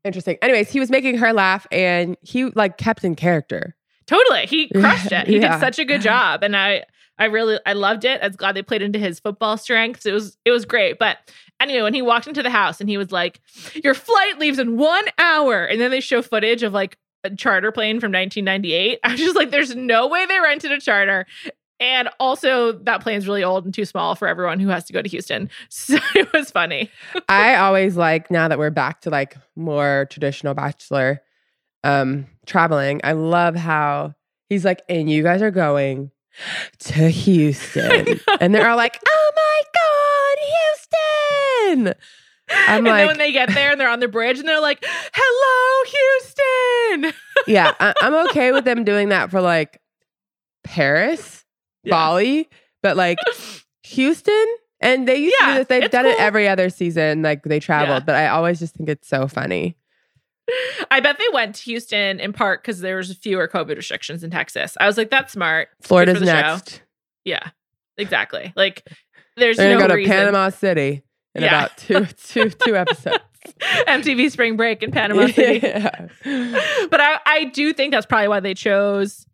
interesting. 0.05 0.39
Anyways, 0.43 0.71
he 0.71 0.81
was 0.81 0.91
making 0.91 1.19
her 1.19 1.33
laugh, 1.33 1.67
and 1.73 2.17
he 2.23 2.45
like 2.47 2.79
kept 2.79 3.05
in 3.05 3.15
character. 3.17 3.75
totally. 4.07 4.47
He 4.47 4.69
crushed 4.75 5.13
it. 5.13 5.27
He 5.27 5.39
Yeah. 5.39 5.55
did 5.59 5.61
such 5.61 5.79
a 5.79 5.85
good 5.85 6.01
job, 6.01 6.43
and 6.43 6.57
I 6.57 6.85
I 7.19 7.27
really 7.27 7.59
I 7.67 7.73
loved 7.75 8.05
it. 8.05 8.21
I 8.23 8.27
was 8.29 8.37
glad 8.37 8.55
they 8.55 8.63
played 8.63 8.83
into 8.83 8.99
his 8.99 9.19
football 9.21 9.57
strengths. 9.57 10.07
It 10.07 10.13
was 10.13 10.37
it 10.45 10.51
was 10.51 10.65
great. 10.65 10.99
But 10.99 11.19
anyway, 11.61 11.83
when 11.83 11.95
he 11.95 12.03
walked 12.03 12.27
into 12.27 12.43
the 12.43 12.51
house 12.51 12.81
and 12.81 12.89
he 12.89 12.97
was 12.97 13.13
like, 13.13 13.41
"Your 13.83 13.95
flight 13.95 14.39
leaves 14.39 14.59
in 14.59 14.77
one 14.77 15.05
hour," 15.19 15.65
and 15.65 15.81
then 15.81 15.91
they 15.91 16.01
show 16.01 16.23
footage 16.23 16.63
of 16.63 16.73
like 16.73 16.99
a 17.25 17.35
charter 17.35 17.73
plane 17.73 18.01
from 18.01 18.13
1998. 18.13 19.01
I 19.03 19.13
was 19.13 19.21
just 19.21 19.37
like, 19.37 19.51
"There's 19.51 19.75
no 19.75 20.07
way 20.09 20.27
they 20.27 20.41
rented 20.41 20.73
a 20.73 20.81
charter." 20.81 21.27
And 21.81 22.09
also, 22.21 22.73
that 22.85 23.03
plane's 23.03 23.27
really 23.27 23.43
old 23.43 23.65
and 23.65 23.75
too 23.75 23.85
small 23.85 24.15
for 24.15 24.29
everyone 24.29 24.61
who 24.61 24.69
has 24.69 24.85
to 24.85 24.93
go 24.93 25.03
to 25.03 25.09
Houston. 25.09 25.51
So 25.71 25.99
it 26.15 26.33
was 26.33 26.51
funny. 26.51 26.91
I 27.29 27.57
always 27.57 27.97
like 27.97 28.31
now 28.31 28.47
that 28.49 28.59
we're 28.59 28.71
back 28.71 29.01
to 29.03 29.11
like 29.11 29.37
more 29.57 30.07
traditional 30.11 30.55
bachelor 30.55 31.21
um 31.83 32.27
traveling. 32.47 33.01
I 33.05 33.13
love 33.13 33.57
how 33.57 34.15
he's 34.49 34.65
like, 34.65 34.83
and 34.89 35.11
you 35.11 35.23
guys 35.23 35.43
are 35.43 35.51
going 35.51 36.11
to 36.79 37.09
Houston, 37.09 38.21
and 38.41 38.55
they're 38.55 38.69
all 38.69 38.77
like, 38.77 39.01
oh 39.07 39.33
my 39.37 39.63
god, 39.75 40.47
Houston. 40.47 41.04
I'm 41.71 41.87
and 42.79 42.87
then 42.87 42.93
like, 42.93 43.07
when 43.07 43.19
they 43.19 43.33
get 43.33 43.49
there 43.55 43.71
and 43.73 43.81
they're 43.81 43.89
on 43.89 44.01
the 44.01 44.09
bridge 44.09 44.39
and 44.39 44.47
they're 44.47 44.61
like, 44.61 44.85
"Hello, 45.15 47.03
Houston." 47.03 47.21
yeah, 47.47 47.73
I- 47.81 47.95
I'm 48.03 48.15
okay 48.29 48.53
with 48.53 48.65
them 48.65 48.85
doing 48.85 49.09
that 49.09 49.31
for 49.31 49.41
like 49.41 49.81
Paris, 50.63 51.45
Yeah. 51.85 51.91
Bali, 51.93 52.49
but 52.83 52.97
like 52.97 53.19
Houston. 53.85 54.47
And 54.81 55.09
they 55.09 55.17
used 55.17 55.37
to 55.41 55.47
do 55.47 55.55
this. 55.55 55.67
They've 55.69 55.91
done 55.91 56.05
it 56.05 56.21
every 56.21 56.47
other 56.47 56.69
season. 56.69 57.23
Like 57.23 57.45
they 57.45 57.59
traveled, 57.61 58.03
Yeah. 58.03 58.05
but 58.05 58.15
I 58.17 58.29
always 58.29 58.59
just 58.59 58.75
think 58.75 58.89
it's 58.91 59.09
so 59.09 59.27
funny. 59.29 59.77
I 60.91 61.01
bet 61.01 61.17
they 61.17 61.25
went 61.33 61.55
to 61.55 61.63
Houston 61.63 62.21
in 62.21 62.35
part 62.35 62.63
because 62.63 62.81
there 62.81 62.97
was 62.99 63.11
fewer 63.15 63.49
COVID 63.49 63.77
restrictions 63.77 64.23
in 64.23 64.31
Texas. 64.31 64.77
I 64.79 64.87
was 64.87 64.99
like, 64.99 65.09
"That's 65.09 65.33
smart." 65.33 65.69
Florida's 65.81 66.21
the 66.21 66.27
show. 66.27 66.33
next. 66.33 66.83
Yeah, 67.25 67.49
exactly. 67.97 68.53
Like, 68.55 68.87
there's 69.39 69.57
They're 69.57 69.73
no 69.75 69.81
go 69.81 69.89
to 69.89 69.95
reason. 69.95 70.13
Panama 70.13 70.51
City 70.51 71.03
in 71.35 71.43
Yeah. 71.43 71.65
about 71.65 71.77
two, 71.79 72.05
two, 72.27 72.51
two 72.51 72.77
episodes. 72.77 73.19
MTV 73.87 74.31
Spring 74.31 74.57
Break 74.57 74.83
in 74.83 74.91
Panama 74.91 75.27
City. 75.29 75.67
Yeah. 75.67 76.09
but 76.91 77.01
I, 77.01 77.19
I 77.27 77.45
do 77.53 77.73
think 77.73 77.93
that's 77.93 78.07
probably 78.07 78.29
why 78.29 78.41
they 78.41 78.55
chose 78.55 79.27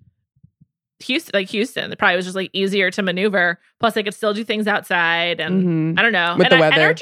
Houston. 1.05 1.30
Like 1.32 1.48
Houston, 1.51 1.92
it 1.92 1.98
probably 1.98 2.16
was 2.16 2.24
just 2.26 2.36
like 2.36 2.51
easier 2.53 2.90
to 2.90 3.03
maneuver. 3.03 3.59
Plus, 3.78 3.94
they 3.94 4.03
could 4.03 4.14
still 4.14 4.34
do 4.34 4.44
things 4.44 4.66
outside, 4.66 5.40
and 5.40 5.94
Mhm. 5.96 5.98
I 5.98 6.03
don't 6.03 6.12
know. 6.12 6.34
With 6.36 6.48
and 6.53 6.61
the 6.61 6.64
I- 6.64 6.70
weather. 6.70 6.92
NRG, 6.94 7.01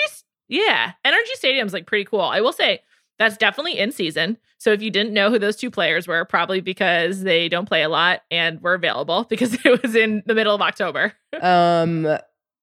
yeah, 0.48 0.92
NRG 1.04 1.26
Stadium's 1.34 1.72
like 1.72 1.86
pretty 1.86 2.04
cool. 2.04 2.20
I 2.20 2.40
will 2.40 2.52
say 2.52 2.82
that's 3.18 3.36
definitely 3.36 3.78
in 3.78 3.90
season. 3.90 4.36
So 4.58 4.72
if 4.72 4.82
you 4.82 4.90
didn't 4.90 5.12
know 5.14 5.30
who 5.30 5.38
those 5.38 5.56
two 5.56 5.70
players 5.70 6.06
were, 6.06 6.24
probably 6.24 6.60
because 6.60 7.22
they 7.22 7.48
don't 7.48 7.66
play 7.66 7.82
a 7.82 7.88
lot 7.88 8.22
and 8.30 8.60
were 8.60 8.74
available 8.74 9.24
because 9.30 9.54
it 9.64 9.82
was 9.82 9.94
in 9.96 10.22
the 10.26 10.34
middle 10.34 10.54
of 10.54 10.60
October. 10.60 11.12
Um, 11.40 12.06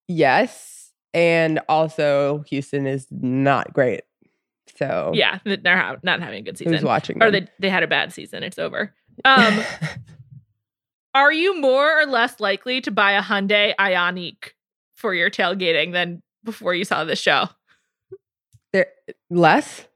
yes, 0.07 0.74
and 1.15 1.59
also 1.69 2.43
Houston 2.49 2.85
is 2.85 3.07
not 3.09 3.73
great. 3.73 4.01
So 4.77 5.11
Yeah, 5.15 5.39
they're 5.45 5.77
ha- 5.77 5.95
not 6.03 6.19
having 6.21 6.39
a 6.39 6.41
good 6.43 6.57
season. 6.57 6.73
who's 6.73 6.83
watching? 6.83 7.23
or 7.23 7.31
they 7.31 7.47
they 7.59 7.69
had 7.69 7.81
a 7.81 7.87
bad 7.87 8.13
season. 8.13 8.43
It's 8.43 8.59
over. 8.59 8.93
Um, 9.23 9.63
are 11.13 11.31
you 11.31 11.61
more 11.61 12.01
or 12.01 12.05
less 12.05 12.41
likely 12.41 12.81
to 12.81 12.91
buy 12.91 13.13
a 13.13 13.21
Hyundai 13.21 13.73
Ioniq 13.79 14.49
for 14.93 15.13
your 15.13 15.29
tailgating 15.29 15.93
than 15.93 16.21
before 16.43 16.75
you 16.75 16.83
saw 16.83 17.05
the 17.05 17.15
show? 17.15 17.47
They're 18.73 18.87
less. 19.29 19.87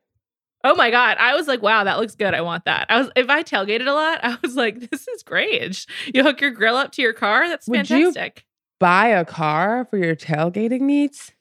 Oh 0.63 0.73
my 0.73 0.89
god! 0.89 1.17
I 1.19 1.35
was 1.35 1.49
like, 1.49 1.61
"Wow, 1.61 1.83
that 1.83 1.99
looks 1.99 2.15
good. 2.15 2.33
I 2.33 2.39
want 2.39 2.63
that." 2.63 2.85
I 2.89 2.99
was, 2.99 3.11
if 3.17 3.29
I 3.29 3.43
tailgated 3.43 3.87
a 3.87 3.91
lot, 3.91 4.19
I 4.23 4.37
was 4.41 4.55
like, 4.55 4.89
"This 4.89 5.05
is 5.09 5.21
great." 5.23 5.85
You 6.13 6.23
hook 6.23 6.39
your 6.39 6.51
grill 6.51 6.77
up 6.77 6.93
to 6.93 7.01
your 7.01 7.13
car. 7.13 7.49
That's 7.49 7.67
Would 7.67 7.87
fantastic. 7.87 8.45
Buy 8.79 9.07
a 9.07 9.25
car 9.25 9.85
for 9.89 9.97
your 9.97 10.15
tailgating 10.15 10.81
needs. 10.81 11.33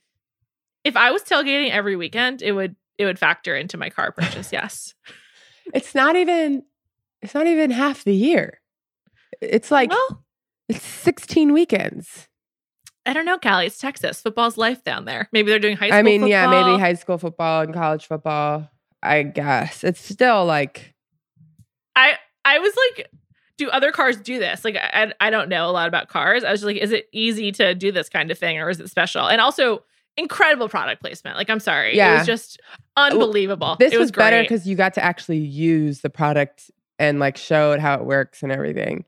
If 0.85 0.97
I 0.97 1.11
was 1.11 1.23
tailgating 1.23 1.71
every 1.71 1.97
weekend, 1.97 2.43
it 2.43 2.53
would 2.53 2.77
it 2.99 3.05
would 3.05 3.19
factor 3.19 3.57
into 3.57 3.77
my 3.77 3.91
car 3.91 4.13
purchase. 4.13 4.53
Yes. 4.53 4.95
It's 5.75 5.95
not 5.95 6.17
even. 6.17 6.65
It's 7.21 7.35
not 7.35 7.47
even 7.47 7.71
half 7.71 8.05
the 8.05 8.15
year. 8.15 8.61
It's 9.41 9.71
like 9.71 9.91
well, 9.91 10.25
it's 10.69 10.85
16 10.85 11.53
weekends. 11.53 12.29
I 13.05 13.13
don't 13.13 13.25
know, 13.25 13.39
Callie. 13.39 13.67
It's 13.67 13.79
Texas. 13.79 14.21
Football's 14.21 14.57
life 14.57 14.85
down 14.85 15.05
there. 15.05 15.29
Maybe 15.33 15.51
they're 15.51 15.59
doing 15.59 15.77
high 15.77 15.89
school. 15.89 15.99
I 15.99 16.03
mean, 16.03 16.27
yeah, 16.27 16.47
maybe 16.47 16.79
high 16.79 16.95
school 16.95 17.19
football 17.19 17.63
and 17.63 17.73
college 17.73 18.07
football. 18.07 18.71
I 19.03 19.23
guess 19.23 19.85
it's 19.85 20.01
still 20.01 20.45
like 20.45 20.95
I 21.95 22.17
I 22.45 22.59
was 22.59 22.75
like, 22.97 23.11
do 23.59 23.69
other 23.69 23.93
cars 23.93 24.17
do 24.17 24.39
this? 24.39 24.65
Like, 24.65 24.77
I 24.77 25.13
I 25.21 25.31
don't 25.31 25.49
know 25.51 25.69
a 25.69 25.73
lot 25.73 25.89
about 25.89 26.09
cars. 26.09 26.45
I 26.45 26.51
was 26.51 26.61
just 26.61 26.67
like, 26.67 26.79
is 26.79 26.93
it 26.93 27.09
easy 27.13 27.53
to 27.53 27.75
do 27.75 27.93
this 27.93 28.09
kind 28.09 28.31
of 28.31 28.39
thing, 28.39 28.59
or 28.59 28.71
is 28.71 28.81
it 28.81 28.89
special? 28.89 29.29
And 29.29 29.41
also, 29.41 29.85
incredible 30.17 30.69
product 30.69 31.03
placement. 31.03 31.37
Like, 31.37 31.51
I'm 31.51 31.61
sorry, 31.61 31.97
Yeah. 31.97 32.15
it 32.15 32.19
was 32.19 32.27
just 32.27 32.61
unbelievable. 32.97 33.77
this 33.79 33.93
it 33.93 33.99
was, 33.99 34.07
was, 34.07 34.13
better 34.13 34.41
because 34.43 34.67
you 34.67 34.77
got 34.77 34.95
to 34.95 35.05
actually 35.05 35.39
use 35.39 36.01
the 36.01 36.11
product 36.11 36.71
and 36.99 37.19
like 37.21 37.37
showed 37.37 37.79
how 37.81 37.95
it 37.95 38.05
works 38.05 38.43
and 38.43 38.51
everything. 38.51 39.05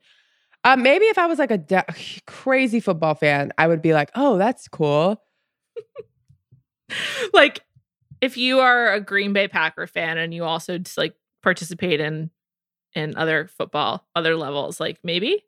Uh, 0.62 0.76
maybe 0.76 1.06
if 1.06 1.16
I 1.16 1.26
was 1.26 1.38
like 1.38 1.50
a 1.50 1.58
de- 1.58 1.86
crazy 2.26 2.80
football 2.80 3.14
fan, 3.14 3.52
I 3.56 3.66
would 3.66 3.80
be 3.80 3.94
like, 3.94 4.10
"Oh, 4.14 4.36
that's 4.36 4.68
cool." 4.68 5.22
like 7.32 7.60
if 8.20 8.36
you 8.36 8.60
are 8.60 8.92
a 8.92 9.00
Green 9.00 9.32
Bay 9.32 9.48
Packer 9.48 9.86
fan 9.86 10.18
and 10.18 10.34
you 10.34 10.44
also 10.44 10.78
just 10.78 10.98
like 10.98 11.14
participate 11.42 12.00
in 12.00 12.30
in 12.94 13.16
other 13.16 13.48
football, 13.56 14.06
other 14.14 14.36
levels, 14.36 14.80
like 14.80 14.98
maybe. 15.04 15.44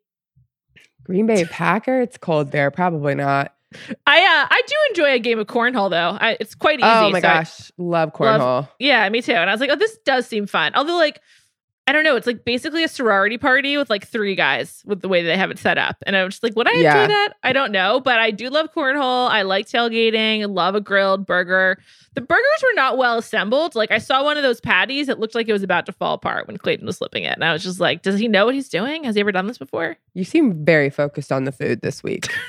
Green 1.03 1.25
Bay 1.25 1.45
Packer, 1.45 1.99
it's 2.01 2.17
cold 2.17 2.51
there. 2.51 2.71
Probably 2.71 3.15
not. 3.15 3.53
I 4.07 4.19
uh 4.19 4.47
I 4.51 4.61
do 4.67 4.75
enjoy 4.89 5.13
a 5.13 5.19
game 5.19 5.39
of 5.39 5.47
cornhole 5.47 5.89
though. 5.89 6.17
I, 6.19 6.37
it's 6.39 6.53
quite 6.55 6.79
easy. 6.79 6.87
oh 6.87 7.09
my 7.09 7.19
so 7.19 7.27
I- 7.27 7.33
gosh, 7.39 7.71
love 7.77 8.13
cornhole. 8.13 8.69
yeah, 8.79 9.09
me 9.09 9.21
too. 9.21 9.33
And 9.33 9.49
I 9.49 9.53
was 9.53 9.59
like, 9.59 9.71
oh, 9.71 9.75
this 9.75 9.97
does 10.05 10.27
seem 10.27 10.45
fun. 10.45 10.73
Although 10.75 10.95
like 10.95 11.19
I 11.85 11.91
don't 11.91 12.05
know, 12.05 12.15
it's 12.15 12.25
like 12.27 12.45
basically 12.45 12.83
a 12.85 12.87
sorority 12.87 13.37
party 13.37 13.75
with 13.75 13.89
like 13.89 14.07
three 14.07 14.35
guys 14.35 14.81
with 14.85 15.01
the 15.01 15.09
way 15.09 15.21
they 15.21 15.35
have 15.35 15.51
it 15.51 15.59
set 15.59 15.77
up. 15.77 15.97
And 16.07 16.15
I 16.15 16.23
was 16.23 16.35
just 16.35 16.43
like, 16.43 16.55
would 16.55 16.67
I 16.69 16.71
Yeah. 16.75 17.03
enjoy 17.03 17.13
that? 17.13 17.33
I 17.43 17.51
don't 17.51 17.73
know, 17.73 17.99
but 17.99 18.19
I 18.19 18.31
do 18.31 18.49
love 18.49 18.73
cornhole. 18.73 19.29
I 19.29 19.41
like 19.41 19.67
tailgating. 19.67 20.47
Love 20.49 20.75
a 20.75 20.81
grilled 20.81 21.25
burger. 21.25 21.77
The 22.13 22.21
burgers 22.21 22.63
were 22.63 22.73
not 22.75 22.97
well 22.97 23.17
assembled. 23.17 23.75
Like 23.75 23.91
I 23.91 23.97
saw 23.97 24.23
one 24.23 24.37
of 24.37 24.43
those 24.43 24.61
patties, 24.61 25.09
it 25.09 25.19
looked 25.19 25.35
like 25.35 25.49
it 25.49 25.53
was 25.53 25.61
about 25.63 25.85
to 25.87 25.91
fall 25.91 26.13
apart 26.13 26.47
when 26.47 26.55
Clayton 26.57 26.85
was 26.85 26.99
flipping 26.99 27.23
it. 27.23 27.33
And 27.33 27.43
I 27.43 27.51
was 27.51 27.63
just 27.63 27.81
like, 27.81 28.01
does 28.01 28.17
he 28.17 28.29
know 28.29 28.45
what 28.45 28.55
he's 28.55 28.69
doing? 28.69 29.03
Has 29.03 29.15
he 29.15 29.21
ever 29.21 29.33
done 29.33 29.47
this 29.47 29.57
before? 29.57 29.97
You 30.13 30.23
seem 30.23 30.63
very 30.63 30.89
focused 30.89 31.33
on 31.33 31.43
the 31.43 31.51
food 31.51 31.81
this 31.81 32.01
week. 32.01 32.31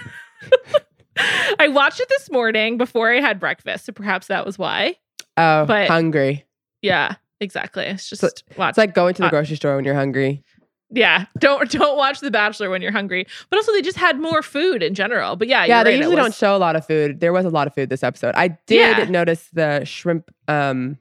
I 1.59 1.69
watched 1.69 2.01
it 2.01 2.09
this 2.09 2.31
morning 2.31 2.77
before 2.77 3.13
I 3.13 3.21
had 3.21 3.39
breakfast, 3.41 3.87
so 3.87 3.93
perhaps 3.93 4.27
that 4.29 4.45
was 4.47 4.59
why. 4.59 4.97
Oh, 5.37 5.65
But- 5.65 5.89
hungry. 5.89 6.45
Yeah, 6.83 7.15
exactly. 7.45 7.85
It's 7.85 8.09
just 8.09 8.21
So- 8.23 8.29
watch. 8.57 8.71
It's 8.71 8.79
like 8.79 8.95
going 8.95 9.15
to 9.15 9.23
the 9.23 9.29
Uh, 9.29 9.31
grocery 9.31 9.57
store 9.57 9.77
when 9.77 9.85
you're 9.85 9.95
hungry. 9.95 10.43
Yeah, 10.91 11.27
don't 11.39 11.71
don't 11.71 11.97
watch 11.97 12.21
The 12.21 12.31
Bachelor 12.31 12.71
when 12.71 12.83
you're 12.83 12.93
hungry. 12.93 13.27
But 13.51 13.57
also, 13.59 13.73
they 13.73 13.83
just 13.83 13.97
had 13.97 14.19
more 14.21 14.43
food 14.43 14.83
in 14.83 14.95
general. 14.95 15.35
But 15.37 15.49
yeah, 15.49 15.65
yeah, 15.65 15.83
they 15.85 15.91
right, 15.91 15.97
usually 15.99 16.17
was- 16.17 16.25
don't 16.25 16.35
show 16.35 16.57
a 16.57 16.59
lot 16.59 16.77
of 16.77 16.87
food. 16.87 17.21
There 17.21 17.33
was 17.33 17.45
a 17.45 17.51
lot 17.51 17.67
of 17.67 17.75
food 17.75 17.89
this 17.89 18.03
episode. 18.03 18.35
I 18.37 18.49
did 18.67 18.99
Yeah. 18.99 19.05
notice 19.09 19.49
the 19.53 19.85
shrimp 19.85 20.31
um 20.49 20.99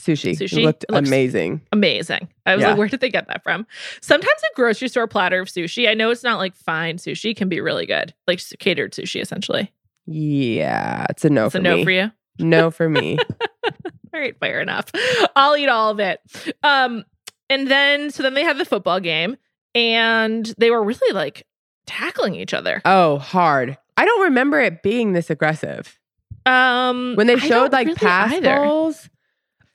sushi. 0.00 0.32
Sushi? 0.38 0.58
It 0.58 0.64
looked 0.64 0.84
It 0.88 0.94
amazing. 0.94 1.60
amazing. 1.72 2.28
I 2.46 2.54
was 2.54 2.62
Yeah. 2.62 2.68
like, 2.70 2.78
where 2.78 2.88
did 2.88 3.00
they 3.00 3.10
get 3.10 3.26
that 3.28 3.42
from? 3.42 3.66
Sometimes 4.00 4.40
a 4.50 4.54
grocery 4.54 4.88
store 4.88 5.06
platter 5.08 5.40
of 5.40 5.48
sushi. 5.48 5.88
I 5.88 5.94
know 5.94 6.10
it's 6.10 6.22
not 6.24 6.38
like 6.38 6.54
fine 6.56 6.96
sushi 6.98 7.36
can 7.36 7.48
be 7.48 7.60
really 7.60 7.84
good, 7.84 8.14
like 8.26 8.40
catered 8.58 8.92
sushi 8.92 9.20
essentially. 9.20 9.72
Yeah, 10.06 11.04
it's 11.10 11.24
a 11.24 11.30
no 11.30 11.46
it's 11.46 11.52
for 11.52 11.58
a 11.58 11.62
no 11.62 11.76
me. 11.76 11.84
for 11.84 11.90
you. 11.90 12.10
No 12.38 12.70
for 12.70 12.88
me. 12.88 13.18
All 14.14 14.20
right, 14.20 14.38
fair 14.38 14.60
enough. 14.60 14.90
I'll 15.36 15.56
eat 15.56 15.68
all 15.68 15.90
of 15.90 16.00
it. 16.00 16.20
Um, 16.62 17.04
and 17.50 17.68
then 17.70 18.10
so 18.10 18.22
then 18.22 18.34
they 18.34 18.44
had 18.44 18.58
the 18.58 18.64
football 18.64 19.00
game, 19.00 19.36
and 19.74 20.46
they 20.58 20.70
were 20.70 20.82
really 20.82 21.12
like 21.14 21.46
tackling 21.86 22.34
each 22.34 22.54
other. 22.54 22.80
oh, 22.84 23.18
hard. 23.18 23.76
I 23.96 24.04
don't 24.04 24.22
remember 24.22 24.60
it 24.60 24.82
being 24.82 25.12
this 25.12 25.30
aggressive. 25.30 25.98
Um, 26.46 27.14
When 27.16 27.26
they 27.26 27.38
showed 27.38 27.72
like 27.72 27.86
really 27.88 27.96
pass 27.98 28.32
either. 28.32 28.54
balls, 28.56 29.10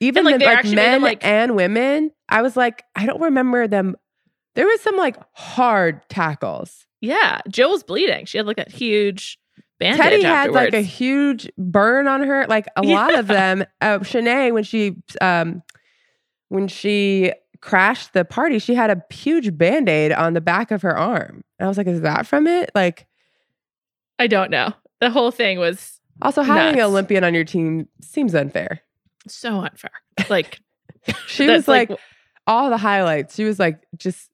even 0.00 0.24
like, 0.24 0.38
the, 0.38 0.44
like 0.46 0.64
made 0.64 0.70
them, 0.70 0.74
men 0.76 1.02
like- 1.02 1.24
and 1.24 1.54
women, 1.56 2.10
I 2.28 2.42
was 2.42 2.56
like, 2.56 2.84
I 2.96 3.06
don't 3.06 3.20
remember 3.20 3.68
them. 3.68 3.96
There 4.54 4.66
was 4.66 4.80
some 4.80 4.96
like 4.96 5.16
hard 5.32 6.00
tackles. 6.08 6.86
Yeah, 7.00 7.40
Jill 7.48 7.70
was 7.70 7.82
bleeding. 7.84 8.24
She 8.24 8.38
had 8.38 8.46
like 8.46 8.56
that 8.56 8.70
huge 8.72 9.38
bandage 9.78 10.00
Teddi 10.00 10.22
had 10.22 10.48
afterwards. 10.48 10.72
like 10.72 10.74
a 10.74 10.80
huge 10.82 11.50
burn 11.58 12.06
on 12.06 12.22
her. 12.22 12.46
Like 12.46 12.66
a 12.76 12.82
lot 12.82 13.14
of 13.14 13.26
them. 13.26 13.64
Uh, 13.80 13.98
Shanae, 13.98 14.52
when 14.52 14.64
she 14.64 14.96
um 15.20 15.62
when 16.48 16.68
she 16.68 17.32
crashed 17.60 18.12
the 18.12 18.24
party, 18.24 18.58
she 18.58 18.74
had 18.74 18.90
a 18.90 19.02
huge 19.12 19.56
band 19.56 19.88
aid 19.88 20.12
on 20.12 20.34
the 20.34 20.40
back 20.40 20.70
of 20.70 20.82
her 20.82 20.96
arm. 20.96 21.42
And 21.58 21.66
I 21.66 21.68
was 21.68 21.76
like, 21.78 21.86
is 21.86 22.02
that 22.02 22.26
from 22.26 22.46
it? 22.46 22.70
Like, 22.74 23.06
I 24.18 24.26
don't 24.26 24.50
know. 24.50 24.72
The 25.00 25.10
whole 25.10 25.30
thing 25.30 25.58
was 25.58 26.00
also 26.22 26.42
having 26.42 26.78
an 26.78 26.84
Olympian 26.86 27.24
on 27.24 27.34
your 27.34 27.44
team 27.44 27.88
seems 28.00 28.34
unfair. 28.34 28.80
so 29.26 29.60
unfair. 29.60 29.90
Like 30.30 30.60
She 31.26 31.46
was 31.48 31.68
like, 31.68 31.90
all 32.46 32.70
the 32.70 32.76
highlights. 32.78 33.34
She 33.34 33.44
was 33.44 33.58
like 33.58 33.82
just 33.96 34.30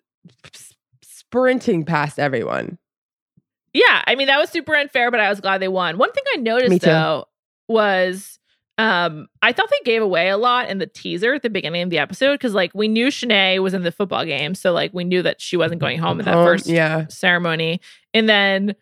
sprinting 1.03 1.85
past 1.85 2.19
everyone. 2.19 2.79
Yeah, 3.73 4.03
I 4.07 4.15
mean 4.17 4.27
that 4.27 4.39
was 4.39 4.51
super 4.51 4.75
unfair, 4.75 5.11
but 5.11 5.21
I 5.21 5.29
was 5.29 5.41
glad 5.41 5.59
they 5.63 5.69
won. 5.69 5.97
One 5.99 6.13
thing 6.13 6.25
I 6.35 6.39
noticed 6.39 6.81
though 6.83 7.27
was 7.69 8.39
um 8.79 9.29
I 9.43 9.53
thought 9.53 9.69
they 9.71 9.85
gave 9.85 10.03
away 10.03 10.29
a 10.29 10.37
lot 10.37 10.71
in 10.71 10.79
the 10.79 10.87
teaser 10.87 11.35
at 11.35 11.43
the 11.43 11.51
beginning 11.51 11.83
of 11.83 11.91
the 11.91 11.99
episode 11.99 12.33
because 12.35 12.55
like 12.55 12.73
we 12.75 12.89
knew 12.89 13.09
Shanae 13.09 13.63
was 13.63 13.75
in 13.75 13.83
the 13.83 13.93
football 13.93 14.25
game, 14.25 14.55
so 14.55 14.73
like 14.73 14.93
we 14.95 15.05
knew 15.05 15.23
that 15.23 15.41
she 15.41 15.57
wasn't 15.57 15.81
going 15.81 15.99
home 15.99 16.19
at 16.21 16.25
that 16.27 16.37
Um, 16.37 16.45
first 16.47 16.67
yeah. 16.67 17.07
ceremony. 17.09 17.81
And 18.15 18.29
then 18.29 18.75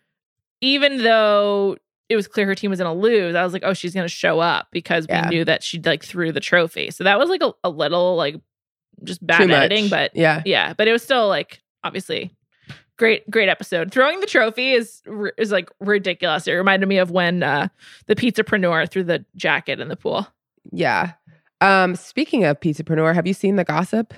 even 0.61 1.03
though 1.03 1.77
it 2.09 2.15
was 2.15 2.27
clear 2.27 2.47
her 2.47 2.55
team 2.55 2.71
was 2.71 2.79
gonna 2.79 2.93
lose, 2.93 3.35
I 3.35 3.43
was 3.43 3.53
like, 3.53 3.61
oh, 3.65 3.73
she's 3.73 3.93
gonna 3.93 4.07
show 4.07 4.39
up 4.39 4.69
because 4.71 5.05
Yeah. 5.07 5.29
we 5.29 5.35
knew 5.35 5.45
that 5.45 5.61
she 5.63 5.79
like 5.79 6.03
threw 6.03 6.31
the 6.31 6.39
trophy. 6.39 6.89
So 6.91 7.03
that 7.03 7.19
was 7.19 7.29
like 7.29 7.43
a, 7.43 7.51
a 7.63 7.69
little 7.69 8.15
like 8.15 8.35
just 9.03 9.25
bad 9.25 9.37
Too 9.41 9.47
much. 9.47 9.57
editing, 9.57 9.89
but 9.89 10.15
yeah. 10.15 10.41
yeah, 10.45 10.73
but 10.73 10.87
it 10.87 10.91
was 10.93 11.03
still 11.03 11.27
like 11.27 11.61
obviously 11.83 12.31
great 12.99 13.27
great 13.31 13.49
episode. 13.49 13.91
Throwing 13.91 14.19
the 14.19 14.27
trophy 14.27 14.73
is 14.73 15.01
is 15.37 15.51
like 15.51 15.71
ridiculous. 15.79 16.47
It 16.47 16.51
reminded 16.51 16.87
me 16.87 16.99
of 16.99 17.09
when 17.09 17.41
uh 17.41 17.69
the 18.05 18.15
pizzapreneur 18.15 18.91
threw 18.91 19.03
the 19.03 19.25
jacket 19.35 19.79
in 19.79 19.87
the 19.87 19.95
pool. 19.95 20.27
Yeah. 20.71 21.13
Um, 21.61 21.95
speaking 21.95 22.45
of 22.45 22.59
pizzapreneur, 22.59 23.15
have 23.15 23.25
you 23.25 23.33
seen 23.33 23.55
the 23.55 23.63
gossip? 23.63 24.13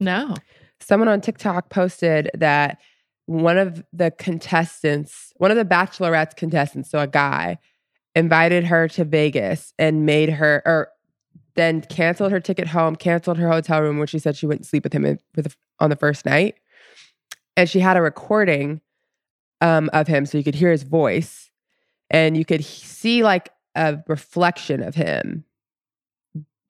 No. 0.00 0.34
Someone 0.80 1.08
on 1.08 1.20
TikTok 1.20 1.70
posted 1.70 2.30
that 2.34 2.78
one 3.26 3.58
of 3.58 3.84
the 3.92 4.10
contestants, 4.10 5.32
one 5.36 5.50
of 5.50 5.56
the 5.56 5.64
bachelorette's 5.64 6.34
contestants, 6.34 6.90
so 6.90 6.98
a 6.98 7.06
guy, 7.06 7.58
invited 8.14 8.64
her 8.64 8.88
to 8.88 9.04
Vegas 9.04 9.72
and 9.78 10.06
made 10.06 10.30
her 10.30 10.62
or 10.64 10.88
then 11.54 11.82
canceled 11.82 12.32
her 12.32 12.40
ticket 12.40 12.68
home, 12.68 12.96
canceled 12.96 13.38
her 13.38 13.48
hotel 13.48 13.80
room 13.80 13.98
when 13.98 14.08
she 14.08 14.18
said 14.18 14.36
she 14.36 14.46
wouldn't 14.46 14.66
sleep 14.66 14.82
with 14.82 14.92
him 14.92 15.04
in, 15.04 15.18
the, 15.34 15.54
on 15.78 15.90
the 15.90 15.96
first 15.96 16.26
night. 16.26 16.56
And 17.56 17.68
she 17.68 17.80
had 17.80 17.96
a 17.96 18.02
recording 18.02 18.80
um, 19.60 19.90
of 19.92 20.06
him 20.06 20.26
so 20.26 20.38
you 20.38 20.44
could 20.44 20.54
hear 20.54 20.70
his 20.70 20.82
voice 20.82 21.50
and 22.10 22.36
you 22.36 22.44
could 22.44 22.64
see 22.64 23.22
like 23.22 23.50
a 23.74 23.98
reflection 24.08 24.82
of 24.82 24.94
him. 24.94 25.44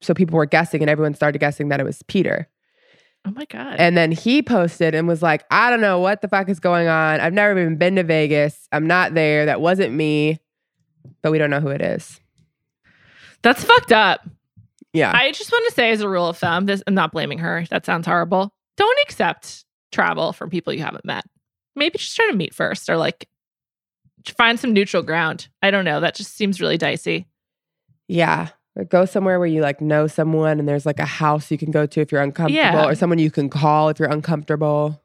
So 0.01 0.14
people 0.14 0.37
were 0.37 0.47
guessing 0.47 0.82
and 0.82 0.91
everyone 0.91 1.14
started 1.14 1.39
guessing 1.39 1.68
that 1.68 1.80
it 1.80 1.85
was 1.85 2.03
Peter. 2.05 2.49
Oh 3.26 3.30
my 3.30 3.47
god. 3.47 3.76
And 3.78 3.97
then 3.97 4.12
he 4.12 4.43
posted 4.43 4.95
and 4.95 5.09
was 5.09 5.22
like, 5.22 5.45
I 5.51 5.70
don't 5.70 5.80
know 5.80 5.99
what 5.99 6.20
the 6.20 6.28
fuck 6.28 6.49
is 6.51 6.61
going 6.61 6.89
on. 6.89 7.20
I've 7.20 7.32
never 7.32 7.59
even 7.59 7.76
been 7.76 7.97
to 7.97 8.03
Vegas. 8.03 8.68
I'm 8.70 8.87
not 8.87 9.14
there. 9.14 9.47
That 9.47 9.62
wasn't 9.62 9.95
me. 9.95 10.41
But 11.22 11.32
we 11.32 11.39
don't 11.39 11.51
know 11.51 11.61
who 11.61 11.68
it 11.68 11.80
is. 11.80 12.20
That's 13.43 13.64
fucked 13.64 13.93
up. 13.93 14.28
Yeah. 14.93 15.12
I 15.14 15.32
just 15.32 15.51
want 15.51 15.66
to 15.68 15.74
say 15.74 15.91
as 15.91 16.03
a 16.03 16.09
rule 16.09 16.28
of 16.28 16.37
thumb, 16.37 16.66
this 16.66 16.82
I'm 16.87 16.95
not 16.95 17.12
blaming 17.12 17.39
her. 17.39 17.64
That 17.70 17.87
sounds 17.87 18.07
horrible. 18.07 18.55
Don't 18.76 18.99
accept 19.03 19.64
travel 19.95 20.32
from 20.32 20.51
people 20.51 20.72
you 20.72 20.82
haven't 20.82 21.05
met. 21.05 21.24
Maybe 21.76 21.99
just 21.99 22.14
try 22.16 22.26
to 22.30 22.36
meet 22.36 22.55
first 22.55 22.88
or 22.90 22.97
like 22.97 23.28
find 24.36 24.59
some 24.61 24.72
neutral 24.72 25.03
ground. 25.03 25.49
I 25.62 25.70
don't 25.70 25.84
know. 25.84 26.01
That 26.01 26.14
just 26.14 26.34
seems 26.36 26.61
really 26.61 26.76
dicey. 26.78 27.26
yeah. 28.09 28.49
Or 28.76 28.82
go 28.82 29.05
somewhere 29.05 29.38
where 29.38 29.47
you 29.47 29.61
like 29.61 29.80
know 29.80 30.09
someone 30.09 30.59
and 30.59 30.68
there's 30.68 30.84
like 30.84 30.99
a 30.99 31.05
house 31.05 31.49
you 31.53 31.57
can 31.57 31.70
go 31.70 31.86
to 31.86 32.01
if 32.01 32.11
you're 32.11 32.20
uncomfortable 32.20 32.57
Yeah. 32.61 32.84
or 32.86 32.97
someone 32.97 33.20
you 33.20 33.30
can 33.30 33.49
call 33.49 33.88
if 33.88 34.01
you're 34.01 34.11
uncomfortable. 34.11 35.01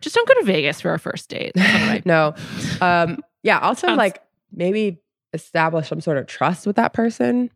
Just 0.00 0.16
don't 0.16 0.26
go 0.26 0.34
to 0.40 0.44
Vegas 0.44 0.80
for 0.80 0.90
our 0.90 0.98
first 0.98 1.28
date. 1.30 1.52
That's 1.54 1.72
one 1.72 1.82
of 1.82 1.88
my- 1.88 2.02
no. 2.04 2.34
Um, 2.80 3.22
yeah. 3.44 3.60
Also, 3.60 3.86
Sounds- 3.86 3.96
like 3.98 4.20
maybe 4.52 4.98
establish 5.32 5.86
some 5.88 6.00
sort 6.00 6.18
of 6.18 6.26
trust 6.26 6.66
with 6.66 6.74
that 6.76 6.92
person. 6.92 7.52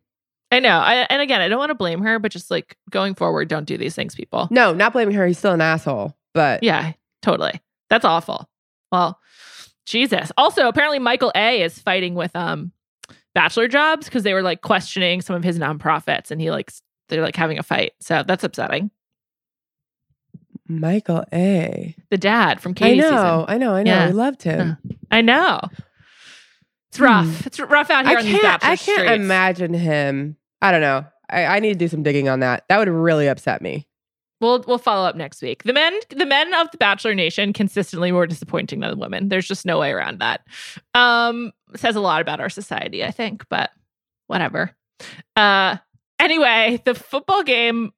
I 0.51 0.61
know. 0.61 0.77
I, 0.79 1.05
and 1.09 1.21
again, 1.21 1.41
I 1.41 1.49
don't 1.49 1.59
want 1.59 1.71
to 1.71 1.75
blame 1.75 1.99
her, 2.03 2.17
but 2.17 2.31
just 2.31 2.49
like 2.49 2.77
going 2.89 3.13
forward, 3.13 3.49
don't 3.49 3.65
do 3.65 3.77
these 3.77 3.93
things, 3.93 4.15
people. 4.15 4.47
No, 4.51 4.73
not 4.73 4.93
blaming 4.93 5.15
her. 5.15 5.27
He's 5.27 5.37
still 5.37 5.51
an 5.51 5.59
asshole. 5.59 6.15
But 6.35 6.61
Yeah, 6.61 6.93
totally. 7.23 7.59
That's 7.89 8.05
awful. 8.05 8.47
Well, 8.91 9.19
Jesus. 9.87 10.31
Also, 10.37 10.67
apparently 10.67 10.99
Michael 10.99 11.31
A 11.35 11.61
is 11.63 11.79
fighting 11.79 12.13
with 12.13 12.35
um 12.35 12.71
bachelor 13.33 13.67
jobs 13.67 14.05
because 14.05 14.21
they 14.23 14.33
were 14.33 14.41
like 14.43 14.61
questioning 14.61 15.21
some 15.21 15.35
of 15.35 15.43
his 15.43 15.57
nonprofits 15.57 16.29
and 16.31 16.39
he 16.39 16.51
like 16.51 16.69
s- 16.69 16.81
they're 17.09 17.21
like 17.23 17.35
having 17.35 17.57
a 17.57 17.63
fight. 17.63 17.93
So 17.99 18.23
that's 18.27 18.43
upsetting. 18.43 18.91
Michael 20.67 21.23
A. 21.31 21.95
The 22.09 22.17
dad 22.17 22.59
from 22.59 22.73
I 22.81 22.93
know, 22.95 23.03
season. 23.03 23.45
I 23.47 23.57
know, 23.57 23.73
I 23.75 23.83
know. 23.83 23.91
Yeah. 23.91 24.07
We 24.07 24.13
loved 24.13 24.41
him. 24.43 24.77
I 25.11 25.21
know. 25.21 25.61
It's 26.89 26.99
rough. 26.99 27.45
It's 27.45 27.59
rough 27.59 27.89
out 27.91 28.07
here 28.07 28.17
I 28.17 28.19
on 28.19 28.25
these 28.25 28.39
can't. 28.39 28.61
bachelor 28.61 28.69
I 28.71 28.75
can't 28.77 28.99
streets. 29.01 29.23
imagine 29.23 29.73
him. 29.73 30.37
I 30.61 30.71
don't 30.71 30.81
know. 30.81 31.05
I, 31.29 31.45
I 31.45 31.59
need 31.59 31.73
to 31.73 31.79
do 31.79 31.87
some 31.87 32.01
digging 32.03 32.29
on 32.29 32.39
that. 32.39 32.63
That 32.69 32.79
would 32.79 32.87
really 32.87 33.27
upset 33.27 33.61
me. 33.61 33.87
We'll 34.41 34.63
we'll 34.67 34.77
follow 34.77 35.07
up 35.07 35.15
next 35.15 35.41
week. 35.41 35.63
The 35.63 35.73
men 35.73 35.97
the 36.09 36.25
men 36.25 36.53
of 36.53 36.69
the 36.71 36.77
Bachelor 36.77 37.15
Nation 37.15 37.53
consistently 37.53 38.11
more 38.11 38.27
disappointing 38.27 38.81
than 38.81 38.91
the 38.91 38.97
women. 38.97 39.29
There's 39.29 39.47
just 39.47 39.65
no 39.65 39.79
way 39.79 39.91
around 39.91 40.19
that. 40.19 40.41
Um 40.93 41.53
says 41.75 41.95
a 41.95 42.01
lot 42.01 42.21
about 42.21 42.39
our 42.41 42.49
society, 42.49 43.03
I 43.03 43.11
think, 43.11 43.47
but 43.49 43.71
whatever. 44.27 44.71
Uh 45.35 45.77
anyway, 46.19 46.81
the 46.85 46.95
football 46.95 47.43
game 47.43 47.93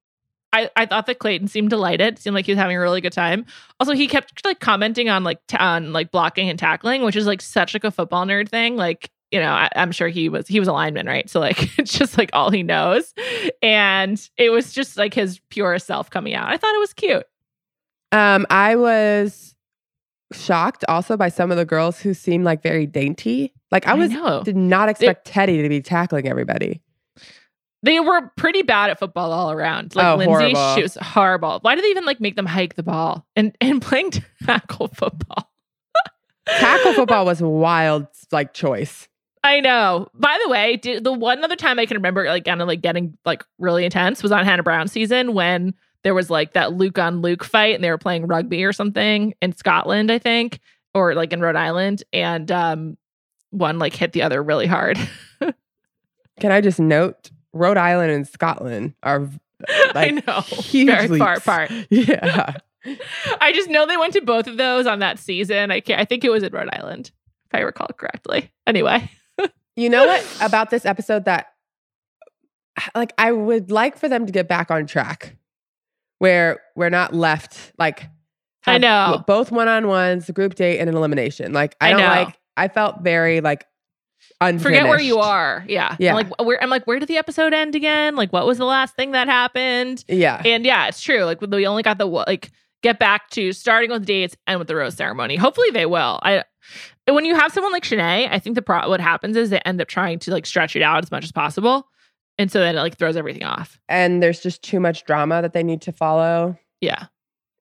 I, 0.53 0.69
I 0.75 0.85
thought 0.85 1.07
that 1.07 1.19
Clayton 1.19 1.49
seemed 1.49 1.69
delighted. 1.69 2.19
Seemed 2.19 2.33
like 2.33 2.45
he 2.45 2.53
was 2.53 2.59
having 2.59 2.77
a 2.77 2.79
really 2.79 3.01
good 3.01 3.11
time. 3.11 3.45
Also, 3.79 3.93
he 3.93 4.07
kept 4.07 4.45
like 4.45 4.59
commenting 4.59 5.09
on 5.09 5.23
like 5.23 5.39
ta- 5.47 5.57
on 5.59 5.91
like 5.91 6.09
blocking 6.09 6.49
and 6.49 6.57
tackling, 6.57 7.03
which 7.03 7.17
is 7.17 7.27
like 7.27 7.41
such 7.41 7.73
like 7.73 7.83
a 7.83 7.91
football 7.91 8.25
nerd 8.25 8.47
thing. 8.49 8.77
Like 8.77 9.11
you 9.31 9.39
know, 9.39 9.51
I, 9.51 9.69
I'm 9.75 9.91
sure 9.91 10.07
he 10.07 10.29
was 10.29 10.47
he 10.47 10.59
was 10.59 10.67
a 10.67 10.73
lineman, 10.73 11.05
right? 11.05 11.29
So 11.29 11.39
like 11.39 11.57
it's 11.79 11.97
just 11.97 12.17
like 12.17 12.29
all 12.33 12.49
he 12.51 12.63
knows, 12.63 13.13
and 13.61 14.19
it 14.37 14.49
was 14.49 14.73
just 14.73 14.97
like 14.97 15.13
his 15.13 15.39
purest 15.49 15.87
self 15.87 16.09
coming 16.09 16.33
out. 16.33 16.47
I 16.49 16.57
thought 16.57 16.73
it 16.73 16.79
was 16.79 16.93
cute. 16.93 17.25
Um, 18.11 18.45
I 18.49 18.75
was 18.75 19.53
shocked 20.33 20.83
also 20.87 21.17
by 21.17 21.29
some 21.29 21.51
of 21.51 21.57
the 21.57 21.65
girls 21.65 21.99
who 21.99 22.13
seemed 22.13 22.45
like 22.45 22.61
very 22.61 22.85
dainty. 22.85 23.53
Like 23.71 23.85
I 23.87 23.95
was 23.95 24.11
know. 24.11 24.43
did 24.43 24.55
not 24.55 24.87
expect 24.89 25.27
Teddi 25.27 25.61
to 25.61 25.69
be 25.69 25.81
tackling 25.81 26.27
everybody. 26.27 26.81
They 27.83 27.99
were 27.99 28.31
pretty 28.37 28.63
bad 28.63 28.89
at 28.89 28.97
football 28.97 29.31
all 29.31 29.51
around. 29.51 29.95
Like 29.95 30.05
Oh, 30.05 30.15
Lindsay, 30.15 30.53
horrible. 30.53 30.75
she 30.75 30.81
was 30.81 30.95
horrible. 30.95 31.59
Why 31.61 31.75
do 31.75 31.81
they 31.81 31.89
even 31.89 32.05
like 32.05 32.19
make 32.19 32.35
them 32.35 32.45
hike 32.45 32.75
the 32.75 32.83
ball 32.83 33.25
and 33.35 33.55
and 33.61 33.81
playing 33.81 34.11
tackle 34.45 34.87
football? 34.87 35.49
Tackle 36.47 36.93
football 36.93 37.25
was 37.25 37.41
a 37.41 37.47
wild 37.47 38.07
like 38.31 38.53
choice. 38.53 39.07
I 39.47 39.61
know. 39.61 40.09
By 40.13 40.37
the 40.43 40.49
way, 40.49 40.75
did, 40.75 41.05
the 41.05 41.13
one 41.13 41.41
other 41.41 41.55
time 41.55 41.79
I 41.79 41.85
can 41.85 41.95
remember 41.95 42.25
like 42.25 42.43
kind 42.43 42.61
of 42.61 42.67
like 42.67 42.81
getting 42.81 43.17
like 43.23 43.45
really 43.57 43.85
intense 43.85 44.21
was 44.21 44.33
on 44.33 44.43
Hannah 44.43 44.61
Brown 44.61 44.89
season 44.89 45.33
when 45.33 45.73
there 46.03 46.13
was 46.13 46.29
like 46.29 46.51
that 46.51 46.73
Luke 46.73 46.99
on 46.99 47.21
Luke 47.21 47.45
fight 47.45 47.73
and 47.73 47.81
they 47.81 47.89
were 47.89 47.97
playing 47.97 48.27
rugby 48.27 48.65
or 48.65 48.73
something 48.73 49.33
in 49.41 49.55
Scotland, 49.55 50.11
I 50.11 50.19
think, 50.19 50.59
or 50.93 51.15
like 51.15 51.31
in 51.31 51.39
Rhode 51.39 51.55
Island, 51.55 52.03
and 52.11 52.51
um 52.51 52.97
one 53.51 53.79
like 53.79 53.95
hit 53.95 54.11
the 54.11 54.21
other 54.21 54.43
really 54.43 54.67
hard. 54.67 54.99
Can 56.41 56.51
I 56.51 56.59
just 56.59 56.79
note 56.79 57.31
Rhode 57.53 57.77
Island 57.77 58.11
and 58.11 58.27
Scotland 58.27 58.95
are 59.01 59.29
I 59.95 60.11
know. 60.11 60.41
Very 60.71 61.07
far 61.17 61.35
leaps. 61.35 61.41
apart. 61.41 61.71
Yeah. 61.89 62.53
I 63.39 63.53
just 63.53 63.69
know 63.69 63.85
they 63.85 63.97
went 63.97 64.11
to 64.13 64.21
both 64.21 64.47
of 64.47 64.57
those 64.57 64.87
on 64.87 64.99
that 64.99 65.19
season. 65.19 65.71
I 65.71 65.79
can't, 65.79 66.01
I 66.01 66.05
think 66.05 66.25
it 66.25 66.29
was 66.29 66.43
in 66.43 66.51
Rhode 66.51 66.69
Island, 66.73 67.11
if 67.45 67.55
I 67.55 67.61
recall 67.61 67.87
correctly. 67.97 68.51
Anyway, 68.67 69.09
You 69.77 69.89
know 69.89 70.05
what 70.05 70.25
about 70.41 70.69
this 70.69 70.85
episode 70.85 71.25
that 71.25 71.53
like 72.95 73.13
I 73.17 73.31
would 73.31 73.71
like 73.71 73.97
for 73.97 74.09
them 74.09 74.25
to 74.25 74.31
get 74.31 74.47
back 74.47 74.71
on 74.71 74.87
track 74.87 75.37
where 76.19 76.59
we're 76.75 76.89
not 76.89 77.13
left 77.13 77.71
like 77.77 78.09
I 78.65 78.79
know. 78.79 79.23
both 79.25 79.49
one-on-ones, 79.49 80.29
group 80.31 80.55
date 80.55 80.79
and 80.79 80.89
an 80.89 80.95
elimination. 80.97 81.53
Like 81.53 81.75
I, 81.79 81.87
I 81.87 81.91
don't 81.91 82.01
know. 82.01 82.07
like 82.07 82.39
I 82.57 82.67
felt 82.67 83.01
very 83.01 83.39
like 83.39 83.65
unfinished. 84.41 84.63
forget 84.63 84.89
where 84.89 84.99
you 84.99 85.19
are. 85.19 85.63
Yeah, 85.67 85.95
Yeah. 85.99 86.15
I'm 86.15 86.27
like 86.27 86.41
where 86.45 86.61
I'm 86.61 86.69
like, 86.69 86.85
where 86.85 86.99
did 86.99 87.07
the 87.07 87.17
episode 87.17 87.53
end 87.53 87.75
again? 87.75 88.15
Like, 88.15 88.33
what 88.33 88.45
was 88.45 88.57
the 88.57 88.65
last 88.65 88.95
thing 88.95 89.11
that 89.11 89.27
happened? 89.27 90.03
Yeah. 90.07 90.41
And 90.43 90.65
yeah, 90.65 90.87
it's 90.87 91.01
true. 91.01 91.23
Like 91.23 91.39
we 91.39 91.67
only 91.67 91.83
got 91.83 91.97
the 91.97 92.05
like 92.05 92.51
get 92.83 92.99
back 92.99 93.29
to 93.31 93.53
starting 93.53 93.91
with 93.91 94.05
dates 94.05 94.35
and 94.47 94.59
with 94.59 94.67
the 94.67 94.75
rose 94.75 94.95
ceremony. 94.95 95.35
Hopefully 95.35 95.69
they 95.71 95.85
will. 95.85 96.19
I 96.23 96.43
when 97.15 97.25
you 97.25 97.35
have 97.35 97.51
someone 97.51 97.71
like 97.71 97.83
Shanae, 97.83 98.27
I 98.31 98.39
think 98.39 98.55
the 98.55 98.61
pro 98.61 98.87
what 98.89 98.99
happens 99.01 99.37
is 99.37 99.49
they 99.49 99.59
end 99.59 99.81
up 99.81 99.87
trying 99.87 100.19
to 100.19 100.31
like 100.31 100.45
stretch 100.45 100.75
it 100.75 100.81
out 100.81 101.03
as 101.03 101.11
much 101.11 101.23
as 101.23 101.31
possible. 101.31 101.87
And 102.37 102.51
so 102.51 102.59
then 102.59 102.75
it 102.75 102.79
like 102.79 102.97
throws 102.97 103.17
everything 103.17 103.43
off. 103.43 103.79
and 103.89 104.21
there's 104.21 104.39
just 104.41 104.61
too 104.63 104.79
much 104.79 105.05
drama 105.05 105.41
that 105.41 105.53
they 105.53 105.63
need 105.63 105.81
to 105.83 105.91
follow. 105.91 106.57
Yeah. 106.81 107.05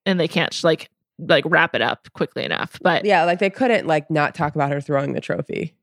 And 0.04 0.20
they 0.20 0.28
can't 0.28 0.62
like 0.64 0.90
like 1.18 1.44
wrap 1.46 1.74
it 1.74 1.80
up 1.80 2.12
quickly 2.12 2.44
enough. 2.44 2.78
But 2.82 3.04
Yeah, 3.04 3.24
like 3.24 3.38
they 3.38 3.48
couldn't 3.50 3.86
like 3.86 4.10
not 4.10 4.34
talk 4.34 4.54
about 4.54 4.70
her 4.70 4.80
throwing 4.80 5.12
the 5.14 5.20
trophy. 5.20 5.74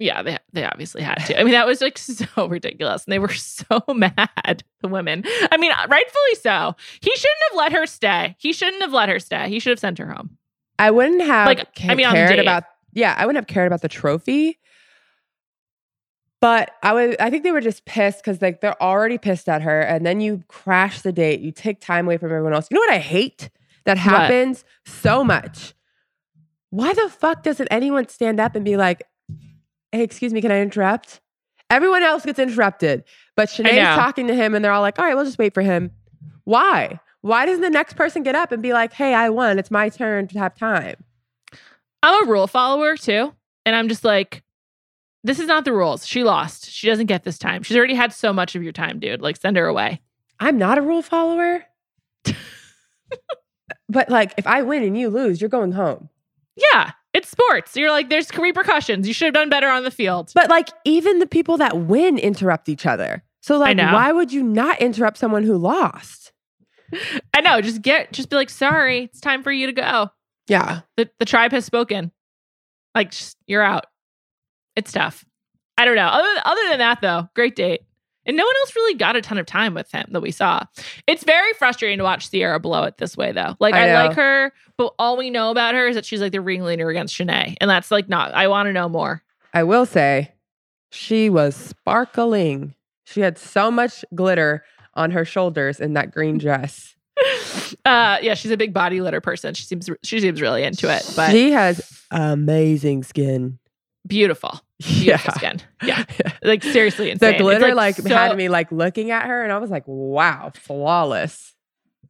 Yeah, 0.00 0.22
they 0.22 0.38
they 0.52 0.64
obviously 0.64 1.02
had 1.02 1.16
to. 1.26 1.38
I 1.38 1.44
mean, 1.44 1.52
that 1.52 1.66
was 1.66 1.80
like 1.82 1.98
so 1.98 2.46
ridiculous, 2.46 3.04
and 3.04 3.12
they 3.12 3.18
were 3.18 3.32
so 3.34 3.82
mad. 3.94 4.64
The 4.80 4.88
women. 4.88 5.24
I 5.52 5.58
mean, 5.58 5.72
uh, 5.72 5.86
rightfully 5.90 6.34
so. 6.40 6.74
He 7.02 7.10
shouldn't 7.14 7.42
have 7.50 7.56
let 7.58 7.72
her 7.72 7.86
stay. 7.86 8.34
He 8.38 8.52
shouldn't 8.54 8.80
have 8.82 8.92
let 8.94 9.10
her 9.10 9.18
stay. 9.20 9.48
He 9.50 9.60
should 9.60 9.70
have 9.70 9.78
sent 9.78 9.98
her 9.98 10.06
home. 10.10 10.38
I 10.78 10.90
wouldn't 10.90 11.20
have 11.20 11.46
Like, 11.46 11.68
I 11.82 11.94
mean, 11.94 12.08
cared 12.10 12.38
about 12.38 12.64
yeah, 12.92 13.14
I 13.16 13.26
wouldn't 13.26 13.42
have 13.42 13.52
cared 13.52 13.66
about 13.66 13.82
the 13.82 13.88
trophy. 13.88 14.58
But 16.40 16.70
I 16.82 16.94
would 16.94 17.20
I 17.20 17.28
think 17.28 17.42
they 17.44 17.52
were 17.52 17.60
just 17.60 17.84
pissed 17.84 18.18
because 18.24 18.40
like 18.40 18.60
they're 18.60 18.82
already 18.82 19.18
pissed 19.18 19.48
at 19.48 19.60
her. 19.62 19.80
And 19.80 20.06
then 20.06 20.20
you 20.20 20.42
crash 20.48 21.02
the 21.02 21.12
date, 21.12 21.40
you 21.40 21.52
take 21.52 21.80
time 21.80 22.06
away 22.06 22.16
from 22.16 22.30
everyone 22.30 22.54
else. 22.54 22.68
You 22.70 22.76
know 22.76 22.80
what 22.80 22.92
I 22.92 22.98
hate? 22.98 23.50
That 23.84 23.98
happens 23.98 24.64
so 24.86 25.22
much. 25.22 25.74
Why 26.70 26.92
the 26.94 27.08
fuck 27.08 27.42
doesn't 27.42 27.68
anyone 27.70 28.08
stand 28.08 28.40
up 28.40 28.54
and 28.54 28.64
be 28.64 28.76
like, 28.76 29.02
hey, 29.92 30.02
excuse 30.02 30.32
me, 30.32 30.40
can 30.40 30.52
I 30.52 30.60
interrupt? 30.60 31.20
Everyone 31.68 32.02
else 32.02 32.24
gets 32.24 32.38
interrupted. 32.38 33.04
But 33.36 33.50
Shanae's 33.50 33.74
talking 33.96 34.26
to 34.28 34.34
him 34.34 34.54
and 34.54 34.64
they're 34.64 34.72
all 34.72 34.82
like, 34.82 34.98
all 34.98 35.04
right, 35.04 35.14
we'll 35.14 35.24
just 35.24 35.38
wait 35.38 35.52
for 35.54 35.62
him. 35.62 35.90
Why? 36.44 37.00
Why 37.22 37.44
doesn't 37.46 37.62
the 37.62 37.70
next 37.70 37.94
person 37.96 38.22
get 38.22 38.34
up 38.34 38.50
and 38.50 38.62
be 38.62 38.72
like, 38.72 38.92
hey, 38.92 39.14
I 39.14 39.28
won. 39.28 39.58
It's 39.58 39.70
my 39.70 39.88
turn 39.88 40.26
to 40.28 40.38
have 40.38 40.54
time? 40.54 40.96
I'm 42.02 42.26
a 42.26 42.30
rule 42.30 42.46
follower 42.46 42.96
too, 42.96 43.34
and 43.66 43.76
I'm 43.76 43.88
just 43.88 44.04
like, 44.04 44.42
this 45.22 45.38
is 45.38 45.46
not 45.46 45.64
the 45.64 45.72
rules. 45.72 46.06
She 46.06 46.24
lost. 46.24 46.70
She 46.70 46.86
doesn't 46.86 47.06
get 47.06 47.24
this 47.24 47.38
time. 47.38 47.62
She's 47.62 47.76
already 47.76 47.94
had 47.94 48.12
so 48.12 48.32
much 48.32 48.54
of 48.54 48.62
your 48.62 48.72
time, 48.72 48.98
dude. 48.98 49.20
Like, 49.20 49.36
send 49.36 49.56
her 49.56 49.66
away. 49.66 50.00
I'm 50.38 50.56
not 50.56 50.78
a 50.78 50.82
rule 50.82 51.02
follower. 51.02 51.64
but 53.88 54.08
like, 54.08 54.32
if 54.38 54.46
I 54.46 54.62
win 54.62 54.82
and 54.82 54.96
you 54.96 55.10
lose, 55.10 55.40
you're 55.40 55.50
going 55.50 55.72
home. 55.72 56.08
Yeah, 56.56 56.92
it's 57.12 57.28
sports. 57.28 57.76
You're 57.76 57.90
like, 57.90 58.08
there's 58.08 58.34
repercussions. 58.36 59.06
You 59.06 59.12
should 59.12 59.26
have 59.26 59.34
done 59.34 59.50
better 59.50 59.68
on 59.68 59.84
the 59.84 59.90
field. 59.90 60.32
But 60.34 60.48
like, 60.48 60.68
even 60.84 61.18
the 61.18 61.26
people 61.26 61.58
that 61.58 61.76
win 61.76 62.18
interrupt 62.18 62.68
each 62.68 62.86
other. 62.86 63.22
So 63.42 63.58
like, 63.58 63.76
why 63.76 64.12
would 64.12 64.32
you 64.32 64.42
not 64.42 64.80
interrupt 64.80 65.18
someone 65.18 65.44
who 65.44 65.56
lost? 65.56 66.32
I 67.34 67.40
know. 67.40 67.60
Just 67.60 67.82
get, 67.82 68.12
just 68.12 68.30
be 68.30 68.36
like, 68.36 68.50
sorry, 68.50 69.04
it's 69.04 69.20
time 69.20 69.42
for 69.42 69.52
you 69.52 69.66
to 69.66 69.72
go. 69.72 70.10
Yeah. 70.50 70.80
The 70.96 71.08
the 71.18 71.24
tribe 71.24 71.52
has 71.52 71.64
spoken. 71.64 72.12
Like, 72.94 73.12
just, 73.12 73.36
you're 73.46 73.62
out. 73.62 73.86
It's 74.74 74.92
tough. 74.92 75.24
I 75.78 75.84
don't 75.84 75.96
know. 75.96 76.08
Other 76.08 76.42
other 76.44 76.60
than 76.68 76.78
that, 76.80 77.00
though, 77.00 77.28
great 77.34 77.56
date. 77.56 77.82
And 78.26 78.36
no 78.36 78.44
one 78.44 78.54
else 78.56 78.76
really 78.76 78.94
got 78.94 79.16
a 79.16 79.22
ton 79.22 79.38
of 79.38 79.46
time 79.46 79.72
with 79.72 79.90
him 79.90 80.06
that 80.10 80.20
we 80.20 80.30
saw. 80.30 80.64
It's 81.06 81.24
very 81.24 81.52
frustrating 81.54 81.98
to 81.98 82.04
watch 82.04 82.28
Sierra 82.28 82.60
blow 82.60 82.82
it 82.82 82.98
this 82.98 83.16
way, 83.16 83.32
though. 83.32 83.56
Like, 83.60 83.74
I 83.74 83.88
I, 83.88 84.06
like 84.06 84.16
her, 84.16 84.52
but 84.76 84.92
all 84.98 85.16
we 85.16 85.30
know 85.30 85.50
about 85.50 85.74
her 85.74 85.86
is 85.88 85.94
that 85.94 86.04
she's 86.04 86.20
like 86.20 86.32
the 86.32 86.40
ringleader 86.40 86.90
against 86.90 87.16
Shanae. 87.16 87.56
And 87.60 87.70
that's 87.70 87.90
like 87.90 88.08
not, 88.10 88.34
I 88.34 88.48
want 88.48 88.66
to 88.66 88.74
know 88.74 88.90
more. 88.90 89.22
I 89.54 89.62
will 89.62 89.86
say, 89.86 90.32
she 90.90 91.30
was 91.30 91.56
sparkling. 91.56 92.74
She 93.04 93.22
had 93.22 93.38
so 93.38 93.70
much 93.70 94.04
glitter 94.14 94.64
on 94.94 95.12
her 95.12 95.24
shoulders 95.24 95.80
in 95.80 95.94
that 95.94 96.12
green 96.12 96.36
dress. 96.36 96.96
Uh 97.84 98.18
yeah, 98.22 98.34
she's 98.34 98.50
a 98.50 98.56
big 98.56 98.72
body 98.72 99.00
litter 99.00 99.20
person. 99.20 99.54
She 99.54 99.64
seems 99.64 99.88
she 100.02 100.20
seems 100.20 100.40
really 100.40 100.62
into 100.62 100.88
it, 100.94 101.10
but 101.16 101.30
she 101.30 101.52
has 101.52 102.02
amazing 102.10 103.02
skin. 103.02 103.58
beautiful. 104.06 104.60
Beautiful 104.80 105.34
skin. 105.34 105.60
Yeah. 105.82 106.04
Like 106.42 106.62
seriously 106.62 107.10
insane. 107.10 107.30
The 107.30 107.34
It's, 107.34 107.42
glitter 107.42 107.74
like, 107.74 107.96
so- 107.96 108.08
had 108.08 108.36
me 108.36 108.48
like 108.48 108.70
looking 108.72 109.10
at 109.10 109.26
her, 109.26 109.42
and 109.42 109.52
I 109.52 109.58
was 109.58 109.70
like, 109.70 109.84
"Wow, 109.86 110.52
flawless." 110.54 111.54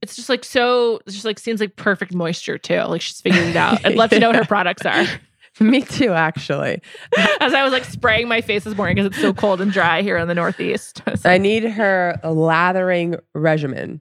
it's 0.02 0.16
just 0.16 0.30
like 0.30 0.44
so 0.46 0.98
just 1.06 1.26
like 1.26 1.38
seems 1.38 1.60
like 1.60 1.76
perfect 1.76 2.14
moisture 2.14 2.56
too. 2.58 2.80
Like 2.84 3.02
she's 3.02 3.20
figuring 3.20 3.50
it 3.50 3.56
out. 3.56 3.84
I'd 3.84 3.96
love 3.96 4.08
to 4.10 4.18
know 4.18 4.28
what 4.28 4.36
her 4.36 4.44
products 4.46 4.86
are. 4.86 5.04
Me 5.60 5.82
too, 5.82 6.12
actually. 6.12 6.80
As 7.40 7.52
I 7.52 7.62
was 7.64 7.72
like 7.72 7.84
spraying 7.84 8.26
my 8.28 8.40
face 8.40 8.64
this 8.64 8.74
morning 8.76 8.94
because 8.96 9.08
it's 9.08 9.20
so 9.20 9.34
cold 9.34 9.60
and 9.60 9.70
dry 9.70 10.00
here 10.00 10.16
in 10.16 10.26
the 10.26 10.34
Northeast. 10.34 11.02
So, 11.16 11.28
I 11.28 11.36
need 11.36 11.64
her 11.64 12.18
lathering 12.24 13.16
regimen. 13.34 13.98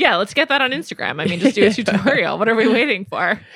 Yeah, 0.00 0.16
let's 0.16 0.32
get 0.34 0.48
that 0.48 0.62
on 0.62 0.70
Instagram. 0.80 1.20
I 1.20 1.26
mean, 1.26 1.38
just 1.40 1.54
do 1.54 1.66
a 1.66 1.70
tutorial. 1.70 2.38
What 2.38 2.48
are 2.48 2.54
we 2.54 2.66
waiting 2.68 3.04
for? 3.04 3.40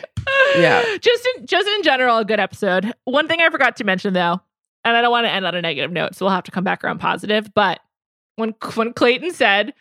Yeah. 0.57 0.83
Just 1.01 1.29
in 1.37 1.47
just 1.47 1.69
in 1.69 1.83
general, 1.83 2.17
a 2.19 2.25
good 2.25 2.41
episode. 2.41 2.91
One 3.05 3.29
thing 3.29 3.41
I 3.43 3.51
forgot 3.51 3.77
to 3.77 3.85
mention 3.85 4.15
though, 4.15 4.41
and 4.85 4.97
I 4.97 5.03
don't 5.03 5.11
want 5.11 5.27
to 5.27 5.31
end 5.31 5.45
on 5.45 5.55
a 5.55 5.61
negative 5.61 5.93
note, 5.93 6.15
so 6.15 6.25
we'll 6.25 6.33
have 6.35 6.45
to 6.45 6.51
come 6.51 6.65
back 6.65 6.83
around 6.83 6.99
positive. 6.99 7.53
But 7.53 7.81
when 8.37 8.55
when 8.75 8.95
Clayton 8.95 9.33
said 9.33 9.75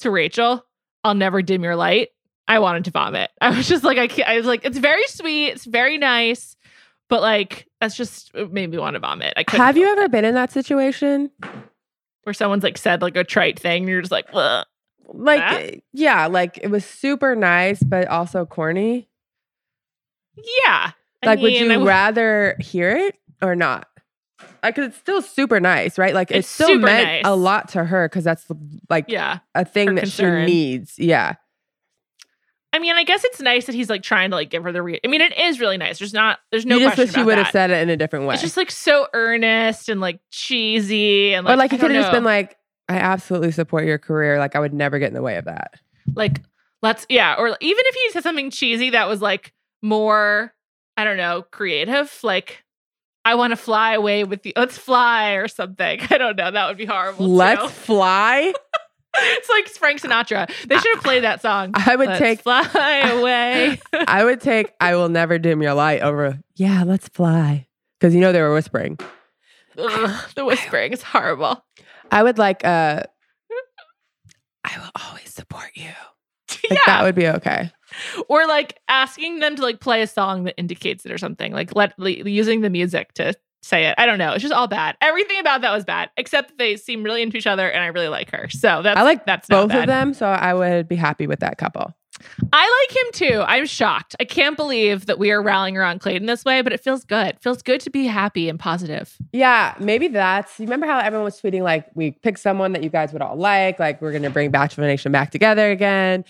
to 0.00 0.10
Rachel, 0.10 0.64
"I'll 1.02 1.14
never 1.14 1.42
dim 1.42 1.64
your 1.64 1.74
light," 1.74 2.10
I 2.46 2.60
wanted 2.60 2.84
to 2.84 2.90
vomit. 2.92 3.30
I 3.40 3.50
was 3.50 3.66
just 3.66 3.82
like, 3.82 3.98
I 3.98 4.06
can't, 4.06 4.28
I 4.28 4.36
was 4.36 4.46
like, 4.46 4.64
it's 4.64 4.78
very 4.78 5.06
sweet, 5.08 5.48
it's 5.48 5.64
very 5.64 5.98
nice, 5.98 6.56
but 7.08 7.20
like 7.22 7.66
that's 7.80 7.96
just 7.96 8.30
it 8.34 8.52
made 8.52 8.70
me 8.70 8.78
want 8.78 8.94
to 8.94 9.00
vomit. 9.00 9.34
I 9.36 9.44
Have 9.56 9.76
you 9.76 9.86
ever 9.88 10.08
been 10.08 10.24
in 10.24 10.34
that 10.34 10.52
situation? 10.52 11.30
where 12.22 12.34
someone's 12.34 12.62
like 12.62 12.78
said 12.78 13.02
like 13.02 13.16
a 13.16 13.24
trite 13.24 13.58
thing, 13.58 13.82
and 13.82 13.88
you're 13.88 14.02
just 14.02 14.12
like, 14.12 14.26
Ugh. 14.32 14.64
Like, 15.08 15.40
That? 15.40 15.60
eh, 15.62 15.76
yeah, 15.92 16.26
like 16.26 16.58
it 16.62 16.68
was 16.70 16.84
super 16.84 17.34
nice, 17.34 17.82
but 17.82 18.06
also 18.08 18.44
corny. 18.46 19.08
yeah. 20.64 20.92
I 21.22 21.26
Like, 21.26 21.40
would 21.40 21.52
you 21.52 21.68
w- 21.68 21.86
rather 21.88 22.56
hear 22.60 22.90
it 22.96 23.16
or 23.42 23.56
not? 23.56 23.88
Like, 24.62 24.76
'cause 24.76 24.86
it's 24.86 24.98
still 24.98 25.20
super 25.22 25.58
nice, 25.60 25.98
right? 25.98 26.14
Like, 26.14 26.30
it 26.30 26.36
It's 26.38 26.48
still 26.48 26.78
meant 26.78 27.06
nice. 27.06 27.22
a 27.24 27.34
lot 27.34 27.68
to 27.70 27.84
her 27.84 28.08
because 28.08 28.22
that's 28.24 28.46
like 28.88 29.06
yeah. 29.08 29.38
a 29.54 29.64
thing 29.64 29.94
that 29.96 30.02
concern. 30.02 30.46
she 30.46 30.52
needs. 30.54 30.98
Yeah. 30.98 31.34
I 32.72 32.78
mean, 32.80 32.94
I 32.94 33.02
guess 33.02 33.24
it's 33.24 33.40
nice 33.40 33.64
that 33.66 33.74
he's 33.74 33.88
like 33.88 34.02
trying 34.02 34.28
to 34.30 34.36
like 34.36 34.50
give 34.50 34.62
her 34.62 34.70
the. 34.72 34.82
Re- 34.82 35.00
I 35.02 35.08
mean, 35.08 35.22
it 35.22 35.36
is 35.38 35.58
really 35.58 35.78
nice. 35.78 35.98
There's 35.98 36.12
not. 36.12 36.38
There's 36.50 36.66
no 36.66 36.76
you 36.76 36.84
just 36.84 36.98
wish 36.98 37.14
she 37.14 37.22
would 37.22 37.38
have 37.38 37.48
said 37.48 37.70
it 37.70 37.80
in 37.82 37.88
a 37.88 37.96
different 37.96 38.26
way. 38.26 38.34
It's 38.34 38.42
just 38.42 38.58
like 38.58 38.70
so 38.70 39.08
earnest 39.14 39.88
and 39.88 40.00
like 40.02 40.20
cheesy 40.30 41.32
and 41.32 41.46
like 41.46 41.54
or 41.54 41.56
like, 41.56 41.70
he 41.72 41.78
could 41.78 41.90
have 41.90 42.02
just 42.02 42.12
been 42.12 42.24
like, 42.24 42.57
I 42.88 42.96
absolutely 42.96 43.52
support 43.52 43.84
your 43.84 43.98
career. 43.98 44.38
Like, 44.38 44.56
I 44.56 44.60
would 44.60 44.72
never 44.72 44.98
get 44.98 45.08
in 45.08 45.14
the 45.14 45.22
way 45.22 45.36
of 45.36 45.44
that. 45.44 45.74
like 46.14 46.40
let's 46.82 47.06
yeah, 47.08 47.34
or 47.38 47.48
even 47.48 47.56
if 47.86 47.94
he 47.94 48.10
said 48.12 48.22
something 48.22 48.50
cheesy 48.50 48.90
that 48.90 49.08
was 49.08 49.20
like 49.20 49.52
more 49.82 50.54
I 50.96 51.04
don't 51.04 51.16
know 51.16 51.44
creative, 51.50 52.18
like 52.22 52.64
I 53.24 53.34
want 53.34 53.50
to 53.52 53.56
fly 53.56 53.92
away 53.94 54.24
with 54.24 54.44
you. 54.46 54.52
Let's 54.56 54.78
fly 54.78 55.32
or 55.32 55.48
something. 55.48 56.00
I 56.10 56.18
don't 56.18 56.36
know. 56.36 56.50
That 56.50 56.68
would 56.68 56.78
be 56.78 56.86
horrible. 56.86 57.28
Let's 57.28 57.70
fly. 57.72 58.52
it's 59.16 59.48
like 59.48 59.68
Frank 59.68 60.00
Sinatra. 60.00 60.48
They 60.66 60.78
should 60.78 60.94
have 60.94 61.04
played 61.04 61.24
that 61.24 61.42
song. 61.42 61.72
I 61.74 61.94
would 61.96 62.08
Let's 62.08 62.20
take 62.20 62.40
fly 62.40 62.62
away. 63.10 63.78
I 63.92 64.24
would 64.24 64.40
take 64.40 64.72
I 64.80 64.94
will 64.96 65.08
never 65.08 65.38
dim 65.38 65.62
your 65.62 65.74
light 65.74 66.00
over 66.00 66.38
yeah, 66.54 66.84
let's 66.84 67.08
fly. 67.08 67.66
Because 68.00 68.14
you 68.14 68.20
know 68.20 68.32
they 68.32 68.40
were 68.40 68.54
whispering. 68.54 68.98
Ugh, 69.76 70.30
the 70.34 70.44
whispering 70.44 70.92
is 70.92 71.02
horrible. 71.02 71.64
I 72.10 72.22
would 72.22 72.38
like 72.38 72.64
uh 72.64 73.02
I 74.64 74.78
will 74.78 74.90
always 75.06 75.32
support 75.32 75.70
you. 75.74 75.90
Like 76.70 76.72
yeah. 76.72 76.78
that 76.86 77.02
would 77.04 77.14
be 77.14 77.28
okay. 77.28 77.70
or 78.28 78.46
like 78.46 78.78
asking 78.88 79.38
them 79.40 79.56
to 79.56 79.62
like 79.62 79.80
play 79.80 80.02
a 80.02 80.06
song 80.06 80.44
that 80.44 80.54
indicates 80.58 81.06
it 81.06 81.12
or 81.12 81.18
something 81.18 81.52
like 81.52 81.74
let 81.74 81.94
like, 81.98 82.24
using 82.24 82.60
the 82.60 82.70
music 82.70 83.12
to 83.14 83.34
say 83.62 83.86
it 83.86 83.94
i 83.98 84.06
don't 84.06 84.18
know 84.18 84.32
it's 84.32 84.42
just 84.42 84.54
all 84.54 84.66
bad 84.66 84.96
everything 85.00 85.38
about 85.40 85.62
that 85.62 85.72
was 85.72 85.84
bad 85.84 86.10
except 86.16 86.48
that 86.48 86.58
they 86.58 86.76
seem 86.76 87.02
really 87.02 87.22
into 87.22 87.36
each 87.36 87.46
other 87.46 87.68
and 87.68 87.82
i 87.82 87.86
really 87.86 88.08
like 88.08 88.30
her 88.30 88.48
so 88.50 88.82
that's 88.82 88.98
I 88.98 89.02
like 89.02 89.26
that's 89.26 89.48
Both 89.48 89.72
of 89.72 89.86
them, 89.86 90.14
so 90.14 90.26
I 90.26 90.54
would 90.54 90.88
be 90.88 90.96
happy 90.96 91.26
with 91.26 91.40
that 91.40 91.58
couple. 91.58 91.94
I 92.52 92.86
like 92.88 92.96
him 92.96 93.28
too 93.30 93.44
i'm 93.46 93.66
shocked 93.66 94.16
i 94.20 94.24
can't 94.24 94.56
believe 94.56 95.06
that 95.06 95.18
we 95.18 95.30
are 95.30 95.42
rallying 95.42 95.76
around 95.76 96.00
clayton 96.00 96.26
this 96.26 96.44
way 96.44 96.62
but 96.62 96.72
it 96.72 96.80
feels 96.80 97.04
good 97.04 97.28
it 97.28 97.42
feels 97.42 97.62
good 97.62 97.80
to 97.80 97.90
be 97.90 98.06
happy 98.06 98.48
and 98.48 98.58
positive 98.58 99.16
Yeah, 99.32 99.74
maybe 99.78 100.08
that's 100.08 100.58
you 100.58 100.66
remember 100.66 100.86
how 100.86 100.98
everyone 100.98 101.24
was 101.24 101.40
tweeting 101.40 101.62
like 101.62 101.86
we 101.94 102.12
picked 102.12 102.38
someone 102.40 102.72
that 102.72 102.82
you 102.82 102.90
guys 102.90 103.12
would 103.12 103.22
all 103.22 103.36
like, 103.36 103.78
like 103.78 104.00
we're 104.02 104.12
gonna 104.12 104.30
bring 104.30 104.50
Bachelor 104.50 104.86
Nation 104.86 105.12
back 105.12 105.30
together 105.30 105.70
again. 105.70 106.24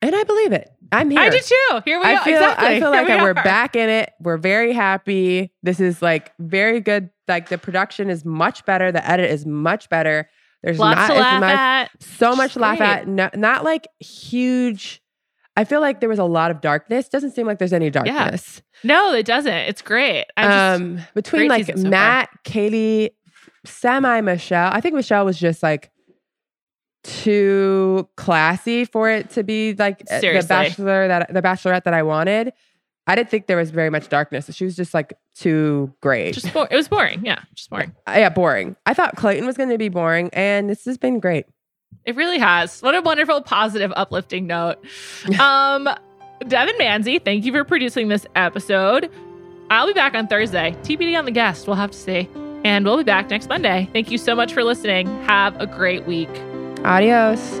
And 0.00 0.14
I 0.14 0.22
believe 0.22 0.52
it. 0.52 0.70
I'm 0.92 1.10
here. 1.10 1.20
i 1.20 1.28
do 1.28 1.38
too 1.38 1.80
here 1.84 1.98
we 1.98 2.04
I 2.04 2.14
are 2.14 2.24
feel 2.24 2.34
exactly 2.36 2.66
I 2.68 2.80
feel 2.80 2.90
like 2.90 3.08
we 3.08 3.16
we're 3.16 3.34
back 3.34 3.74
in 3.76 3.88
it. 3.88 4.12
We're 4.20 4.36
very 4.38 4.72
happy. 4.72 5.52
This 5.62 5.80
is 5.80 6.00
like 6.00 6.32
very 6.38 6.80
good. 6.80 7.10
Like 7.26 7.48
the 7.48 7.58
production 7.58 8.08
is 8.08 8.24
much 8.24 8.64
better. 8.64 8.92
The 8.92 9.06
edit 9.08 9.30
is 9.30 9.44
much 9.44 9.88
better. 9.88 10.28
There's 10.62 10.78
lots 10.78 10.96
not 10.96 11.08
to 11.08 11.20
laugh 11.20 11.40
much 11.40 11.54
at 11.54 12.02
so 12.02 12.34
much 12.34 12.52
to 12.54 12.58
laugh 12.58 12.80
at. 12.80 13.06
No, 13.06 13.30
not 13.34 13.64
like 13.64 13.86
huge. 14.00 15.00
I 15.56 15.64
feel 15.64 15.80
like 15.80 16.00
there 16.00 16.08
was 16.08 16.18
a 16.18 16.24
lot 16.24 16.50
of 16.50 16.60
darkness. 16.60 17.08
Doesn't 17.08 17.32
seem 17.32 17.46
like 17.46 17.58
there's 17.58 17.72
any 17.72 17.90
darkness. 17.90 18.62
no 18.84 19.12
it 19.12 19.26
doesn't 19.26 19.52
it's 19.52 19.82
great 19.82 20.26
I 20.36 20.44
just, 20.44 20.82
um, 20.82 21.00
between 21.14 21.48
great 21.48 21.50
like 21.50 21.66
so 21.66 21.82
far. 21.82 21.90
Matt, 21.90 22.28
Katie, 22.44 23.10
semi 23.64 24.20
Michelle. 24.20 24.70
I 24.72 24.80
think 24.80 24.94
Michelle 24.94 25.24
was 25.24 25.38
just 25.38 25.62
like 25.62 25.90
too 27.04 28.08
classy 28.16 28.84
for 28.84 29.08
it 29.08 29.30
to 29.30 29.42
be 29.42 29.74
like 29.74 30.02
uh, 30.10 30.20
the 30.20 30.44
bachelor 30.48 31.08
that 31.08 31.32
the 31.32 31.42
bachelorette 31.42 31.84
that 31.84 31.94
I 31.94 32.02
wanted. 32.02 32.52
I 33.06 33.14
didn't 33.14 33.30
think 33.30 33.46
there 33.46 33.56
was 33.56 33.70
very 33.70 33.88
much 33.88 34.08
darkness. 34.08 34.54
She 34.54 34.64
was 34.64 34.76
just 34.76 34.92
like 34.92 35.14
too 35.38 35.92
great. 36.00 36.34
just 36.34 36.52
bo- 36.52 36.66
it 36.70 36.74
was 36.76 36.88
boring 36.88 37.24
yeah 37.24 37.40
just 37.54 37.70
boring 37.70 37.92
yeah, 38.08 38.28
boring. 38.28 38.76
I 38.86 38.94
thought 38.94 39.16
Clayton 39.16 39.46
was 39.46 39.56
going 39.56 39.68
to 39.70 39.78
be 39.78 39.88
boring, 39.88 40.30
and 40.32 40.68
this 40.68 40.84
has 40.84 40.98
been 40.98 41.20
great. 41.20 41.46
It 42.04 42.16
really 42.16 42.38
has. 42.38 42.80
What 42.80 42.94
a 42.94 43.00
wonderful, 43.02 43.42
positive, 43.42 43.92
uplifting 43.96 44.46
note. 44.46 44.76
um, 45.40 45.88
Devon 46.46 46.74
Manze, 46.78 47.22
thank 47.24 47.44
you 47.44 47.52
for 47.52 47.64
producing 47.64 48.08
this 48.08 48.26
episode. 48.34 49.10
I'll 49.70 49.86
be 49.86 49.92
back 49.92 50.14
on 50.14 50.26
Thursday. 50.26 50.74
TBD 50.82 51.18
on 51.18 51.24
the 51.26 51.30
guest. 51.30 51.66
We'll 51.66 51.76
have 51.76 51.90
to 51.90 51.98
see. 51.98 52.28
And 52.64 52.84
we'll 52.84 52.96
be 52.96 53.04
back 53.04 53.28
next 53.30 53.48
Monday. 53.48 53.88
Thank 53.92 54.10
you 54.10 54.18
so 54.18 54.34
much 54.34 54.54
for 54.54 54.64
listening. 54.64 55.06
Have 55.24 55.60
a 55.60 55.66
great 55.66 56.06
week. 56.06 56.30
Adios. 56.84 57.60